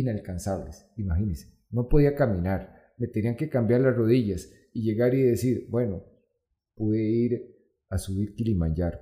inalcanzables. 0.00 0.90
Imagínense, 0.96 1.58
no 1.70 1.88
podía 1.88 2.14
caminar, 2.14 2.94
me 2.98 3.08
tenían 3.08 3.36
que 3.36 3.48
cambiar 3.48 3.82
las 3.82 3.96
rodillas 3.96 4.52
y 4.72 4.82
llegar 4.82 5.14
y 5.14 5.22
decir, 5.22 5.66
bueno, 5.70 6.04
pude 6.74 7.02
ir 7.02 7.56
a 7.88 7.98
subir 7.98 8.34
Kilimanjaro. 8.34 8.98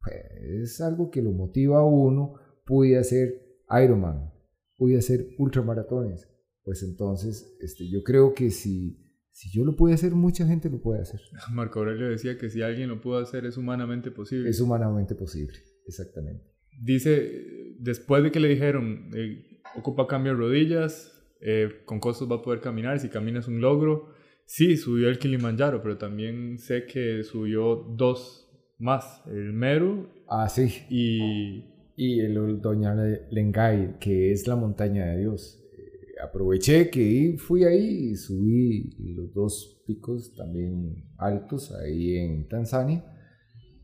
Pues, 0.00 0.16
es 0.62 0.80
algo 0.80 1.10
que 1.10 1.22
lo 1.22 1.32
motiva 1.32 1.80
a 1.80 1.84
uno, 1.84 2.34
pude 2.64 2.98
hacer 2.98 3.60
Ironman, 3.70 4.32
pude 4.76 4.98
hacer 4.98 5.34
ultramaratones. 5.38 6.28
Pues 6.62 6.82
entonces, 6.82 7.56
este, 7.60 7.88
yo 7.88 8.02
creo 8.02 8.34
que 8.34 8.50
si, 8.50 8.98
si 9.30 9.50
yo 9.50 9.64
lo 9.64 9.76
pude 9.76 9.94
hacer, 9.94 10.12
mucha 10.14 10.46
gente 10.46 10.68
lo 10.68 10.80
puede 10.80 11.02
hacer. 11.02 11.20
Marco 11.52 11.78
Aurelio 11.80 12.08
decía 12.08 12.36
que 12.36 12.50
si 12.50 12.62
alguien 12.62 12.88
lo 12.88 13.00
pudo 13.00 13.18
hacer, 13.18 13.46
es 13.46 13.56
humanamente 13.56 14.10
posible. 14.10 14.48
Es 14.48 14.60
humanamente 14.60 15.14
posible, 15.14 15.56
exactamente. 15.86 16.44
Dice, 16.82 17.76
después 17.78 18.22
de 18.22 18.30
que 18.30 18.40
le 18.40 18.48
dijeron, 18.48 19.10
eh, 19.14 19.55
ocupa 19.76 20.06
cambio 20.06 20.32
de 20.32 20.38
rodillas, 20.38 21.12
eh, 21.40 21.82
con 21.84 22.00
costos 22.00 22.30
va 22.30 22.36
a 22.36 22.42
poder 22.42 22.60
caminar, 22.60 22.98
si 22.98 23.08
caminas 23.08 23.48
un 23.48 23.60
logro. 23.60 24.14
Sí, 24.46 24.76
subió 24.76 25.08
el 25.08 25.18
Kilimanjaro, 25.18 25.82
pero 25.82 25.98
también 25.98 26.58
sé 26.58 26.86
que 26.86 27.24
subió 27.24 27.76
dos 27.96 28.48
más, 28.78 29.22
el 29.26 29.52
Meru. 29.52 30.08
Ah, 30.28 30.48
sí. 30.48 30.72
Y, 30.88 31.64
y 31.96 32.20
el 32.20 32.60
Doña 32.60 32.94
Lengay, 33.30 33.98
que 33.98 34.32
es 34.32 34.46
la 34.46 34.56
montaña 34.56 35.06
de 35.06 35.20
Dios. 35.20 35.60
Eh, 35.72 36.20
aproveché 36.22 36.90
que 36.90 37.36
fui 37.38 37.64
ahí 37.64 38.10
y 38.10 38.14
subí 38.16 38.94
los 38.98 39.32
dos 39.34 39.82
picos 39.86 40.34
también 40.34 41.04
altos 41.18 41.72
ahí 41.72 42.16
en 42.16 42.46
Tanzania. 42.48 43.04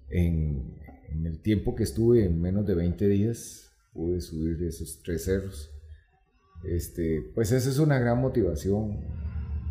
En, 0.08 0.78
en 1.10 1.26
el 1.26 1.40
tiempo 1.40 1.74
que 1.74 1.84
estuve, 1.84 2.24
en 2.24 2.40
menos 2.40 2.66
de 2.66 2.74
20 2.74 3.08
días, 3.08 3.72
pude 3.92 4.20
subir 4.20 4.62
esos 4.62 5.02
tres 5.02 5.24
cerros. 5.24 5.70
Este, 6.64 7.30
pues 7.34 7.50
esa 7.52 7.68
es 7.68 7.78
una 7.78 7.98
gran 7.98 8.20
motivación, 8.20 9.00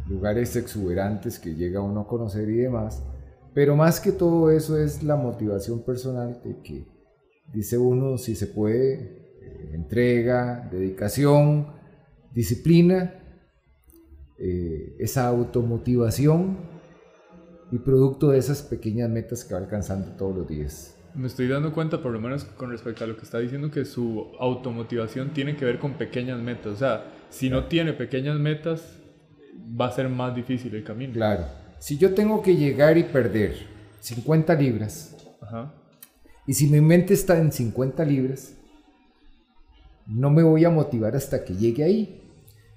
lugares 0.10 0.56
exuberantes 0.56 1.40
que 1.40 1.56
llega 1.56 1.82
uno 1.82 2.02
a 2.02 2.08
conocer 2.08 2.50
y 2.50 2.58
demás, 2.58 3.04
pero 3.54 3.76
más 3.76 4.00
que 4.00 4.12
todo 4.12 4.52
eso 4.52 4.78
es 4.78 5.04
la 5.04 5.16
motivación 5.16 5.84
personal 5.84 6.42
de 6.44 6.62
que 6.62 6.88
dice 7.54 7.78
uno 7.78 8.18
si 8.18 8.36
se 8.36 8.48
puede, 8.48 9.38
eh, 9.42 9.72
entrega, 9.74 10.68
dedicación, 10.72 11.68
disciplina, 12.34 13.16
eh, 14.38 14.96
esa 15.00 15.28
automotivación 15.28 16.58
y 17.72 17.80
producto 17.80 18.32
de 18.32 18.40
esas 18.40 18.62
pequeñas 18.64 19.10
metas 19.10 19.46
que 19.46 19.54
va 19.54 19.62
alcanzando 19.62 20.16
todos 20.18 20.36
los 20.36 20.48
días 20.48 21.01
me 21.16 21.28
estoy 21.28 21.48
dando 21.48 21.74
cuenta, 21.74 22.02
por 22.02 22.12
lo 22.12 22.20
menos 22.20 22.46
con 22.46 22.72
respecto 22.72 23.04
a 23.04 23.08
lo 23.08 23.16
que 23.16 23.24
está 23.24 23.40
diciendo, 23.40 23.70
que 23.72 23.86
su 23.86 24.32
automotivación 24.40 25.32
tiene 25.34 25.56
que 25.56 25.66
ver 25.66 25.80
con 25.80 25.94
pequeñas 25.94 26.40
metas. 26.40 26.74
O 26.74 26.76
sea, 26.76 27.06
si 27.30 27.50
no 27.50 27.66
tiene 27.66 27.94
pequeñas 27.94 28.40
metas, 28.40 28.98
va 29.80 29.88
a 29.88 29.92
ser 29.92 30.10
más 30.10 30.36
difícil 30.36 30.74
el 30.76 30.84
camino. 30.84 31.14
Claro. 31.14 31.46
Si 31.80 31.98
yo 31.98 32.14
tengo 32.14 32.42
que 32.42 32.56
llegar 32.56 32.98
y 32.98 33.04
perder 33.04 33.56
50 34.00 34.54
libras, 34.56 35.16
y 36.48 36.54
si 36.54 36.68
mi 36.68 36.82
mente 36.82 37.14
está 37.14 37.38
en 37.38 37.52
50 37.52 38.04
libras, 38.06 38.54
no 40.08 40.30
me 40.30 40.44
voy 40.44 40.66
a 40.66 40.70
motivar 40.70 41.16
hasta 41.16 41.44
que 41.44 41.56
llegue 41.56 41.84
ahí. 41.84 42.18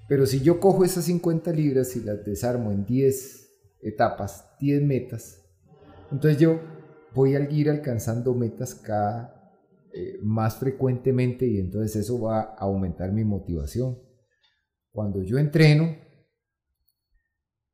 Pero 0.07 0.25
si 0.25 0.41
yo 0.41 0.59
cojo 0.59 0.85
esas 0.85 1.05
50 1.05 1.51
libras 1.51 1.95
y 1.95 2.01
las 2.01 2.23
desarmo 2.23 2.71
en 2.71 2.85
10 2.85 3.49
etapas, 3.81 4.45
10 4.59 4.83
metas, 4.83 5.41
entonces 6.11 6.39
yo 6.39 6.59
voy 7.15 7.35
a 7.35 7.49
ir 7.49 7.69
alcanzando 7.69 8.35
metas 8.35 8.75
cada 8.75 9.35
eh, 9.93 10.19
más 10.21 10.57
frecuentemente 10.57 11.47
y 11.47 11.57
entonces 11.57 11.95
eso 11.95 12.21
va 12.21 12.41
a 12.41 12.55
aumentar 12.59 13.13
mi 13.13 13.23
motivación. 13.23 13.97
Cuando 14.91 15.23
yo 15.23 15.37
entreno, 15.37 15.95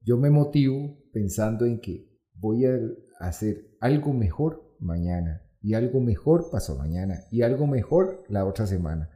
yo 0.02 0.18
me 0.18 0.30
motivo 0.30 0.98
pensando 1.12 1.66
en 1.66 1.82
que 1.82 2.08
voy 2.36 2.66
a 2.66 2.80
hacer 3.20 3.76
algo 3.80 4.14
mejor 4.14 4.76
mañana 4.80 5.42
y 5.62 5.74
algo 5.74 6.00
mejor 6.00 6.50
pasó 6.52 6.78
mañana 6.78 7.26
y 7.32 7.42
algo 7.42 7.66
mejor 7.68 8.24
la 8.30 8.46
otra 8.46 8.68
semana. 8.68 9.10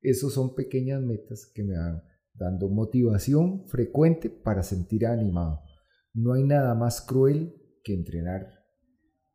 Esos 0.00 0.34
son 0.34 0.54
pequeñas 0.54 1.00
metas 1.00 1.50
que 1.54 1.62
me 1.62 1.76
van 1.76 2.02
dando 2.34 2.68
motivación 2.68 3.66
frecuente 3.68 4.30
para 4.30 4.62
sentir 4.62 5.06
animado. 5.06 5.62
No 6.14 6.34
hay 6.34 6.44
nada 6.44 6.74
más 6.74 7.00
cruel 7.00 7.54
que 7.82 7.94
entrenar 7.94 8.57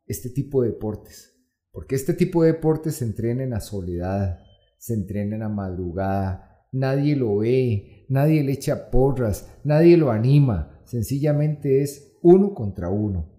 este 0.06 0.30
tipo 0.30 0.62
de 0.62 0.70
deportes. 0.70 1.34
Porque 1.70 1.94
este 1.94 2.14
tipo 2.14 2.42
de 2.42 2.52
deportes 2.52 2.96
se 2.96 3.04
entrenan 3.04 3.52
a 3.52 3.60
soledad, 3.60 4.38
se 4.78 4.94
entrenan 4.94 5.42
a 5.42 5.48
madrugada, 5.48 6.68
nadie 6.72 7.16
lo 7.16 7.38
ve, 7.38 8.06
nadie 8.08 8.44
le 8.44 8.52
echa 8.52 8.90
porras, 8.90 9.58
nadie 9.64 9.96
lo 9.96 10.10
anima, 10.10 10.80
sencillamente 10.84 11.82
es 11.82 12.18
uno 12.22 12.54
contra 12.54 12.90
uno. 12.90 13.32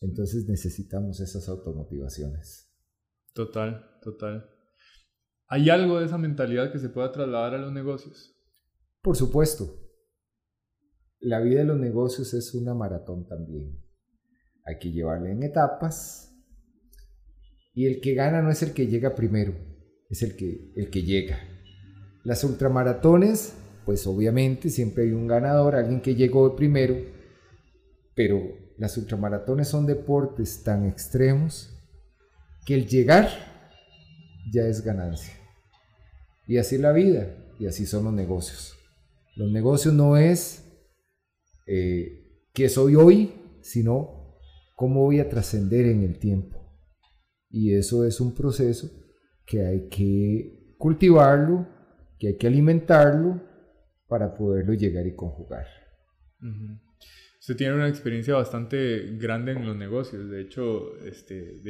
Entonces 0.00 0.46
necesitamos 0.48 1.20
esas 1.20 1.48
automotivaciones. 1.48 2.70
Total, 3.32 3.84
total. 4.02 4.48
¿Hay 5.48 5.68
algo 5.70 5.98
de 5.98 6.06
esa 6.06 6.18
mentalidad 6.18 6.72
que 6.72 6.78
se 6.78 6.88
pueda 6.88 7.12
trasladar 7.12 7.54
a 7.54 7.58
los 7.58 7.72
negocios? 7.72 8.34
Por 9.02 9.16
supuesto. 9.16 9.80
La 11.20 11.40
vida 11.40 11.60
de 11.60 11.64
los 11.66 11.78
negocios 11.78 12.32
es 12.34 12.54
una 12.54 12.74
maratón 12.74 13.26
también. 13.26 13.83
Hay 14.64 14.78
que 14.78 14.90
llevarle 14.90 15.32
en 15.32 15.42
etapas. 15.42 16.32
Y 17.74 17.86
el 17.86 18.00
que 18.00 18.14
gana 18.14 18.40
no 18.40 18.50
es 18.50 18.62
el 18.62 18.72
que 18.72 18.86
llega 18.86 19.14
primero, 19.14 19.54
es 20.08 20.22
el 20.22 20.36
que, 20.36 20.72
el 20.76 20.90
que 20.90 21.02
llega. 21.02 21.38
Las 22.22 22.44
ultramaratones, 22.44 23.54
pues 23.84 24.06
obviamente 24.06 24.70
siempre 24.70 25.04
hay 25.04 25.12
un 25.12 25.26
ganador, 25.26 25.74
alguien 25.74 26.00
que 26.00 26.14
llegó 26.14 26.54
primero, 26.54 26.96
pero 28.14 28.40
las 28.78 28.96
ultramaratones 28.96 29.68
son 29.68 29.86
deportes 29.86 30.62
tan 30.62 30.86
extremos 30.86 31.70
que 32.64 32.74
el 32.74 32.86
llegar 32.86 33.28
ya 34.52 34.62
es 34.62 34.82
ganancia. 34.82 35.34
Y 36.46 36.58
así 36.58 36.78
la 36.78 36.92
vida, 36.92 37.34
y 37.58 37.66
así 37.66 37.86
son 37.86 38.04
los 38.04 38.12
negocios. 38.12 38.76
Los 39.36 39.50
negocios 39.50 39.94
no 39.94 40.16
es 40.16 40.64
eh, 41.66 42.46
que 42.52 42.68
soy 42.68 42.94
hoy, 42.94 43.32
sino 43.62 44.23
cómo 44.74 45.02
voy 45.02 45.20
a 45.20 45.28
trascender 45.28 45.86
en 45.86 46.02
el 46.02 46.18
tiempo. 46.18 46.60
Y 47.48 47.74
eso 47.74 48.04
es 48.04 48.20
un 48.20 48.34
proceso 48.34 48.90
que 49.46 49.64
hay 49.64 49.88
que 49.88 50.74
cultivarlo, 50.78 51.68
que 52.18 52.28
hay 52.28 52.36
que 52.36 52.46
alimentarlo 52.46 53.40
para 54.08 54.34
poderlo 54.34 54.74
llegar 54.74 55.06
y 55.06 55.14
conjugar. 55.14 55.66
Usted 57.40 57.56
tiene 57.56 57.74
una 57.74 57.88
experiencia 57.88 58.34
bastante 58.34 59.16
grande 59.18 59.52
en 59.52 59.66
los 59.66 59.76
negocios. 59.76 60.28
De 60.30 60.40
hecho, 60.40 60.96
este, 61.04 61.60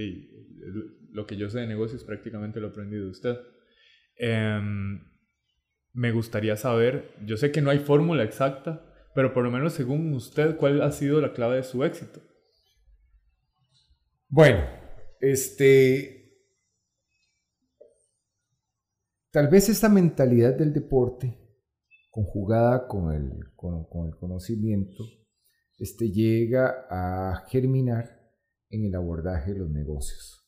lo 1.11 1.26
que 1.26 1.36
yo 1.36 1.50
sé 1.50 1.61
de 1.61 1.66
negocios 1.66 2.05
prácticamente 2.05 2.61
lo 2.61 2.68
aprendí 2.68 2.96
de 2.96 3.09
usted. 3.09 3.36
Em, 4.16 5.00
me 5.92 6.12
gustaría 6.12 6.57
saber, 6.57 7.14
yo 7.24 7.36
sé 7.36 7.52
que 7.52 7.61
no 7.61 7.70
hay 7.70 7.78
fórmula 7.78 8.24
exacta, 8.24 9.11
pero 9.14 9.32
por 9.32 9.44
lo 9.44 9.50
menos 9.50 9.74
según 9.74 10.12
usted, 10.12 10.57
¿cuál 10.57 10.82
ha 10.82 10.90
sido 10.90 11.20
la 11.20 11.32
clave 11.32 11.57
de 11.57 11.62
su 11.62 11.84
éxito? 11.84 12.20
Bueno, 14.37 14.64
este. 15.20 16.43
Tal 19.30 19.47
vez 19.47 19.68
esta 19.68 19.89
mentalidad 19.89 20.59
del 20.59 20.72
deporte, 20.72 21.39
conjugada 22.11 22.89
con 22.89 23.12
el, 23.12 23.30
con, 23.55 24.09
el 24.09 24.16
conocimiento, 24.16 25.05
este, 25.78 26.11
llega 26.11 26.85
a 26.91 27.45
germinar 27.47 28.11
en 28.70 28.87
el 28.87 28.97
abordaje 28.97 29.53
de 29.53 29.61
los 29.61 29.70
negocios. 29.70 30.45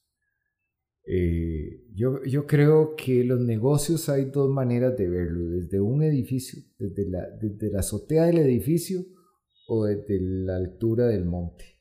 Eh, 1.07 1.84
yo, 1.95 2.24
yo, 2.24 2.45
creo 2.45 2.97
que 2.97 3.22
los 3.22 3.41
negocios 3.41 4.09
hay 4.09 4.24
dos 4.24 4.51
maneras 4.51 4.97
de 4.97 5.09
verlo, 5.09 5.61
desde 5.61 5.80
un 5.80 6.03
edificio, 6.03 6.61
desde 6.76 7.09
la, 7.09 7.30
desde 7.41 7.70
la 7.70 7.78
azotea 7.78 8.24
del 8.24 8.39
edificio 8.39 9.05
o 9.68 9.84
desde 9.84 10.18
la 10.20 10.57
altura 10.57 11.07
del 11.07 11.24
monte. 11.24 11.76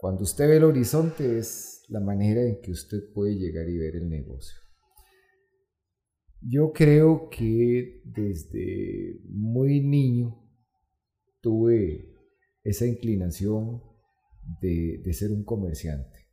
Cuando 0.00 0.22
usted 0.22 0.48
ve 0.48 0.56
el 0.56 0.64
horizonte 0.64 1.38
es 1.38 1.84
la 1.88 2.00
manera 2.00 2.42
en 2.42 2.62
que 2.62 2.70
usted 2.70 3.12
puede 3.12 3.34
llegar 3.34 3.68
y 3.68 3.76
ver 3.76 3.96
el 3.96 4.08
negocio. 4.08 4.58
Yo 6.40 6.72
creo 6.72 7.28
que 7.28 8.00
desde 8.06 9.20
muy 9.28 9.82
niño 9.82 10.42
tuve 11.42 12.16
esa 12.64 12.86
inclinación 12.86 13.82
de, 14.62 15.02
ser 15.12 15.32
un 15.32 15.44
comerciante 15.44 16.30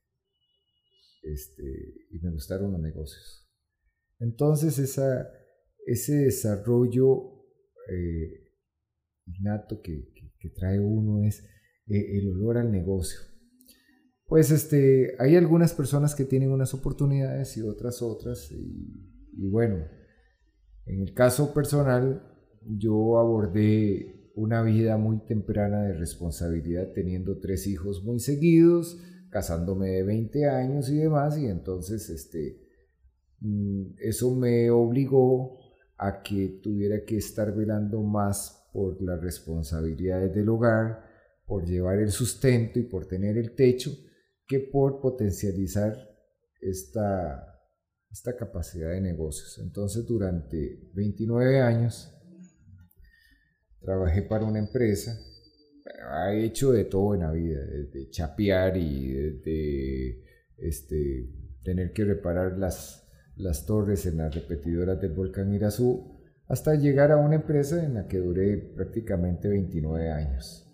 este, 1.24 2.06
y 2.12 2.20
me 2.20 2.32
gustaron 2.32 2.72
los 2.72 2.80
negocios. 2.80 3.52
Entonces 4.20 4.80
ese 4.80 6.14
desarrollo 6.14 7.34
eh, 7.92 8.54
innato 9.26 9.82
que, 9.82 10.14
trae 10.56 10.80
uno 10.80 11.28
es 11.28 11.44
eh, 11.88 12.18
el 12.18 12.30
olor 12.30 12.58
al 12.58 12.72
negocio 12.72 13.20
Pues 14.28 14.52
este, 14.52 15.16
hay 15.20 15.38
algunas 15.38 15.74
personas 15.74 16.14
que 16.14 16.26
tienen 16.26 16.52
unas 16.52 16.74
oportunidades 16.74 17.56
y 17.56 17.62
otras 17.62 18.02
otras. 18.02 18.52
Y, 18.52 19.48
bueno, 19.50 19.86
en 20.86 21.02
el 21.02 21.14
caso 21.14 21.54
personal, 21.54 22.22
yo 22.62 23.20
abordé 23.20 24.32
una 24.36 24.62
vida 24.62 24.98
muy 24.98 25.20
temprana 25.26 25.84
de 25.84 25.94
responsabilidad, 25.94 26.92
teniendo 26.94 27.40
tres 27.40 27.68
hijos 27.68 28.04
muy 28.04 28.20
seguidos, 28.20 29.02
casándome 29.30 29.92
de 29.92 30.04
20 30.04 30.46
años 30.50 30.90
y 30.90 30.98
demás, 30.98 31.38
y 31.38 31.48
entonces 31.48 32.10
este, 32.10 32.62
mm, 33.40 33.96
eso 34.00 34.36
me 34.36 34.70
obligó 34.70 35.58
a 35.98 36.22
que 36.22 36.60
tuviera 36.62 37.04
que 37.06 37.18
estar 37.18 37.56
velando 37.56 38.02
más 38.04 38.68
por 38.74 39.02
las 39.02 39.22
responsabilidades 39.22 40.36
del 40.36 40.50
hogar, 40.50 41.04
por 41.46 41.66
llevar 41.66 42.00
el 42.00 42.12
sustento 42.12 42.78
y 42.78 42.84
por 42.84 43.08
tener 43.08 43.38
el 43.38 43.56
techo, 43.56 43.92
que 44.48 44.60
por 44.60 45.02
potencializar 45.02 45.96
esta, 46.62 47.62
esta 48.10 48.36
capacidad 48.36 48.92
de 48.92 49.02
negocios. 49.02 49.60
Entonces, 49.60 50.06
durante 50.06 50.90
29 50.94 51.62
años, 51.62 52.14
trabajé 53.82 54.24
para 54.24 54.46
una 54.46 54.60
empresa, 54.60 55.20
ha 56.10 56.34
hecho 56.34 56.72
de 56.72 56.86
todo 56.86 57.16
en 57.16 57.22
la 57.22 57.32
vida, 57.32 57.60
desde 57.66 58.10
chapear 58.10 58.78
y 58.78 59.14
desde 59.14 60.24
este, 60.58 61.30
tener 61.64 61.92
que 61.94 62.06
reparar 62.06 62.58
las 62.58 63.08
las 63.38 63.66
torres 63.66 64.06
en 64.06 64.18
las 64.18 64.34
repetidoras 64.34 65.00
del 65.00 65.14
volcán 65.14 65.54
Irazú, 65.54 66.20
hasta 66.48 66.76
llegar 66.76 67.12
a 67.12 67.18
una 67.18 67.36
empresa 67.36 67.84
en 67.84 67.96
la 67.96 68.08
que 68.08 68.18
duré 68.18 68.58
prácticamente 68.58 69.48
29 69.48 70.12
años. 70.12 70.67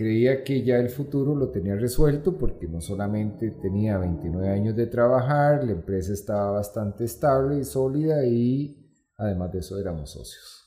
Creía 0.00 0.42
que 0.42 0.64
ya 0.64 0.78
el 0.78 0.88
futuro 0.88 1.34
lo 1.34 1.50
tenía 1.50 1.76
resuelto 1.76 2.38
porque 2.38 2.66
no 2.66 2.80
solamente 2.80 3.50
tenía 3.50 3.98
29 3.98 4.48
años 4.48 4.74
de 4.74 4.86
trabajar, 4.86 5.62
la 5.62 5.72
empresa 5.72 6.14
estaba 6.14 6.52
bastante 6.52 7.04
estable 7.04 7.58
y 7.58 7.64
sólida 7.64 8.24
y 8.24 8.98
además 9.18 9.52
de 9.52 9.58
eso 9.58 9.78
éramos 9.78 10.12
socios. 10.12 10.66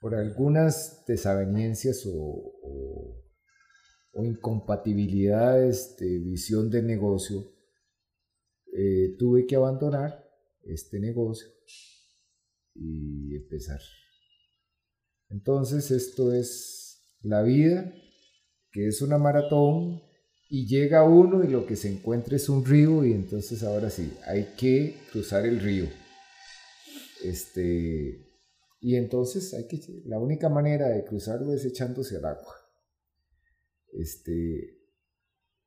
Por 0.00 0.16
algunas 0.16 1.04
desavenencias 1.06 2.04
o, 2.06 3.22
o 4.12 4.24
incompatibilidades 4.24 5.96
de 5.96 6.18
visión 6.18 6.68
del 6.68 6.88
negocio, 6.88 7.52
eh, 8.72 9.14
tuve 9.16 9.46
que 9.46 9.54
abandonar 9.54 10.28
este 10.64 10.98
negocio 10.98 11.46
y 12.74 13.36
empezar. 13.36 13.80
Entonces 15.28 15.92
esto 15.92 16.32
es 16.32 16.85
la 17.28 17.42
vida, 17.42 17.92
que 18.72 18.86
es 18.86 19.02
una 19.02 19.18
maratón 19.18 20.02
y 20.48 20.66
llega 20.66 21.04
uno 21.04 21.42
y 21.42 21.48
lo 21.48 21.66
que 21.66 21.76
se 21.76 21.88
encuentra 21.88 22.36
es 22.36 22.48
un 22.48 22.64
río 22.64 23.04
y 23.04 23.12
entonces 23.12 23.62
ahora 23.62 23.90
sí, 23.90 24.12
hay 24.26 24.54
que 24.56 24.96
cruzar 25.10 25.44
el 25.44 25.60
río. 25.60 25.86
Este, 27.24 28.26
y 28.80 28.96
entonces 28.96 29.52
hay 29.54 29.66
que, 29.66 29.80
la 30.04 30.18
única 30.18 30.48
manera 30.48 30.88
de 30.88 31.04
cruzarlo 31.04 31.52
es 31.52 31.64
echándose 31.64 32.16
al 32.16 32.26
agua. 32.26 32.54
Este, 33.92 34.78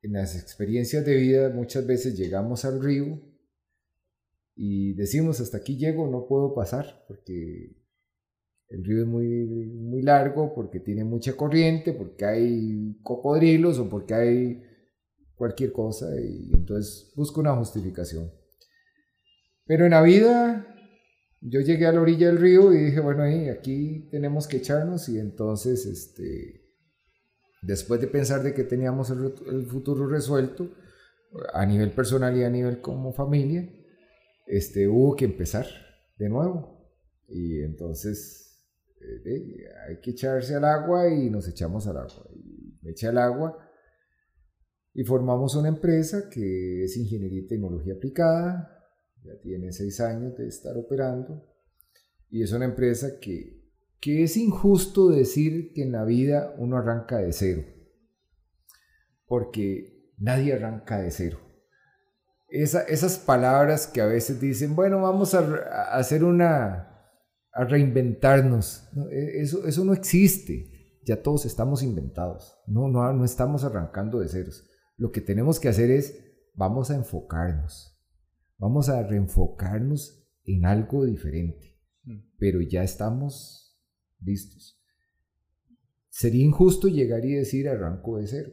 en 0.01 0.13
las 0.13 0.39
experiencias 0.39 1.05
de 1.05 1.15
vida 1.15 1.49
muchas 1.49 1.85
veces 1.85 2.17
llegamos 2.17 2.63
al 2.63 2.81
río 2.81 3.19
y 4.55 4.93
decimos 4.93 5.41
hasta 5.41 5.57
aquí 5.57 5.77
llego, 5.77 6.07
no 6.07 6.27
puedo 6.27 6.53
pasar 6.53 7.03
porque 7.07 7.78
el 8.69 8.83
río 8.83 9.01
es 9.01 9.07
muy, 9.07 9.25
muy 9.25 10.01
largo, 10.01 10.53
porque 10.53 10.79
tiene 10.79 11.03
mucha 11.03 11.35
corriente, 11.35 11.93
porque 11.93 12.25
hay 12.25 12.99
cocodrilos 13.01 13.79
o 13.79 13.89
porque 13.89 14.13
hay 14.13 14.63
cualquier 15.35 15.71
cosa 15.71 16.07
y 16.19 16.51
entonces 16.53 17.11
busco 17.15 17.41
una 17.41 17.55
justificación. 17.55 18.31
Pero 19.65 19.85
en 19.85 19.91
la 19.91 20.01
vida 20.01 20.67
yo 21.41 21.61
llegué 21.61 21.85
a 21.85 21.91
la 21.91 22.01
orilla 22.01 22.27
del 22.27 22.37
río 22.37 22.73
y 22.73 22.85
dije, 22.85 22.99
bueno, 22.99 23.23
ahí, 23.23 23.49
aquí 23.49 24.07
tenemos 24.11 24.47
que 24.47 24.57
echarnos 24.57 25.09
y 25.09 25.17
entonces 25.17 25.85
este, 25.85 26.59
Después 27.61 27.99
de 27.99 28.07
pensar 28.07 28.41
de 28.41 28.53
que 28.53 28.63
teníamos 28.63 29.09
el, 29.09 29.65
futuro 29.65 30.07
resuelto, 30.07 30.69
a 31.53 31.65
nivel 31.65 31.91
personal 31.91 32.35
y 32.37 32.43
a 32.43 32.49
nivel 32.49 32.81
como 32.81 33.13
familia, 33.13 33.69
este, 34.47 34.87
hubo 34.87 35.15
que 35.15 35.25
empezar 35.25 35.67
de 36.17 36.29
nuevo. 36.29 36.89
Y 37.27 37.61
entonces 37.61 38.48
eh, 39.01 39.65
hay 39.87 39.99
que 39.99 40.11
echarse 40.11 40.55
al 40.55 40.65
agua 40.65 41.07
y 41.09 41.29
nos 41.29 41.47
echamos 41.47 41.87
al 41.87 41.97
agua. 41.97 42.27
Y 42.33 42.77
me 42.81 42.91
eché 42.91 43.07
al 43.07 43.17
agua 43.17 43.57
y 44.93 45.03
formamos 45.03 45.55
una 45.55 45.69
empresa 45.69 46.29
que 46.29 46.83
es 46.83 46.97
Ingeniería 46.97 47.41
y 47.41 47.47
Tecnología 47.47 47.93
Aplicada. 47.93 48.75
Ya 49.23 49.39
tiene 49.41 49.71
seis 49.71 49.99
años 49.99 50.37
de 50.37 50.47
estar 50.47 50.77
operando. 50.77 51.45
Y 52.29 52.43
es 52.43 52.51
una 52.51 52.65
empresa 52.65 53.19
que 53.19 53.59
que 53.99 54.23
es 54.23 54.37
injusto 54.37 55.09
decir 55.09 55.73
que 55.73 55.83
en 55.83 55.91
la 55.91 56.05
vida 56.05 56.53
uno 56.57 56.77
arranca 56.77 57.17
de 57.17 57.33
cero, 57.33 57.63
porque 59.27 60.13
nadie 60.17 60.53
arranca 60.53 60.99
de 60.99 61.11
cero. 61.11 61.39
esas 62.49 63.19
palabras 63.19 63.87
que 63.87 64.01
a 64.01 64.05
veces 64.05 64.39
dicen, 64.39 64.75
bueno, 64.75 65.01
vamos 65.01 65.33
a, 65.35 65.39
hacer 65.95 66.23
una, 66.23 66.88
a 67.59 67.65
reinventarnos, 67.65 68.87
e, 69.11 69.41
eso, 69.41 69.67
eso 69.67 69.83
no 69.83 69.91
existe, 69.91 70.71
ya 71.05 71.21
todos 71.21 71.45
estamos 71.45 71.83
inventados, 71.83 72.57
no, 72.67 72.87
no, 72.87 73.11
no 73.11 73.25
estamos 73.25 73.65
arrancando 73.65 74.21
de 74.21 74.29
ceros. 74.29 74.65
Lo 74.95 75.11
que 75.11 75.19
tenemos 75.19 75.59
que 75.59 75.67
hacer 75.67 75.91
es, 75.91 76.23
vamos 76.53 76.89
a 76.89 76.95
enfocarnos, 76.95 77.99
vamos 78.57 78.87
a 78.87 79.03
reenfocarnos 79.03 80.25
en 80.45 80.65
algo 80.65 81.03
diferente, 81.03 81.77
mm. 82.05 82.19
pero 82.37 82.61
ya 82.61 82.81
estamos 82.81 83.77
listos. 84.21 84.81
Sería 86.07 86.45
injusto 86.45 86.87
llegar 86.87 87.25
y 87.25 87.33
decir 87.33 87.67
arranco 87.67 88.19
de 88.19 88.27
cero. 88.27 88.51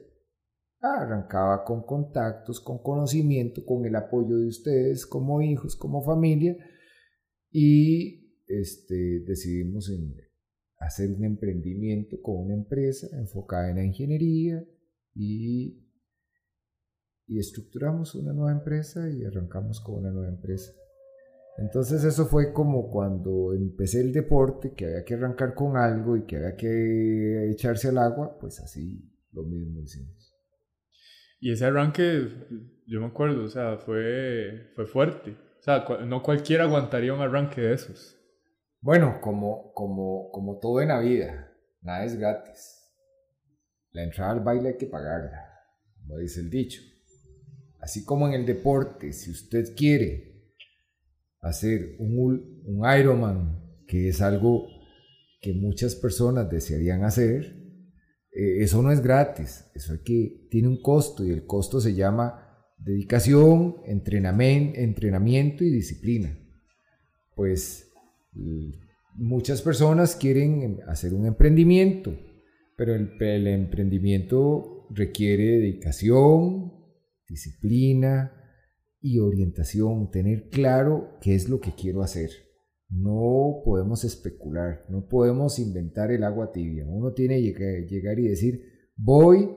Ah, 0.80 1.02
arrancaba 1.02 1.62
con 1.62 1.84
contactos, 1.84 2.60
con 2.60 2.82
conocimiento, 2.82 3.64
con 3.64 3.86
el 3.86 3.94
apoyo 3.94 4.36
de 4.36 4.48
ustedes 4.48 5.06
como 5.06 5.42
hijos, 5.42 5.76
como 5.76 6.02
familia 6.02 6.56
y 7.52 8.25
este, 8.46 9.20
decidimos 9.26 9.90
hacer 10.78 11.10
un 11.10 11.24
emprendimiento 11.24 12.20
con 12.22 12.44
una 12.44 12.54
empresa 12.54 13.08
enfocada 13.18 13.70
en 13.70 13.76
la 13.76 13.84
ingeniería 13.84 14.64
y, 15.14 15.84
y 17.26 17.38
estructuramos 17.38 18.14
una 18.14 18.32
nueva 18.32 18.52
empresa 18.52 19.08
y 19.10 19.24
arrancamos 19.24 19.80
con 19.80 19.96
una 19.96 20.10
nueva 20.10 20.28
empresa. 20.28 20.72
Entonces 21.58 22.04
eso 22.04 22.26
fue 22.26 22.52
como 22.52 22.90
cuando 22.90 23.54
empecé 23.54 24.00
el 24.02 24.12
deporte, 24.12 24.74
que 24.74 24.84
había 24.84 25.04
que 25.04 25.14
arrancar 25.14 25.54
con 25.54 25.76
algo 25.76 26.16
y 26.16 26.26
que 26.26 26.36
había 26.36 26.56
que 26.56 27.50
echarse 27.50 27.88
al 27.88 27.98
agua, 27.98 28.38
pues 28.38 28.60
así 28.60 29.10
lo 29.32 29.42
mismo 29.42 29.80
hicimos. 29.80 30.34
Y 31.40 31.52
ese 31.52 31.64
arranque, 31.64 32.28
yo 32.86 33.00
me 33.00 33.06
acuerdo, 33.06 33.44
o 33.44 33.48
sea, 33.48 33.78
fue, 33.78 34.70
fue 34.74 34.86
fuerte. 34.86 35.36
O 35.58 35.62
sea, 35.62 35.84
no 36.04 36.22
cualquiera 36.22 36.64
aguantaría 36.64 37.14
un 37.14 37.20
arranque 37.20 37.60
de 37.60 37.74
esos. 37.74 38.15
Bueno, 38.86 39.20
como, 39.20 39.72
como, 39.72 40.30
como 40.30 40.60
todo 40.60 40.80
en 40.80 40.90
la 40.90 41.00
vida, 41.00 41.52
nada 41.82 42.04
es 42.04 42.16
gratis. 42.16 42.84
La 43.90 44.04
entrada 44.04 44.30
al 44.30 44.44
baile 44.44 44.68
hay 44.68 44.76
que 44.76 44.86
pagarla, 44.86 45.42
como 45.98 46.18
dice 46.18 46.38
el 46.38 46.50
dicho. 46.50 46.80
Así 47.80 48.04
como 48.04 48.28
en 48.28 48.34
el 48.34 48.46
deporte, 48.46 49.12
si 49.12 49.32
usted 49.32 49.74
quiere 49.74 50.52
hacer 51.40 51.96
un, 51.98 52.62
un 52.64 52.88
Ironman, 52.96 53.60
que 53.88 54.08
es 54.08 54.22
algo 54.22 54.68
que 55.40 55.52
muchas 55.52 55.96
personas 55.96 56.48
desearían 56.48 57.02
hacer, 57.02 57.56
eh, 58.30 58.58
eso 58.62 58.82
no 58.82 58.92
es 58.92 59.02
gratis, 59.02 59.68
eso 59.74 59.94
es 59.94 60.04
tiene 60.04 60.68
un 60.68 60.80
costo 60.80 61.24
y 61.24 61.32
el 61.32 61.44
costo 61.44 61.80
se 61.80 61.92
llama 61.92 62.56
dedicación, 62.78 63.78
entrenamiento, 63.84 64.78
entrenamiento 64.78 65.64
y 65.64 65.70
disciplina. 65.70 66.38
Pues 67.34 67.85
muchas 69.14 69.62
personas 69.62 70.16
quieren 70.16 70.80
hacer 70.86 71.14
un 71.14 71.26
emprendimiento, 71.26 72.16
pero 72.76 72.94
el, 72.94 73.20
el 73.20 73.46
emprendimiento 73.46 74.86
requiere 74.90 75.58
dedicación, 75.58 76.72
disciplina, 77.28 78.36
y 79.06 79.20
orientación, 79.20 80.10
tener 80.10 80.48
claro 80.48 81.16
qué 81.20 81.36
es 81.36 81.48
lo 81.48 81.60
que 81.60 81.74
quiero 81.74 82.02
hacer. 82.02 82.30
No 82.88 83.62
podemos 83.64 84.04
especular, 84.04 84.84
no 84.88 85.06
podemos 85.06 85.60
inventar 85.60 86.10
el 86.10 86.24
agua 86.24 86.50
tibia. 86.50 86.84
Uno 86.86 87.12
tiene 87.12 87.40
que 87.54 87.86
llegar 87.88 88.18
y 88.18 88.26
decir, 88.26 88.60
voy 88.96 89.48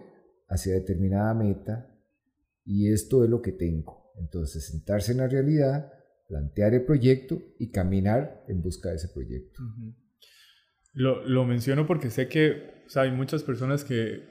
hacia 0.48 0.74
determinada 0.74 1.34
meta 1.34 1.96
y 2.64 2.92
esto 2.92 3.24
es 3.24 3.30
lo 3.30 3.42
que 3.42 3.54
tengo. 3.54 4.12
Entonces, 4.20 4.68
sentarse 4.68 5.14
en 5.14 5.20
la 5.20 5.28
realidad, 5.28 5.94
plantear 6.30 6.74
el 6.74 6.86
proyecto 6.86 7.42
y 7.60 7.72
caminar 7.72 8.46
en 8.48 8.62
busca 8.62 8.90
de 8.90 8.96
ese 8.96 9.10
proyecto. 9.10 9.62
lo, 10.94 11.28
lo, 11.28 11.44
menciono 11.44 11.86
porque 11.86 12.10
sé 12.10 12.30
que 12.30 12.86
hay 12.96 13.12
muchas 13.12 13.44
personas 13.44 13.84
que 13.84 14.24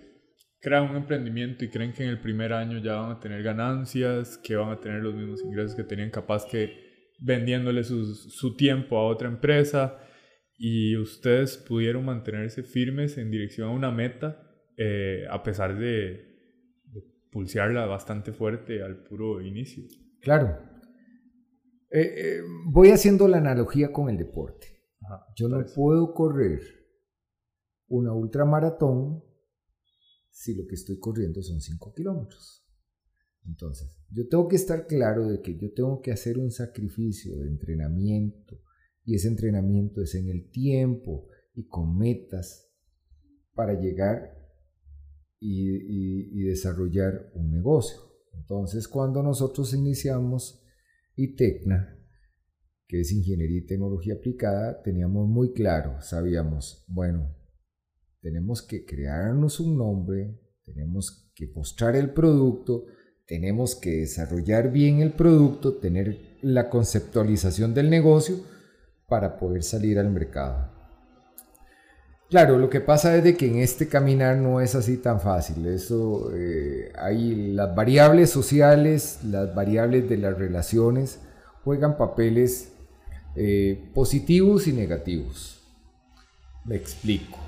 crean 0.61 0.91
un 0.91 0.97
emprendimiento 0.97 1.65
y 1.65 1.69
creen 1.69 1.93
que 1.93 2.05
en 2.05 2.09
el 2.09 2.21
primer 2.21 2.55
año 2.55 2.79
ya 2.79 2.95
van 2.95 3.11
a 3.11 3.21
tener 3.21 3.43
ganancias, 3.43 4.39
que 4.39 4.57
van 4.57 4.71
a 4.71 4.81
tener 4.81 5.03
los 5.03 5.15
mismos 5.15 5.43
ingresos 5.43 5.75
que 5.75 5.85
tenían 5.85 6.11
capaz 6.11 6.47
que 6.47 6.89
vendiéndole 7.21 7.85
su 7.85 8.57
tiempo 8.57 8.97
a 8.97 9.07
otra 9.07 9.29
empresa 9.29 9.99
y 10.57 10.97
ustedes 10.97 11.59
pudieron 11.59 12.05
mantenerse 12.05 12.63
firmes 12.63 13.19
en 13.19 13.31
dirección 13.31 13.69
a 13.69 13.73
una 13.73 13.91
meta 13.91 14.49
eh, 14.81 15.27
a 15.29 15.43
pesar 15.43 15.77
de, 15.77 16.25
pulsearla 17.33 17.85
bastante 17.85 18.33
fuerte 18.33 18.83
al 18.83 19.03
puro 19.03 19.43
inicio. 19.43 19.85
Claro. 20.23 20.57
Eh, 21.91 22.01
eh, 22.01 22.41
voy 22.67 22.91
haciendo 22.91 23.29
la 23.29 23.39
analogía 23.39 23.93
con 23.93 24.11
el 24.11 24.17
deporte. 24.17 24.67
Yo 25.37 25.49
no 25.49 25.65
puedo 25.75 26.13
correr 26.13 26.61
una 27.89 28.13
ultramaratón 28.13 29.25
si 30.31 30.55
lo 30.55 30.67
que 30.67 30.75
estoy 30.75 30.99
corriendo 30.99 31.43
son 31.43 31.61
5 31.61 31.95
kilómetros. 31.95 32.65
Entonces, 33.47 33.97
yo 34.11 34.29
tengo 34.29 34.47
que 34.47 34.57
estar 34.57 34.87
claro 34.87 35.27
de 35.27 35.41
que 35.41 35.57
yo 35.57 35.73
tengo 35.73 36.01
que 36.03 36.13
hacer 36.13 36.39
un 36.39 36.51
sacrificio 36.51 37.39
de 37.39 37.49
entrenamiento 37.49 38.61
y 39.05 39.15
ese 39.15 39.29
entrenamiento 39.29 40.03
es 40.03 40.15
en 40.15 40.29
el 40.29 40.51
tiempo 40.51 41.29
y 41.55 41.67
con 41.67 41.97
metas 41.97 42.71
para 43.55 43.81
llegar 43.81 44.37
y, 45.41 46.45
desarrollar 46.45 47.31
un 47.35 47.51
negocio. 47.51 48.01
Entonces, 48.35 48.87
cuando 48.87 49.23
nosotros 49.23 49.75
iniciamos 49.75 50.63
ITECNA, 51.19 51.99
que 52.87 53.01
es 53.01 53.13
Ingeniería 53.13 53.59
y 53.59 53.67
Tecnología 53.67 54.15
Aplicada, 54.15 54.81
teníamos 54.83 55.29
muy 55.29 55.53
claro, 55.53 56.01
sabíamos, 56.01 56.85
bueno, 56.87 57.37
tenemos 58.21 58.63
que 58.63 58.85
crearnos 58.85 59.61
un 59.61 59.77
nombre, 59.77 60.41
tenemos 60.65 61.31
que 61.35 61.49
mostrar 61.49 61.97
el 61.97 62.11
producto, 62.11 62.87
tenemos 63.27 63.75
que 63.77 63.91
desarrollar 63.91 64.73
bien 64.73 65.01
el 65.01 65.13
producto, 65.13 65.79
tener 65.79 66.39
la 66.41 66.71
conceptualización 66.71 67.75
del 67.75 67.91
negocio 67.91 68.37
para 69.09 69.39
poder 69.39 69.63
salir 69.65 69.99
al 69.99 70.11
mercado. 70.11 70.78
Claro, 72.31 72.59
lo 72.59 72.69
que 72.69 72.81
pasa 72.81 73.17
es 73.17 73.25
de 73.25 73.39
que 73.39 73.47
en 73.47 73.57
este 73.57 73.89
caminar 73.89 74.37
no 74.37 74.61
es 74.61 74.75
así 74.75 74.99
tan 74.99 75.19
fácil. 75.19 75.67
Eso 75.67 76.31
eh, 76.35 76.93
hay 76.95 77.55
las 77.55 77.75
variables 77.75 78.29
sociales, 78.29 79.21
las 79.25 79.55
variables 79.55 80.07
de 80.11 80.19
las 80.19 80.37
relaciones 80.37 81.21
juegan 81.65 81.97
papeles 81.97 82.73
eh, 83.35 83.91
positivos 83.95 84.67
y 84.67 84.75
negativos. 84.75 85.63
Me 86.67 86.77
explico. 86.77 87.39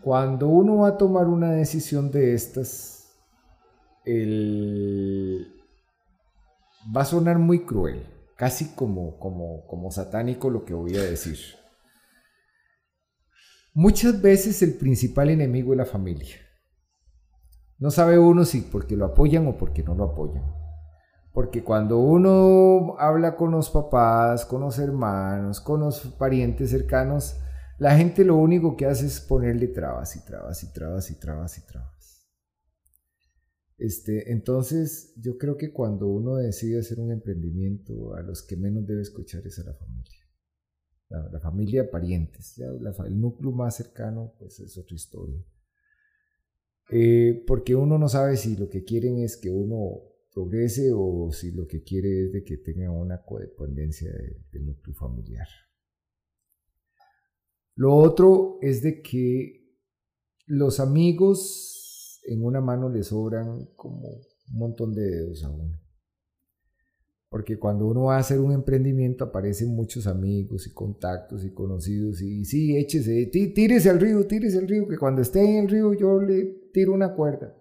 Cuando 0.00 0.48
uno 0.48 0.78
va 0.78 0.88
a 0.88 0.96
tomar 0.96 1.26
una 1.26 1.52
decisión 1.52 2.10
de 2.10 2.32
estas, 2.32 3.10
va 6.96 7.02
a 7.02 7.04
sonar 7.04 7.38
muy 7.38 7.66
cruel, 7.66 8.06
casi 8.36 8.74
como, 8.74 9.18
como, 9.18 9.66
como 9.66 9.90
satánico 9.90 10.48
lo 10.48 10.64
que 10.64 10.72
voy 10.72 10.96
a 10.96 11.02
decir. 11.02 11.59
Muchas 13.72 14.20
veces 14.20 14.62
el 14.62 14.74
principal 14.74 15.30
enemigo 15.30 15.72
es 15.72 15.78
la 15.78 15.86
familia. 15.86 16.36
No 17.78 17.92
sabe 17.92 18.18
uno 18.18 18.44
si 18.44 18.62
porque 18.62 18.96
lo 18.96 19.04
apoyan 19.04 19.46
o 19.46 19.56
porque 19.56 19.84
no 19.84 19.94
lo 19.94 20.04
apoyan. 20.04 20.42
Porque 21.32 21.62
cuando 21.62 21.98
uno 21.98 22.96
habla 22.98 23.36
con 23.36 23.52
los 23.52 23.70
papás, 23.70 24.44
con 24.44 24.62
los 24.62 24.80
hermanos, 24.80 25.60
con 25.60 25.80
los 25.80 26.00
parientes 26.18 26.70
cercanos, 26.70 27.38
la 27.78 27.96
gente 27.96 28.24
lo 28.24 28.34
único 28.36 28.76
que 28.76 28.86
hace 28.86 29.06
es 29.06 29.20
ponerle 29.20 29.68
trabas 29.68 30.16
y 30.16 30.24
trabas 30.24 30.64
y 30.64 30.72
trabas 30.72 31.08
y 31.08 31.20
trabas 31.20 31.58
y 31.58 31.66
trabas. 31.66 32.28
Este, 33.78 34.32
entonces, 34.32 35.14
yo 35.16 35.38
creo 35.38 35.56
que 35.56 35.72
cuando 35.72 36.08
uno 36.08 36.34
decide 36.34 36.80
hacer 36.80 36.98
un 36.98 37.12
emprendimiento, 37.12 38.14
a 38.14 38.22
los 38.22 38.42
que 38.42 38.56
menos 38.56 38.84
debe 38.84 39.02
escuchar 39.02 39.46
es 39.46 39.60
a 39.60 39.64
la 39.64 39.74
familia 39.74 40.19
la, 41.10 41.40
familia 41.40 41.90
parientes, 41.90 42.58
el 42.58 43.20
núcleo 43.20 43.50
más 43.50 43.76
cercano, 43.76 44.32
pues 44.38 44.60
es 44.60 44.78
otra 44.78 44.94
historia. 44.94 45.44
Eh, 46.90 47.44
porque 47.46 47.74
uno 47.74 47.98
no 47.98 48.08
sabe 48.08 48.36
si 48.36 48.56
lo 48.56 48.68
que 48.68 48.84
quieren 48.84 49.18
es 49.18 49.36
que 49.36 49.50
uno 49.50 50.02
progrese 50.32 50.92
o 50.94 51.30
si 51.32 51.50
lo 51.52 51.66
que 51.66 51.82
quiere 51.82 52.26
es 52.26 52.32
de 52.32 52.44
que 52.44 52.56
tenga 52.56 52.90
una 52.90 53.22
codependencia 53.22 54.10
del 54.52 54.66
núcleo 54.66 54.94
familiar. 54.94 55.46
Lo 57.74 57.94
otro 57.96 58.58
es 58.60 58.82
de 58.82 59.02
que 59.02 59.76
los 60.46 60.80
amigos 60.80 62.20
en 62.24 62.44
una 62.44 62.60
mano 62.60 62.88
les 62.88 63.08
sobran 63.08 63.66
como 63.76 64.08
un 64.08 64.58
montón 64.58 64.92
de 64.92 65.02
dedos 65.02 65.44
a 65.44 65.50
uno. 65.50 65.79
Porque 67.30 67.60
cuando 67.60 67.86
uno 67.86 68.06
va 68.06 68.16
a 68.16 68.20
hacer 68.20 68.40
un 68.40 68.50
emprendimiento 68.50 69.22
aparecen 69.22 69.72
muchos 69.72 70.08
amigos 70.08 70.66
y 70.66 70.72
contactos 70.72 71.44
y 71.44 71.54
conocidos 71.54 72.20
y 72.20 72.44
sí, 72.44 72.76
échese, 72.76 73.26
tírese 73.26 73.88
al 73.88 74.00
río, 74.00 74.26
tírese 74.26 74.58
al 74.58 74.66
río, 74.66 74.88
que 74.88 74.98
cuando 74.98 75.22
esté 75.22 75.40
en 75.40 75.64
el 75.64 75.70
río 75.70 75.94
yo 75.94 76.20
le 76.20 76.70
tiro 76.72 76.92
una 76.92 77.14
cuerda. 77.14 77.56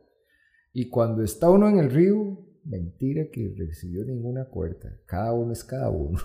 Y 0.74 0.90
cuando 0.90 1.22
está 1.24 1.52
uno 1.52 1.70
en 1.70 1.78
el 1.78 1.92
río, 1.92 2.40
mentira 2.66 3.26
que 3.32 3.54
recibió 3.56 4.04
ninguna 4.06 4.46
cuerda, 4.46 5.00
cada 5.06 5.34
uno 5.34 5.54
es 5.54 5.64
cada 5.64 5.92
uno. 5.92 6.18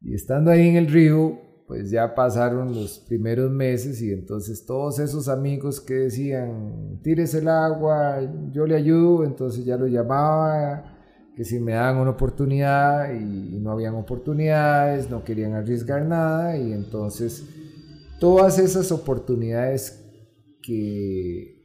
Y 0.00 0.14
estando 0.14 0.52
ahí 0.52 0.68
en 0.68 0.76
el 0.76 0.86
río, 0.86 1.40
pues 1.66 1.90
ya 1.90 2.14
pasaron 2.14 2.72
los 2.72 3.00
primeros 3.00 3.50
meses 3.50 4.00
y 4.00 4.12
entonces 4.12 4.64
todos 4.64 5.00
esos 5.00 5.26
amigos 5.26 5.80
que 5.80 5.94
decían, 5.94 7.00
tírese 7.02 7.38
el 7.38 7.48
agua, 7.48 8.20
yo 8.52 8.64
le 8.64 8.76
ayudo, 8.76 9.24
entonces 9.24 9.64
ya 9.64 9.76
lo 9.76 9.88
llamaba 9.88 10.95
que 11.36 11.44
si 11.44 11.60
me 11.60 11.72
daban 11.72 11.98
una 11.98 12.12
oportunidad 12.12 13.12
y, 13.12 13.58
no 13.60 13.70
habían 13.72 13.94
oportunidades, 13.94 15.10
no 15.10 15.22
querían 15.22 15.52
arriesgar 15.52 16.06
nada 16.06 16.56
y 16.56 16.72
entonces 16.72 17.46
todas 18.18 18.58
esas 18.58 18.90
oportunidades 18.90 20.02
que 20.62 21.62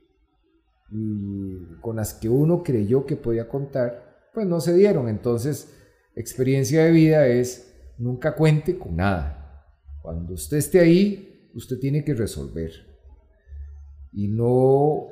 mm, 0.89 1.79
con 1.79 1.95
las 1.95 2.13
que 2.13 2.27
uno 2.27 2.63
creyó 2.63 3.05
que 3.05 3.15
podía 3.15 3.47
contar, 3.47 4.29
pues 4.33 4.45
no 4.45 4.59
se 4.59 4.73
dieron. 4.73 5.07
Entonces, 5.07 5.73
experiencia 6.17 6.83
de 6.83 6.91
vida 6.91 7.27
es 7.27 7.73
nunca 7.97 8.35
cuente 8.35 8.77
con 8.77 8.97
nada. 8.97 9.65
Cuando 10.01 10.33
usted 10.33 10.57
esté 10.57 10.81
ahí, 10.81 11.49
usted 11.53 11.79
tiene 11.79 12.03
que 12.03 12.13
resolver 12.13 12.71
y 14.11 14.27
no 14.27 15.07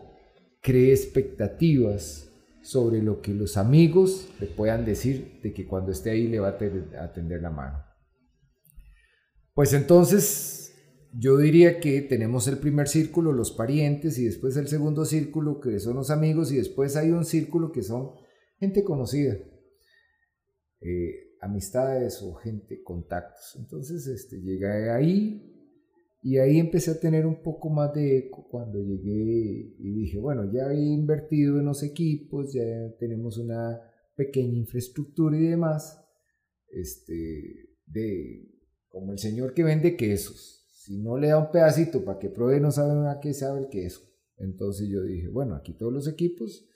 cree 0.62 0.92
expectativas 0.92 2.29
sobre 2.62 3.02
lo 3.02 3.22
que 3.22 3.34
los 3.34 3.58
amigos 3.58 4.30
le 4.40 4.48
puedan 4.48 4.86
decir 4.86 5.40
de 5.42 5.54
que 5.54 5.68
cuando 5.68 5.92
esté 5.92 6.12
ahí 6.12 6.28
le 6.28 6.40
va 6.40 6.50
a 6.50 7.14
tender 7.14 7.42
la 7.42 7.50
mano. 7.50 7.84
Pues 9.54 9.74
entonces 9.74 10.60
yo 11.14 11.38
diría 11.38 11.80
que 11.80 12.02
tenemos 12.02 12.48
el 12.48 12.58
primer 12.58 12.88
círculo, 12.88 13.32
los 13.32 13.52
parientes, 13.52 14.18
y 14.20 14.26
después 14.26 14.56
el 14.58 14.68
segundo 14.68 15.06
círculo, 15.06 15.60
que 15.60 15.80
son 15.80 15.96
los 15.96 16.12
amigos, 16.12 16.52
y 16.52 16.58
después 16.58 16.96
hay 16.96 17.12
un 17.12 17.26
círculo 17.26 17.72
que 17.72 17.84
son 17.84 18.12
gente 18.60 18.84
conocida, 18.84 19.38
eh, 20.82 21.36
amistades 21.42 22.22
o 22.22 22.36
gente, 22.36 22.84
contactos. 22.84 23.56
Entonces 23.58 24.08
este, 24.08 24.40
llega 24.42 24.96
ahí 24.96 25.59
y 26.22 26.38
ahí 26.38 26.60
empecé 26.60 26.92
a 26.92 27.00
tener 27.00 27.26
un 27.26 27.42
poco 27.42 27.70
más 27.70 27.94
de 27.94 28.18
eco 28.18 28.48
cuando 28.50 28.80
llegué 28.80 29.76
y 29.78 29.94
dije, 29.94 30.20
bueno, 30.20 30.52
ya 30.52 30.72
he 30.72 30.80
invertido 30.80 31.60
en 31.60 31.66
los 31.66 31.82
equipos, 31.82 32.54
ya 32.54 32.64
tenemos 33.00 33.38
una 33.38 33.80
pequeña 34.16 34.58
infraestructura 34.58 35.38
y 35.38 35.48
demás, 35.48 35.98
este, 36.72 37.78
de, 37.86 38.52
como 38.90 39.14
el 39.14 39.20
señor 39.20 39.54
que 39.54 39.64
vende 39.64 39.96
quesos. 39.96 40.66
Si 40.72 40.98
no 40.98 41.18
le 41.18 41.30
da 41.30 41.38
un 41.38 41.52
pedacito 41.52 42.04
para 42.04 42.20
que 42.20 42.30
pruebe, 42.30 42.60
no 42.60 42.72
sabe 42.72 43.08
a 43.08 43.20
qué 43.22 43.34
sabe 43.34 43.62
el 43.62 43.70
queso. 43.70 44.02
Entonces 44.38 44.90
yo 44.90 45.04
dije, 45.04 45.30
bueno, 45.30 45.56
aquí 45.56 45.74
todos 45.74 45.94
los 45.94 46.08
equipos, 46.08 46.68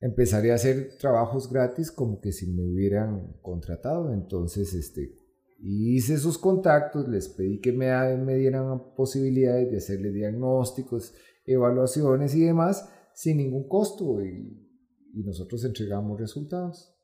empezaré 0.00 0.52
a 0.52 0.54
hacer 0.54 0.96
trabajos 0.98 1.50
gratis 1.50 1.90
como 1.90 2.20
que 2.20 2.32
si 2.32 2.52
me 2.52 2.62
hubieran 2.62 3.34
contratado. 3.42 4.12
Entonces, 4.12 4.74
este, 4.74 5.14
hice 5.62 6.18
sus 6.18 6.38
contactos, 6.38 7.08
les 7.08 7.28
pedí 7.28 7.60
que 7.60 7.72
me, 7.72 8.36
dieran 8.36 8.94
posibilidades 8.94 9.70
de 9.70 9.76
hacerle 9.76 10.10
diagnósticos, 10.10 11.14
evaluaciones 11.44 12.34
y 12.34 12.44
demás 12.44 12.88
sin 13.14 13.38
ningún 13.38 13.68
costo 13.68 14.24
y, 14.24 14.66
nosotros 15.12 15.64
entregamos 15.64 16.20
resultados. 16.20 16.94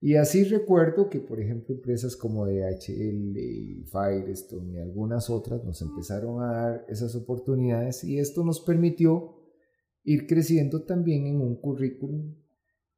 Y 0.00 0.16
así 0.16 0.42
recuerdo 0.42 1.08
que, 1.08 1.20
por 1.20 1.40
ejemplo, 1.40 1.72
empresas 1.72 2.16
como 2.16 2.46
DHL, 2.46 3.86
Firestone 3.86 4.72
y 4.72 4.78
algunas 4.78 5.30
otras 5.30 5.62
nos 5.64 5.80
empezaron 5.80 6.42
a 6.42 6.52
dar 6.52 6.86
esas 6.88 7.14
oportunidades 7.14 8.02
y 8.02 8.18
esto 8.18 8.44
nos 8.44 8.60
permitió 8.60 9.36
ir 10.02 10.26
creciendo 10.26 10.82
también 10.82 11.26
en 11.26 11.40
un 11.40 11.60
currículum, 11.60 12.34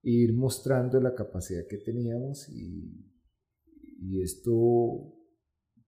ir 0.03 0.33
mostrando 0.33 0.99
la 1.01 1.15
capacidad 1.15 1.67
que 1.69 1.77
teníamos 1.77 2.49
y 2.49 3.10
y 4.01 4.23
esto 4.23 5.15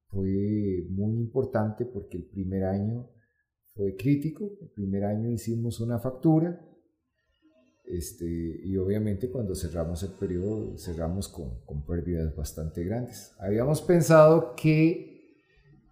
fue 0.08 0.86
muy 0.90 1.16
importante 1.16 1.86
porque 1.86 2.18
el 2.18 2.24
primer 2.24 2.64
año 2.64 3.08
fue 3.74 3.96
crítico. 3.96 4.50
El 4.60 4.68
primer 4.70 5.04
año 5.04 5.30
hicimos 5.30 5.80
una 5.80 5.98
factura. 5.98 6.60
Este, 7.84 8.26
y 8.26 8.76
obviamente 8.76 9.30
cuando 9.30 9.54
cerramos 9.54 10.02
el 10.02 10.12
periodo 10.12 10.78
cerramos 10.78 11.28
con, 11.28 11.64
con 11.64 11.84
pérdidas 11.84 12.34
bastante 12.36 12.84
grandes. 12.84 13.34
Habíamos 13.38 13.82
pensado 13.82 14.54
que 14.54 15.12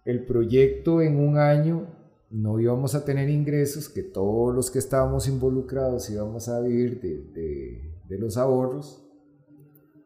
el 0.05 0.25
proyecto 0.25 1.01
en 1.01 1.17
un 1.17 1.37
año 1.37 1.87
no 2.31 2.59
íbamos 2.59 2.95
a 2.95 3.03
tener 3.03 3.29
ingresos, 3.29 3.89
que 3.89 4.03
todos 4.03 4.55
los 4.55 4.71
que 4.71 4.79
estábamos 4.79 5.27
involucrados 5.27 6.09
íbamos 6.09 6.47
a 6.47 6.61
vivir 6.61 7.01
de, 7.01 7.91
de, 8.07 8.17
los 8.17 8.37
ahorros, 8.37 9.05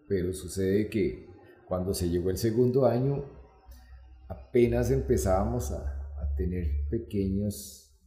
pero 0.07 0.33
sucede 0.33 0.89
que 0.89 1.27
cuando 1.67 1.93
se 1.93 2.09
llegó 2.09 2.29
el 2.29 2.37
segundo 2.37 2.85
año 2.85 3.23
apenas 4.27 4.91
empezábamos 4.91 5.71
a, 5.71 5.91
tener 6.37 6.89
pequeñas 6.89 7.97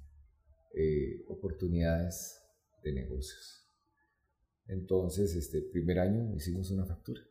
eh, 0.74 1.24
oportunidades 1.28 2.38
de 2.84 2.92
negocios. 2.92 3.66
Entonces, 4.66 5.34
este 5.34 5.62
primer 5.62 5.98
año 5.98 6.34
hicimos 6.36 6.70
una 6.70 6.84
factura. 6.84 7.22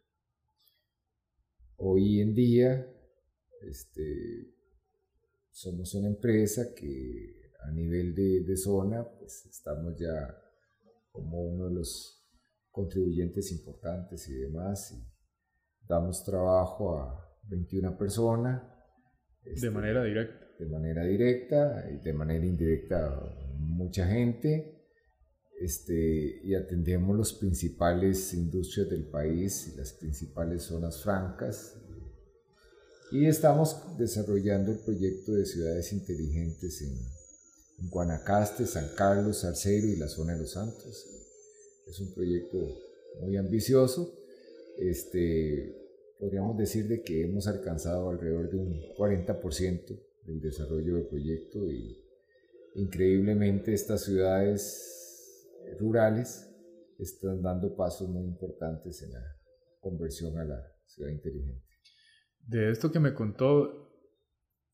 Hoy 1.76 2.20
en 2.20 2.34
día, 2.34 2.92
este, 3.62 4.56
somos 5.52 5.94
una 5.94 6.08
empresa 6.08 6.74
que 6.76 7.52
a 7.64 7.72
nivel 7.72 8.16
de, 8.16 8.58
zona, 8.58 9.08
pues 9.20 9.46
estamos 9.46 10.00
ya 10.00 10.36
como 11.12 11.44
uno 11.44 11.68
de 11.68 11.76
los 11.76 12.28
contribuyentes 12.72 13.52
importantes 13.52 14.28
y 14.30 14.34
demás. 14.34 14.96
Damos 15.88 16.24
trabajo 16.24 16.98
a 16.98 17.38
21 17.50 17.98
personas. 17.98 18.62
de 19.44 19.54
este, 19.54 19.70
manera 19.70 20.04
directa. 20.04 20.48
De 20.60 20.66
manera 20.66 21.04
directa 21.04 21.86
y 21.92 22.04
de 22.04 22.14
manera 22.14 22.46
indirecta 22.46 23.20
mucha 23.58 24.08
gente. 24.08 24.74
Este, 25.60 26.42
y 26.44 26.54
atendemos 26.54 27.18
las 27.18 27.34
principales 27.34 28.34
industrias 28.34 28.90
del 28.90 29.08
país 29.08 29.74
y 29.74 29.78
las 29.78 29.94
principales 29.94 30.64
zonas 30.64 31.02
francas 31.02 31.76
y 33.10 33.26
estamos 33.26 33.98
desarrollando 33.98 34.72
el 34.72 34.80
proyecto 34.80 35.34
de 35.34 35.46
ciudades 35.46 35.94
inteligentes 35.94 36.82
en, 36.82 37.18
Guanacaste, 37.90 38.66
San 38.66 38.90
Carlos, 38.96 39.42
Salcero 39.42 39.86
y 39.86 39.98
la 39.98 40.08
zona 40.08 40.34
de 40.34 40.40
los 40.40 40.54
Santos. 40.54 41.06
Es 41.88 42.00
un 42.00 42.12
proyecto 42.12 42.58
muy 43.22 43.38
ambicioso. 43.38 44.18
Este, 44.78 45.76
podríamos 46.20 46.58
decir 46.58 46.88
de 46.88 47.02
que 47.02 47.24
hemos 47.24 47.48
alcanzado 47.48 48.10
alrededor 48.10 48.50
de 48.50 48.58
un 48.58 48.74
40% 48.98 50.00
del 50.24 50.42
desarrollo 50.42 50.96
del 50.96 51.08
proyecto 51.08 51.72
y 51.72 52.04
increíblemente 52.76 53.74
estas 53.74 54.04
ciudades 54.04 55.50
rurales 55.80 56.50
están 57.00 57.42
dando 57.42 57.76
pasos 57.76 58.10
muy 58.10 58.26
importantes 58.26 59.02
en 59.04 59.14
la 59.14 59.24
conversión 59.80 60.38
a 60.38 60.46
la 60.46 60.62
ciudad 60.86 61.10
inteligente 61.12 61.68
de 62.48 62.72
esto 62.72 62.92
que 62.92 63.00
me 63.00 63.14
contó, 63.14 63.92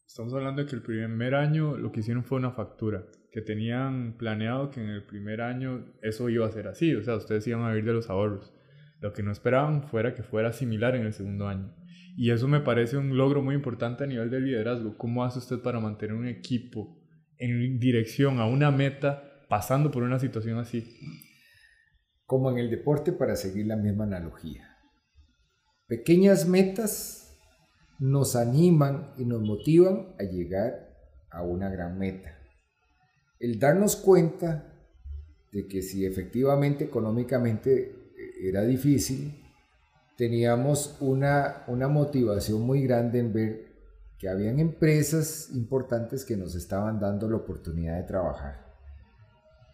estamos 0.07 0.33
hablando 0.33 0.61
de 0.61 0.69
que 0.69 0.75
el 0.75 0.83
primer 0.83 1.33
año 1.33 1.75
lo 1.75 1.91
que 1.91 2.01
hicieron 2.01 2.23
fue 2.23 2.37
una 2.37 2.51
factura, 2.51 3.07
que 3.31 3.41
tenían 3.41 4.15
planeado 4.17 4.69
que 4.69 4.79
en 4.79 4.89
el 4.89 5.05
primer 5.05 5.41
año 5.41 5.83
eso 6.03 6.29
iba 6.29 6.45
a 6.45 6.51
ser 6.51 6.67
así, 6.67 6.95
o 6.95 7.03
sea, 7.03 7.15
ustedes 7.15 7.47
iban 7.47 7.63
a 7.63 7.69
vivir 7.69 7.85
de 7.85 7.93
los 7.93 8.09
ahorros. 8.09 8.52
Lo 9.03 9.11
que 9.11 9.21
no 9.21 9.33
esperaban 9.33 9.83
fuera 9.83 10.15
que 10.15 10.23
fuera 10.23 10.53
similar 10.53 10.95
en 10.95 11.01
el 11.05 11.11
segundo 11.11 11.49
año. 11.49 11.75
Y 12.15 12.31
eso 12.31 12.47
me 12.47 12.61
parece 12.61 12.95
un 12.95 13.17
logro 13.17 13.41
muy 13.41 13.53
importante 13.53 14.05
a 14.05 14.07
nivel 14.07 14.29
de 14.29 14.39
liderazgo. 14.39 14.97
¿Cómo 14.97 15.25
hace 15.25 15.39
usted 15.39 15.59
para 15.59 15.81
mantener 15.81 16.15
un 16.15 16.25
equipo 16.25 16.97
en 17.37 17.79
dirección 17.79 18.39
a 18.39 18.45
una 18.45 18.71
meta 18.71 19.45
pasando 19.49 19.91
por 19.91 20.03
una 20.03 20.19
situación 20.19 20.57
así? 20.57 20.97
Como 22.25 22.49
en 22.49 22.59
el 22.59 22.69
deporte, 22.69 23.11
para 23.11 23.35
seguir 23.35 23.67
la 23.67 23.75
misma 23.75 24.05
analogía. 24.05 24.69
Pequeñas 25.85 26.47
metas 26.47 27.37
nos 27.99 28.37
animan 28.37 29.11
y 29.17 29.25
nos 29.25 29.41
motivan 29.41 30.15
a 30.17 30.23
llegar 30.23 30.95
a 31.29 31.43
una 31.43 31.67
gran 31.67 31.99
meta. 31.99 32.39
El 33.37 33.59
darnos 33.59 33.97
cuenta 33.97 34.73
de 35.51 35.67
que 35.67 35.81
si 35.81 36.05
efectivamente 36.05 36.85
económicamente 36.85 38.02
era 38.41 38.63
difícil, 38.63 39.43
teníamos 40.17 40.97
una, 40.99 41.63
una 41.67 41.87
motivación 41.87 42.61
muy 42.61 42.83
grande 42.83 43.19
en 43.19 43.33
ver 43.33 43.73
que 44.17 44.29
habían 44.29 44.59
empresas 44.59 45.49
importantes 45.53 46.23
que 46.23 46.37
nos 46.37 46.55
estaban 46.55 46.99
dando 46.99 47.29
la 47.29 47.37
oportunidad 47.37 47.97
de 47.97 48.03
trabajar. 48.03 48.73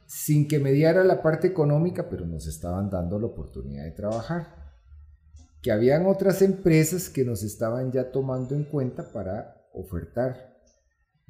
Sin 0.06 0.48
que 0.48 0.60
mediara 0.60 1.04
la 1.04 1.22
parte 1.22 1.48
económica, 1.48 2.10
pero 2.10 2.26
nos 2.26 2.48
estaban 2.48 2.90
dando 2.90 3.20
la 3.20 3.28
oportunidad 3.28 3.84
de 3.84 3.92
trabajar 3.92 4.60
que 5.62 5.72
habían 5.72 6.06
otras 6.06 6.42
empresas 6.42 7.10
que 7.10 7.26
nos 7.26 7.44
estaban 7.44 7.92
ya 7.92 8.12
tomando 8.12 8.56
en 8.56 8.64
cuenta 8.64 9.12
para 9.12 9.68
ofertar. 9.74 10.58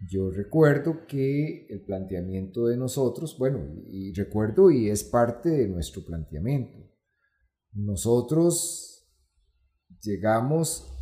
Yo 0.10 0.32
recuerdo 0.32 1.06
que 1.08 1.66
el 1.70 1.82
planteamiento 1.82 2.68
de 2.68 2.78
nosotros, 2.78 3.38
bueno, 3.38 3.60
y 3.88 4.14
recuerdo 4.14 4.72
y 4.72 4.90
es 4.90 5.04
parte 5.04 5.50
de 5.50 5.68
nuestro 5.68 6.06
planteamiento, 6.06 6.78
nosotros 7.74 9.08
llegamos 10.02 10.96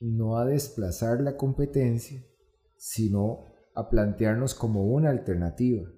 no 0.00 0.38
a 0.38 0.46
desplazar 0.46 1.20
la 1.20 1.36
competencia, 1.36 2.24
sino 2.76 3.44
a 3.74 3.88
plantearnos 3.88 4.54
como 4.54 4.86
una 4.86 5.10
alternativa. 5.10 5.90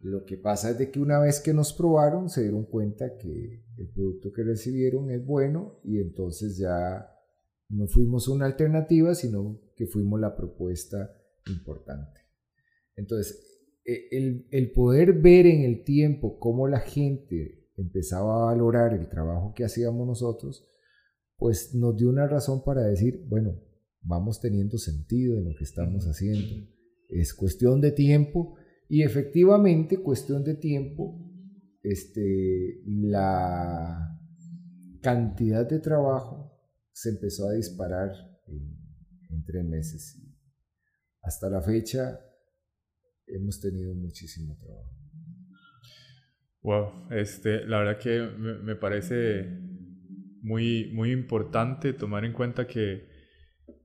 Lo 0.00 0.24
que 0.24 0.36
pasa 0.36 0.70
es 0.70 0.78
de 0.78 0.90
que 0.90 1.00
una 1.00 1.18
vez 1.18 1.40
que 1.40 1.54
nos 1.54 1.72
probaron 1.72 2.28
se 2.28 2.42
dieron 2.42 2.66
cuenta 2.66 3.16
que 3.16 3.64
el 3.76 3.88
producto 3.90 4.32
que 4.32 4.44
recibieron 4.44 5.10
es 5.10 5.24
bueno 5.24 5.80
y 5.82 5.98
entonces 5.98 6.58
ya 6.58 7.10
no 7.70 7.86
fuimos 7.86 8.28
una 8.28 8.46
alternativa, 8.46 9.14
sino 9.14 9.60
que 9.74 9.86
fuimos 9.86 10.20
la 10.20 10.36
propuesta 10.36 11.10
importante. 11.46 12.20
Entonces, 12.96 13.62
e, 13.84 14.08
el, 14.10 14.46
el 14.50 14.70
poder 14.72 15.14
ver 15.14 15.46
en 15.46 15.62
el 15.62 15.84
tiempo 15.84 16.38
cómo 16.38 16.68
la 16.68 16.80
gente 16.80 17.63
empezaba 17.76 18.42
a 18.42 18.44
valorar 18.46 18.94
el 18.94 19.08
trabajo 19.08 19.52
que 19.54 19.64
hacíamos 19.64 20.06
nosotros, 20.06 20.66
pues 21.36 21.74
nos 21.74 21.96
dio 21.96 22.08
una 22.08 22.26
razón 22.26 22.62
para 22.64 22.82
decir, 22.82 23.24
bueno, 23.28 23.60
vamos 24.00 24.40
teniendo 24.40 24.78
sentido 24.78 25.36
en 25.36 25.44
lo 25.44 25.54
que 25.56 25.64
estamos 25.64 26.04
haciendo. 26.06 26.68
Es 27.08 27.34
cuestión 27.34 27.80
de 27.80 27.92
tiempo 27.92 28.56
y 28.88 29.02
efectivamente, 29.02 29.98
cuestión 29.98 30.44
de 30.44 30.54
tiempo, 30.54 31.20
este, 31.82 32.82
la 32.86 34.18
cantidad 35.02 35.68
de 35.68 35.80
trabajo 35.80 36.50
se 36.92 37.10
empezó 37.10 37.48
a 37.48 37.52
disparar 37.52 38.10
en, 38.46 38.82
tres 39.44 39.64
meses. 39.64 40.22
Hasta 41.20 41.50
la 41.50 41.60
fecha 41.60 42.20
hemos 43.26 43.60
tenido 43.60 43.94
muchísimo 43.94 44.56
trabajo. 44.56 45.03
Wow, 46.64 47.08
este, 47.10 47.66
la 47.66 47.80
verdad 47.80 47.98
que 47.98 48.20
me, 48.20 48.74
parece 48.74 49.46
muy, 50.40 50.90
muy 50.94 51.12
importante 51.12 51.92
tomar 51.92 52.24
en 52.24 52.32
cuenta 52.32 52.66
que, 52.66 53.06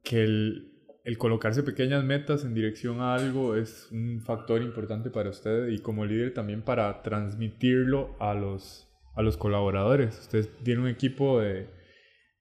que 0.02 0.24
el, 0.24 0.72
el 1.04 1.18
colocarse 1.18 1.62
pequeñas 1.62 2.06
metas 2.06 2.46
en 2.46 2.54
dirección 2.54 3.02
a 3.02 3.16
algo 3.16 3.58
es 3.58 3.90
un 3.92 4.22
factor 4.22 4.62
importante 4.62 5.10
para 5.10 5.30
usted 5.30 5.68
y 5.68 5.80
como 5.80 6.06
líder 6.06 6.34
también 6.34 6.62
para 6.62 7.02
transmitirlo 7.02 8.16
a 8.18 8.34
los, 8.34 8.88
a 9.14 9.24
los 9.24 9.36
colaboradores. 9.36 10.18
Usted 10.18 10.48
tiene 10.64 10.80
un 10.80 10.88
equipo 10.88 11.42
de, 11.42 11.68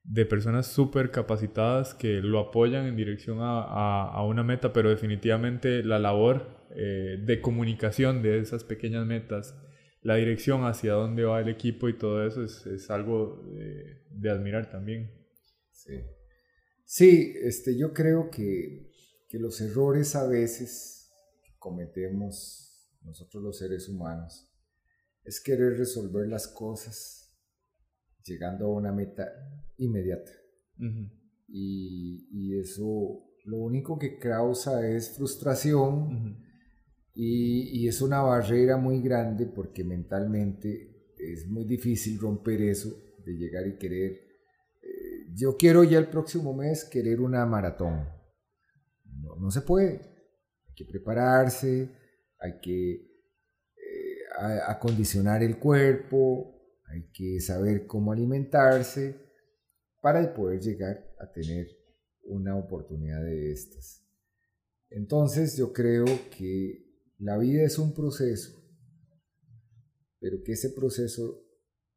de 0.05 0.24
personas 0.24 0.68
súper 0.68 1.11
capacitadas 1.11 1.95
que 1.95 2.20
lo 2.22 2.39
apoyan 2.39 2.86
en 2.86 2.95
dirección 2.95 3.41
a, 3.41 4.05
a, 4.05 4.24
una 4.24 4.45
meta, 4.45 4.72
pero 4.72 4.89
definitivamente 4.89 5.82
la 5.82 5.99
labor 5.99 6.68
eh, 6.76 7.18
de 7.20 7.41
comunicación 7.41 8.22
de 8.22 8.39
esas 8.39 8.62
pequeñas 8.62 9.05
metas, 9.05 9.61
la 10.03 10.16
dirección 10.16 10.64
hacia 10.64 10.92
dónde 10.92 11.24
va 11.24 11.40
el 11.40 11.49
equipo 11.49 11.88
y 11.88 11.99
todo 11.99 12.26
eso 12.26 12.44
es, 12.44 12.66
es 12.66 12.90
algo 12.90 13.42
de, 13.55 14.03
de 14.11 14.30
admirar 14.30 14.70
también. 14.70 15.11
Sí. 15.72 15.94
Sí, 16.90 17.34
este, 17.42 17.76
yo 17.76 17.92
creo 17.92 18.30
que, 18.30 18.88
los 19.32 19.61
errores 19.61 20.16
a 20.16 20.26
veces 20.26 21.12
que 21.44 21.53
cometemos 21.59 22.88
nosotros 23.03 23.42
los 23.42 23.59
seres 23.59 23.86
humanos 23.86 24.51
es 25.22 25.38
querer 25.38 25.76
resolver 25.76 26.26
las 26.26 26.49
cosas 26.49 27.38
llegando 28.24 28.64
a 28.64 28.72
una 28.72 28.90
meta 28.90 29.30
inmediata. 29.76 30.32
y, 31.46 32.59
eso 32.59 33.22
lo 33.44 33.59
único 33.59 33.99
que 33.99 34.18
causa 34.18 34.88
es 34.88 35.11
frustración 35.14 36.42
y, 37.21 37.89
es 37.89 38.01
una 38.01 38.21
barrera 38.21 38.77
muy 38.77 39.01
grande 39.03 39.47
porque 39.47 39.83
mentalmente 39.83 41.12
es 41.19 41.49
muy 41.49 41.64
difícil 41.64 42.19
romper 42.19 42.61
eso 42.62 42.91
de 43.25 43.33
llegar 43.33 43.66
y 43.66 43.77
querer 43.77 44.29
yo 45.39 45.57
quiero 45.57 45.85
ya 45.85 45.99
el 45.99 46.09
próximo 46.09 46.53
mes 46.53 46.85
querer 46.85 47.21
una 47.21 47.45
maratón. 47.47 48.09
No, 49.39 49.51
se 49.51 49.61
puede. 49.61 50.01
que 50.75 50.85
prepararse, 50.85 51.91
hay 52.39 52.61
que 52.61 52.93
eh, 52.93 54.61
acondicionar 54.66 55.43
el 55.43 55.59
cuerpo, 55.59 56.55
hay 56.87 57.11
que 57.12 57.41
saber 57.41 57.87
cómo 57.87 58.12
alimentarse 58.12 59.16
para 60.01 60.33
poder 60.33 60.61
llegar 60.61 61.05
a 61.19 61.33
tener 61.33 61.66
una 62.23 62.57
oportunidad 62.57 63.23
de 63.23 63.53
estas. 63.53 64.05
Entonces 64.91 65.57
yo 65.57 65.73
creo 65.73 66.05
que 66.37 66.88
la 67.19 67.37
vida 67.37 67.64
es 67.64 67.79
un 67.79 67.95
proceso, 67.95 68.53
pero 70.21 70.43
que 70.45 70.53
ese 70.53 70.71
proceso 70.71 71.45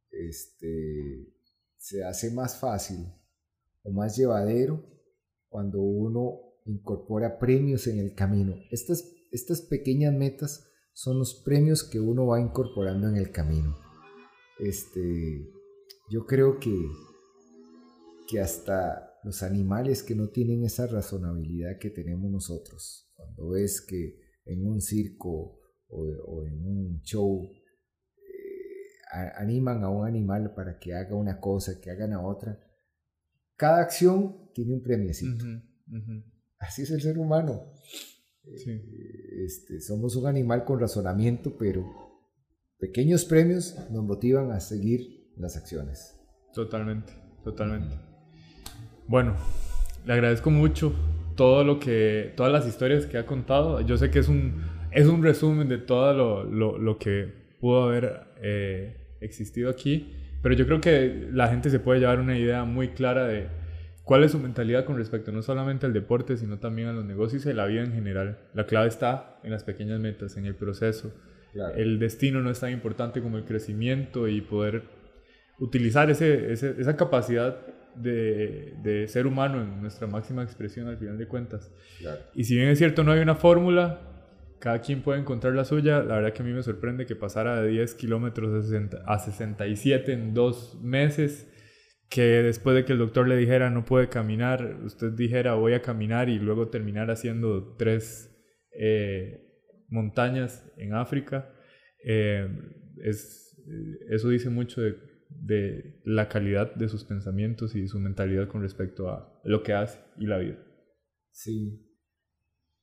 este, 0.09 1.33
se 1.77 2.03
hace 2.03 2.31
más 2.31 2.59
fácil 2.59 3.05
o 3.83 3.91
más 3.91 4.17
llevadero 4.17 4.83
cuando 5.47 5.81
uno 5.81 6.39
incorpora 6.65 7.37
premios 7.37 7.87
en 7.87 7.99
el 7.99 8.15
camino. 8.15 8.55
Estas, 8.71 9.11
estas 9.31 9.61
pequeñas 9.61 10.13
metas 10.13 10.67
son 10.93 11.19
los 11.19 11.41
premios 11.43 11.83
que 11.83 11.99
uno 11.99 12.27
va 12.27 12.39
incorporando 12.39 13.07
en 13.07 13.17
el 13.17 13.31
camino. 13.31 13.77
Este, 14.59 15.51
yo 16.09 16.25
creo 16.25 16.59
que, 16.59 16.75
que 18.27 18.39
hasta 18.39 19.19
los 19.23 19.43
animales 19.43 20.03
que 20.03 20.15
no 20.15 20.29
tienen 20.29 20.63
esa 20.63 20.87
razonabilidad 20.87 21.77
que 21.79 21.89
tenemos 21.89 22.31
nosotros, 22.31 23.11
cuando 23.15 23.49
ves 23.49 23.81
que 23.81 24.20
en 24.45 24.65
un 24.65 24.81
circo 24.81 25.59
o, 25.87 26.45
en 26.45 26.65
un 26.65 27.01
show 27.01 27.43
eh, 28.17 29.31
animan 29.35 29.83
a 29.83 29.89
un 29.89 30.07
animal 30.07 30.53
para 30.53 30.79
que 30.79 30.93
haga 30.93 31.15
una 31.15 31.39
cosa, 31.39 31.79
que 31.81 31.91
hagan 31.91 32.13
a 32.13 32.25
otra, 32.25 32.59
cada 33.55 33.81
acción 33.81 34.49
tiene 34.53 34.73
un 34.73 34.81
premiecito. 34.81 35.45
Así 36.57 36.83
es 36.83 36.91
el 36.91 37.01
ser 37.01 37.17
humano. 37.17 37.73
Eh, 38.43 39.43
este, 39.45 39.81
somos 39.81 40.15
un 40.15 40.27
animal 40.27 40.63
con 40.65 40.79
razonamiento, 40.79 41.55
pero 41.57 41.85
pequeños 42.79 43.25
premios 43.25 43.75
nos 43.91 44.03
motivan 44.03 44.51
a 44.51 44.59
seguir 44.59 45.31
las 45.37 45.57
acciones. 45.57 46.19
Totalmente, 46.53 47.13
totalmente. 47.43 47.95
Bueno, 49.07 49.35
le 50.05 50.13
agradezco 50.13 50.49
mucho 50.49 50.93
todo 51.35 51.63
lo 51.63 51.79
que, 51.79 52.33
todas 52.35 52.51
las 52.51 52.67
historias 52.67 53.05
que 53.05 53.17
ha 53.17 53.25
contado. 53.25 53.81
Yo 53.81 53.97
sé 53.97 54.11
que 54.11 54.19
es 54.19 54.27
un, 54.27 54.63
es 54.91 55.07
un 55.07 55.23
resumen 55.23 55.67
de 55.67 55.77
todo 55.77 56.13
lo, 56.13 56.43
lo, 56.43 56.77
lo 56.77 56.97
que 56.97 57.31
pudo 57.59 57.83
haber 57.83 58.21
eh, 58.41 58.97
existido 59.21 59.69
aquí, 59.69 60.13
pero 60.41 60.55
yo 60.55 60.65
creo 60.65 60.81
que 60.81 61.27
la 61.31 61.47
gente 61.47 61.69
se 61.69 61.79
puede 61.79 61.99
llevar 61.99 62.19
una 62.19 62.37
idea 62.37 62.63
muy 62.63 62.89
clara 62.89 63.25
de 63.27 63.47
¿Cuál 64.03 64.23
es 64.23 64.31
su 64.31 64.39
mentalidad 64.39 64.83
con 64.83 64.97
respecto 64.97 65.31
no 65.31 65.41
solamente 65.41 65.85
al 65.85 65.93
deporte, 65.93 66.35
sino 66.35 66.59
también 66.59 66.87
a 66.87 66.91
los 66.91 67.05
negocios 67.05 67.45
y 67.45 67.51
a 67.51 67.53
la 67.53 67.65
vida 67.65 67.83
en 67.83 67.93
general? 67.93 68.39
La 68.53 68.65
clave 68.65 68.87
está 68.87 69.39
en 69.43 69.51
las 69.51 69.63
pequeñas 69.63 69.99
metas, 69.99 70.37
en 70.37 70.45
el 70.45 70.55
proceso. 70.55 71.13
El 71.77 71.97
destino 71.97 72.41
no 72.41 72.49
es 72.49 72.59
tan 72.59 72.71
importante 72.71 73.21
como 73.21 73.37
el 73.37 73.45
crecimiento 73.45 74.27
y 74.27 74.41
poder 74.41 74.83
utilizar 75.59 76.09
ese, 76.09 76.51
esa 76.51 76.97
capacidad 76.97 77.57
de, 77.95 78.75
de, 78.81 79.07
ser 79.07 79.27
humano 79.27 79.61
en 79.61 79.81
nuestra 79.81 80.07
máxima 80.07 80.43
expresión 80.43 80.87
al 80.87 80.97
final 80.97 81.17
de 81.17 81.27
cuentas. 81.27 81.71
Y 82.33 82.43
si 82.43 82.55
bien 82.55 82.69
es 82.69 82.77
cierto, 82.77 83.03
no 83.03 83.11
hay 83.11 83.19
una 83.19 83.35
fórmula, 83.35 84.01
cada 84.59 84.79
quien 84.79 85.01
puede 85.01 85.19
encontrar 85.19 85.53
la 85.53 85.65
suya. 85.65 86.03
La 86.03 86.15
verdad 86.15 86.33
que 86.33 86.41
a 86.41 86.45
mí 86.45 86.53
me 86.53 86.63
sorprende 86.63 87.05
que 87.05 87.15
pasara 87.15 87.61
de 87.61 87.69
10 87.69 87.95
kilómetros 87.95 88.71
a 89.05 89.19
67 89.19 90.13
en 90.13 90.33
dos 90.33 90.79
meses 90.81 91.47
que 92.11 92.43
después 92.43 92.75
de 92.75 92.83
que 92.83 92.91
el 92.91 92.99
doctor 92.99 93.25
le 93.25 93.37
dijera 93.37 93.69
no 93.69 93.85
puede 93.85 94.09
caminar, 94.09 94.79
usted 94.83 95.13
dijera 95.13 95.53
voy 95.53 95.73
a 95.73 95.81
caminar 95.81 96.27
y 96.27 96.39
luego 96.39 96.67
terminar 96.67 97.09
haciendo 97.09 97.77
tres 97.77 98.37
eh, 98.77 99.47
montañas 99.87 100.69
en 100.75 100.93
África, 100.93 101.53
eh, 102.03 102.49
es, 103.01 103.57
eso 104.09 104.27
dice 104.27 104.49
mucho 104.49 104.81
de, 104.81 104.97
de, 105.41 105.99
la 106.03 106.29
calidad 106.29 106.73
de 106.75 106.87
sus 106.87 107.03
pensamientos 107.03 107.75
y 107.75 107.87
su 107.87 107.99
mentalidad 107.99 108.47
con 108.47 108.61
respecto 108.61 109.09
a 109.09 109.41
lo 109.43 109.63
que 109.63 109.73
hace 109.73 109.99
y 110.17 110.25
la 110.25 110.37
vida. 110.37 110.63
Sí. 111.31 111.87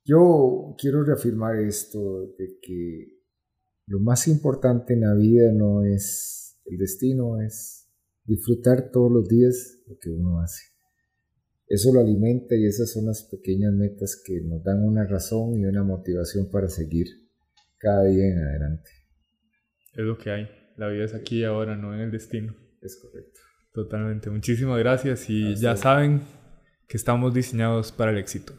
Yo 0.04 0.74
quiero 0.78 1.04
reafirmar 1.04 1.56
esto 1.56 2.34
de 2.38 2.58
que 2.60 3.18
lo 3.86 4.00
más 4.00 4.26
importante 4.28 4.94
en 4.94 5.02
la 5.02 5.14
vida 5.14 5.52
no 5.52 5.84
es 5.84 6.60
el 6.66 6.78
destino, 6.78 7.40
es 7.40 7.88
disfrutar 8.24 8.90
todos 8.90 9.10
los 9.10 9.28
días 9.28 9.82
lo 9.86 9.98
que 9.98 10.10
uno 10.10 10.40
hace. 10.40 10.64
Eso 11.66 11.92
lo 11.92 12.00
alimenta 12.00 12.54
y 12.56 12.66
esas 12.66 12.90
son 12.90 13.06
las 13.06 13.24
pequeñas 13.24 13.72
metas 13.74 14.20
que 14.24 14.40
nos 14.40 14.62
dan 14.64 14.82
una 14.82 15.06
razón 15.06 15.58
y 15.58 15.66
una 15.66 15.84
motivación 15.84 16.50
para 16.50 16.68
seguir 16.68 17.06
cada 17.76 18.04
día 18.04 18.26
en 18.26 18.38
adelante. 18.38 18.90
Es 19.92 20.04
lo 20.04 20.16
que 20.16 20.30
hay. 20.30 20.48
La 20.78 20.86
vida 20.86 21.06
es 21.06 21.14
aquí 21.14 21.40
y 21.40 21.44
ahora, 21.44 21.76
no 21.76 21.92
en 21.92 22.00
el 22.00 22.12
destino. 22.12 22.54
Es 22.80 22.96
correcto. 23.02 23.40
Totalmente. 23.74 24.30
Muchísimas 24.30 24.78
gracias 24.78 25.28
y 25.28 25.56
ya 25.56 25.76
saben 25.76 26.22
que 26.86 26.96
estamos 26.96 27.34
diseñados 27.34 27.90
para 27.90 28.12
el 28.12 28.18
éxito. 28.18 28.54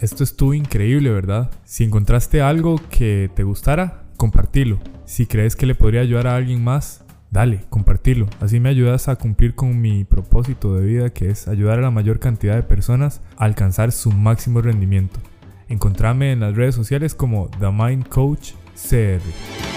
Esto 0.00 0.24
estuvo 0.24 0.52
increíble, 0.52 1.10
¿verdad? 1.10 1.52
Si 1.64 1.84
encontraste 1.84 2.42
algo 2.42 2.80
que 2.90 3.30
te 3.36 3.44
gustara, 3.44 4.02
compartilo. 4.16 4.80
Si 5.04 5.26
crees 5.26 5.54
que 5.54 5.64
le 5.64 5.76
podría 5.76 6.00
ayudar 6.00 6.26
a 6.26 6.34
alguien 6.34 6.62
más, 6.62 7.04
dale, 7.30 7.60
compartilo. 7.70 8.26
Así 8.40 8.58
me 8.58 8.68
ayudas 8.68 9.08
a 9.08 9.14
cumplir 9.14 9.54
con 9.54 9.80
mi 9.80 10.04
propósito 10.04 10.74
de 10.76 10.84
vida 10.84 11.10
que 11.10 11.30
es 11.30 11.46
ayudar 11.46 11.78
a 11.78 11.82
la 11.82 11.92
mayor 11.92 12.18
cantidad 12.18 12.56
de 12.56 12.64
personas 12.64 13.22
a 13.36 13.44
alcanzar 13.44 13.92
su 13.92 14.10
máximo 14.10 14.60
rendimiento. 14.60 15.20
Encontrame 15.68 16.32
en 16.32 16.40
las 16.40 16.56
redes 16.56 16.74
sociales 16.74 17.14
como 17.14 17.48
The 17.60 17.70
Mind 17.70 18.08
Coach 18.08 18.54
CR. 18.74 19.75